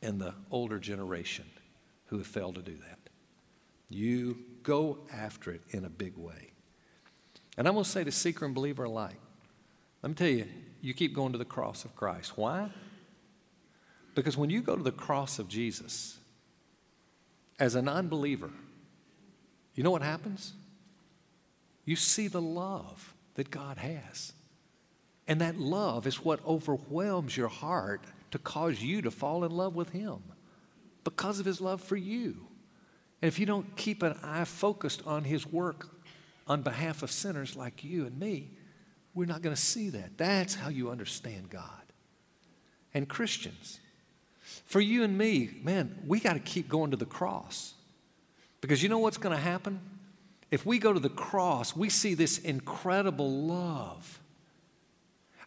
in 0.02 0.18
the 0.18 0.34
older 0.50 0.78
generation 0.78 1.46
who 2.06 2.18
have 2.18 2.26
failed 2.26 2.56
to 2.56 2.62
do 2.62 2.76
that. 2.76 2.98
You 3.88 4.38
go 4.62 4.98
after 5.12 5.50
it 5.50 5.62
in 5.70 5.84
a 5.84 5.88
big 5.88 6.16
way. 6.16 6.50
And 7.56 7.66
I'm 7.66 7.74
going 7.74 7.84
to 7.84 7.90
say 7.90 8.04
to 8.04 8.12
seeker 8.12 8.44
and 8.44 8.54
believer 8.54 8.84
alike, 8.84 9.18
let 10.02 10.10
me 10.10 10.14
tell 10.14 10.28
you, 10.28 10.46
you 10.82 10.92
keep 10.92 11.14
going 11.14 11.32
to 11.32 11.38
the 11.38 11.44
cross 11.46 11.86
of 11.86 11.96
Christ. 11.96 12.36
Why? 12.36 12.68
Because 14.14 14.36
when 14.36 14.50
you 14.50 14.60
go 14.60 14.76
to 14.76 14.82
the 14.82 14.92
cross 14.92 15.38
of 15.38 15.48
Jesus, 15.48 16.18
as 17.58 17.74
a 17.74 17.80
non 17.80 18.08
believer, 18.08 18.50
you 19.74 19.82
know 19.82 19.90
what 19.90 20.02
happens? 20.02 20.52
You 21.86 21.96
see 21.96 22.28
the 22.28 22.42
love 22.42 23.13
that 23.34 23.50
God 23.50 23.78
has. 23.78 24.32
And 25.26 25.40
that 25.40 25.58
love 25.58 26.06
is 26.06 26.24
what 26.24 26.44
overwhelms 26.46 27.36
your 27.36 27.48
heart 27.48 28.04
to 28.30 28.38
cause 28.38 28.82
you 28.82 29.02
to 29.02 29.10
fall 29.10 29.44
in 29.44 29.52
love 29.52 29.74
with 29.74 29.90
Him 29.90 30.22
because 31.02 31.38
of 31.40 31.46
His 31.46 31.60
love 31.60 31.80
for 31.80 31.96
you. 31.96 32.46
And 33.22 33.28
if 33.28 33.38
you 33.38 33.46
don't 33.46 33.76
keep 33.76 34.02
an 34.02 34.18
eye 34.22 34.44
focused 34.44 35.06
on 35.06 35.24
His 35.24 35.46
work 35.46 35.88
on 36.46 36.62
behalf 36.62 37.02
of 37.02 37.10
sinners 37.10 37.56
like 37.56 37.84
you 37.84 38.06
and 38.06 38.18
me, 38.18 38.50
we're 39.14 39.26
not 39.26 39.42
going 39.42 39.54
to 39.54 39.60
see 39.60 39.90
that. 39.90 40.18
That's 40.18 40.54
how 40.54 40.68
you 40.68 40.90
understand 40.90 41.48
God. 41.48 41.68
And 42.92 43.08
Christians, 43.08 43.80
for 44.66 44.80
you 44.80 45.04
and 45.04 45.16
me, 45.16 45.50
man, 45.62 45.98
we 46.06 46.20
got 46.20 46.34
to 46.34 46.40
keep 46.40 46.68
going 46.68 46.90
to 46.90 46.96
the 46.96 47.06
cross. 47.06 47.74
Because 48.60 48.82
you 48.82 48.88
know 48.88 48.98
what's 48.98 49.18
going 49.18 49.34
to 49.34 49.42
happen? 49.42 49.80
If 50.54 50.64
we 50.64 50.78
go 50.78 50.92
to 50.92 51.00
the 51.00 51.08
cross, 51.08 51.74
we 51.74 51.90
see 51.90 52.14
this 52.14 52.38
incredible 52.38 53.28
love. 53.42 54.20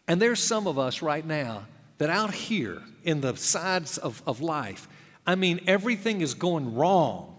And 0.06 0.20
there's 0.20 0.38
some 0.38 0.66
of 0.66 0.78
us 0.78 1.00
right 1.00 1.24
now 1.24 1.64
that 1.96 2.10
out 2.10 2.34
here 2.34 2.82
in 3.04 3.22
the 3.22 3.34
sides 3.34 3.96
of, 3.96 4.22
of 4.26 4.42
life, 4.42 4.86
I 5.26 5.34
mean, 5.34 5.60
everything 5.66 6.20
is 6.20 6.34
going 6.34 6.74
wrong. 6.74 7.34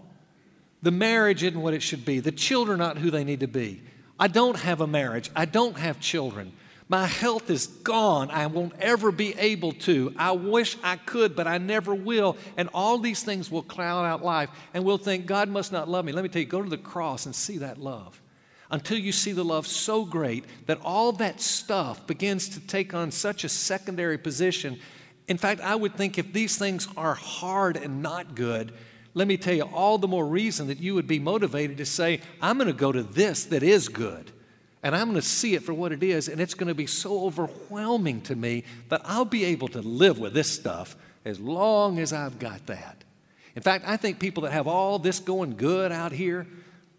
The 0.82 0.90
marriage 0.90 1.44
isn't 1.44 1.60
what 1.60 1.72
it 1.72 1.80
should 1.80 2.04
be. 2.04 2.18
The 2.18 2.32
children 2.32 2.80
aren't 2.80 2.98
who 2.98 3.12
they 3.12 3.22
need 3.22 3.38
to 3.38 3.46
be. 3.46 3.82
I 4.18 4.26
don't 4.26 4.58
have 4.58 4.80
a 4.80 4.88
marriage. 4.88 5.30
I 5.36 5.44
don't 5.44 5.78
have 5.78 6.00
children. 6.00 6.52
My 6.90 7.06
health 7.06 7.50
is 7.50 7.68
gone. 7.68 8.32
I 8.32 8.48
won't 8.48 8.72
ever 8.80 9.12
be 9.12 9.32
able 9.38 9.70
to. 9.72 10.12
I 10.16 10.32
wish 10.32 10.76
I 10.82 10.96
could, 10.96 11.36
but 11.36 11.46
I 11.46 11.56
never 11.58 11.94
will. 11.94 12.36
And 12.56 12.68
all 12.74 12.98
these 12.98 13.22
things 13.22 13.48
will 13.48 13.62
cloud 13.62 14.04
out 14.04 14.24
life. 14.24 14.50
And 14.74 14.84
we'll 14.84 14.98
think, 14.98 15.24
God 15.24 15.48
must 15.48 15.70
not 15.70 15.88
love 15.88 16.04
me. 16.04 16.10
Let 16.10 16.24
me 16.24 16.28
tell 16.28 16.42
you, 16.42 16.48
go 16.48 16.60
to 16.60 16.68
the 16.68 16.76
cross 16.76 17.26
and 17.26 17.34
see 17.34 17.58
that 17.58 17.78
love. 17.78 18.20
Until 18.72 18.98
you 18.98 19.12
see 19.12 19.30
the 19.30 19.44
love 19.44 19.68
so 19.68 20.04
great 20.04 20.44
that 20.66 20.80
all 20.82 21.12
that 21.12 21.40
stuff 21.40 22.08
begins 22.08 22.48
to 22.48 22.60
take 22.60 22.92
on 22.92 23.12
such 23.12 23.44
a 23.44 23.48
secondary 23.48 24.18
position. 24.18 24.80
In 25.28 25.38
fact, 25.38 25.60
I 25.60 25.76
would 25.76 25.94
think 25.94 26.18
if 26.18 26.32
these 26.32 26.58
things 26.58 26.88
are 26.96 27.14
hard 27.14 27.76
and 27.76 28.02
not 28.02 28.34
good, 28.34 28.72
let 29.14 29.28
me 29.28 29.36
tell 29.36 29.54
you, 29.54 29.62
all 29.62 29.96
the 29.96 30.08
more 30.08 30.26
reason 30.26 30.66
that 30.66 30.80
you 30.80 30.96
would 30.96 31.06
be 31.06 31.20
motivated 31.20 31.76
to 31.78 31.86
say, 31.86 32.20
I'm 32.42 32.58
going 32.58 32.66
to 32.66 32.72
go 32.72 32.90
to 32.90 33.04
this 33.04 33.44
that 33.44 33.62
is 33.62 33.88
good. 33.88 34.32
And 34.82 34.96
I'm 34.96 35.10
going 35.10 35.20
to 35.20 35.26
see 35.26 35.54
it 35.54 35.62
for 35.62 35.74
what 35.74 35.92
it 35.92 36.02
is. 36.02 36.28
And 36.28 36.40
it's 36.40 36.54
going 36.54 36.68
to 36.68 36.74
be 36.74 36.86
so 36.86 37.26
overwhelming 37.26 38.22
to 38.22 38.34
me 38.34 38.64
that 38.88 39.02
I'll 39.04 39.24
be 39.24 39.44
able 39.44 39.68
to 39.68 39.82
live 39.82 40.18
with 40.18 40.32
this 40.32 40.50
stuff 40.50 40.96
as 41.24 41.38
long 41.38 41.98
as 41.98 42.12
I've 42.12 42.38
got 42.38 42.66
that. 42.66 43.04
In 43.54 43.62
fact, 43.62 43.84
I 43.86 43.96
think 43.96 44.18
people 44.18 44.44
that 44.44 44.52
have 44.52 44.66
all 44.66 44.98
this 44.98 45.18
going 45.18 45.56
good 45.56 45.92
out 45.92 46.12
here, 46.12 46.46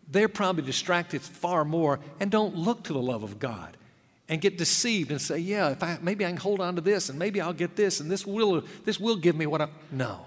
they're 0.10 0.30
probably 0.30 0.64
distracted 0.64 1.22
far 1.22 1.66
more 1.66 2.00
and 2.20 2.30
don't 2.30 2.56
look 2.56 2.84
to 2.84 2.94
the 2.94 3.02
love 3.02 3.24
of 3.24 3.40
God 3.40 3.78
and 4.30 4.40
get 4.40 4.58
deceived 4.58 5.12
and 5.12 5.20
say, 5.20 5.40
yeah, 5.40 5.70
if 5.70 5.82
I, 5.82 5.98
maybe 6.02 6.26
I 6.26 6.30
can 6.30 6.38
hold 6.38 6.62
on 6.62 6.76
to 6.76 6.82
this 6.82 7.10
and 7.10 7.18
maybe 7.18 7.42
I'll 7.42 7.54
get 7.54 7.76
this 7.76 8.00
and 8.00 8.12
this 8.12 8.28
will, 8.28 8.64
this 8.86 9.00
will 9.00 9.16
give 9.16 9.36
me 9.36 9.46
what 9.46 9.62
I. 9.62 9.70
No. 9.92 10.26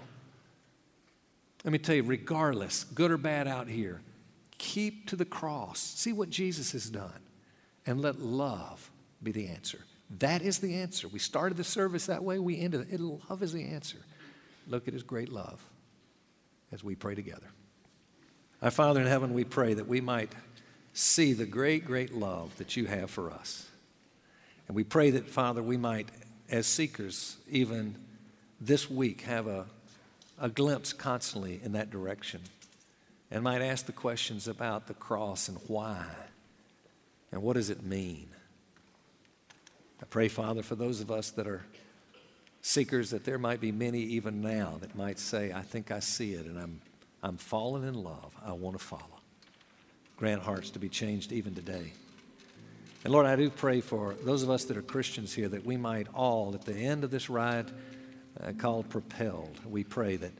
Let 1.63 1.71
me 1.71 1.79
tell 1.79 1.95
you, 1.95 2.03
regardless, 2.03 2.83
good 2.83 3.11
or 3.11 3.17
bad 3.17 3.47
out 3.47 3.67
here, 3.67 4.01
keep 4.57 5.07
to 5.07 5.15
the 5.15 5.25
cross. 5.25 5.79
See 5.79 6.13
what 6.13 6.29
Jesus 6.29 6.73
has 6.73 6.89
done. 6.89 7.24
And 7.85 8.01
let 8.01 8.19
love 8.19 8.89
be 9.21 9.31
the 9.31 9.47
answer. 9.47 9.79
That 10.19 10.41
is 10.41 10.59
the 10.59 10.75
answer. 10.75 11.07
We 11.07 11.19
started 11.19 11.57
the 11.57 11.63
service 11.63 12.07
that 12.07 12.23
way, 12.23 12.39
we 12.39 12.59
ended 12.59 12.87
it. 12.91 12.99
Love 12.99 13.41
is 13.41 13.53
the 13.53 13.65
answer. 13.65 13.97
Look 14.67 14.87
at 14.87 14.93
his 14.93 15.03
great 15.03 15.29
love 15.29 15.63
as 16.71 16.83
we 16.83 16.95
pray 16.95 17.15
together. 17.15 17.47
Our 18.61 18.71
Father 18.71 19.01
in 19.01 19.07
heaven, 19.07 19.33
we 19.33 19.43
pray 19.43 19.73
that 19.73 19.87
we 19.87 20.01
might 20.01 20.31
see 20.93 21.33
the 21.33 21.45
great, 21.45 21.85
great 21.85 22.13
love 22.13 22.55
that 22.57 22.77
you 22.77 22.85
have 22.85 23.09
for 23.09 23.31
us. 23.31 23.67
And 24.67 24.75
we 24.75 24.83
pray 24.83 25.11
that, 25.11 25.29
Father, 25.29 25.61
we 25.61 25.77
might 25.77 26.09
as 26.49 26.65
seekers, 26.65 27.37
even 27.49 27.95
this 28.59 28.89
week, 28.89 29.21
have 29.21 29.47
a, 29.47 29.65
a 30.39 30.49
glimpse 30.49 30.93
constantly 30.93 31.59
in 31.63 31.73
that 31.73 31.91
direction 31.91 32.41
and 33.29 33.43
might 33.43 33.61
ask 33.61 33.85
the 33.85 33.91
questions 33.91 34.47
about 34.47 34.87
the 34.87 34.93
cross 34.93 35.47
and 35.47 35.57
why 35.67 36.05
and 37.35 37.43
what 37.43 37.55
does 37.55 37.69
it 37.69 37.83
mean. 37.83 38.29
I 40.01 40.05
pray, 40.05 40.29
Father, 40.29 40.63
for 40.63 40.75
those 40.75 41.01
of 41.01 41.11
us 41.11 41.31
that 41.31 41.47
are 41.47 41.65
seekers, 42.61 43.09
that 43.09 43.25
there 43.25 43.37
might 43.37 43.59
be 43.59 43.73
many 43.73 43.99
even 43.99 44.41
now 44.41 44.77
that 44.79 44.95
might 44.95 45.19
say, 45.19 45.51
I 45.51 45.61
think 45.61 45.91
I 45.91 45.99
see 45.99 46.33
it 46.33 46.45
and 46.45 46.57
I'm, 46.57 46.79
I'm 47.21 47.35
falling 47.35 47.85
in 47.85 47.93
love. 47.93 48.33
I 48.43 48.53
want 48.53 48.79
to 48.79 48.83
follow. 48.83 49.19
Grant 50.15 50.43
hearts 50.43 50.69
to 50.71 50.79
be 50.79 50.87
changed 50.87 51.33
even 51.33 51.53
today. 51.53 51.91
And 53.03 53.11
Lord, 53.11 53.25
I 53.25 53.35
do 53.35 53.49
pray 53.49 53.81
for 53.81 54.15
those 54.23 54.41
of 54.41 54.49
us 54.49 54.63
that 54.65 54.77
are 54.77 54.81
Christians 54.81 55.33
here 55.33 55.49
that 55.49 55.65
we 55.65 55.75
might 55.75 56.07
all, 56.13 56.55
at 56.55 56.63
the 56.63 56.73
end 56.73 57.03
of 57.03 57.11
this 57.11 57.29
ride 57.29 57.69
uh, 58.41 58.53
called 58.57 58.87
Propelled, 58.87 59.59
we 59.69 59.83
pray 59.83 60.15
that 60.15 60.31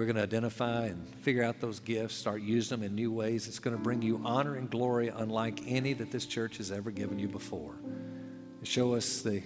we're 0.00 0.06
going 0.06 0.16
to 0.16 0.22
identify 0.22 0.86
and 0.86 1.06
figure 1.16 1.42
out 1.42 1.60
those 1.60 1.78
gifts, 1.78 2.14
start 2.14 2.40
using 2.40 2.80
them 2.80 2.86
in 2.86 2.94
new 2.94 3.12
ways. 3.12 3.46
It's 3.46 3.58
going 3.58 3.76
to 3.76 3.82
bring 3.82 4.00
you 4.00 4.18
honor 4.24 4.54
and 4.54 4.70
glory 4.70 5.08
unlike 5.08 5.60
any 5.66 5.92
that 5.92 6.10
this 6.10 6.24
church 6.24 6.56
has 6.56 6.72
ever 6.72 6.90
given 6.90 7.18
you 7.18 7.28
before. 7.28 7.74
Show 8.62 8.94
us 8.94 9.20
the, 9.20 9.42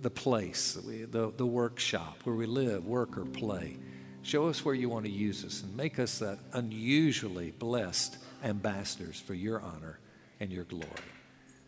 the 0.00 0.10
place, 0.10 0.74
the, 0.74 1.32
the 1.36 1.44
workshop 1.44 2.18
where 2.22 2.36
we 2.36 2.46
live, 2.46 2.86
work, 2.86 3.18
or 3.18 3.24
play. 3.24 3.76
Show 4.22 4.46
us 4.46 4.64
where 4.64 4.72
you 4.72 4.88
want 4.88 5.04
to 5.06 5.10
use 5.10 5.44
us 5.44 5.64
and 5.64 5.76
make 5.76 5.98
us 5.98 6.20
that 6.20 6.38
unusually 6.52 7.50
blessed 7.50 8.18
ambassadors 8.44 9.18
for 9.18 9.34
your 9.34 9.60
honor 9.60 9.98
and 10.38 10.52
your 10.52 10.62
glory. 10.62 10.86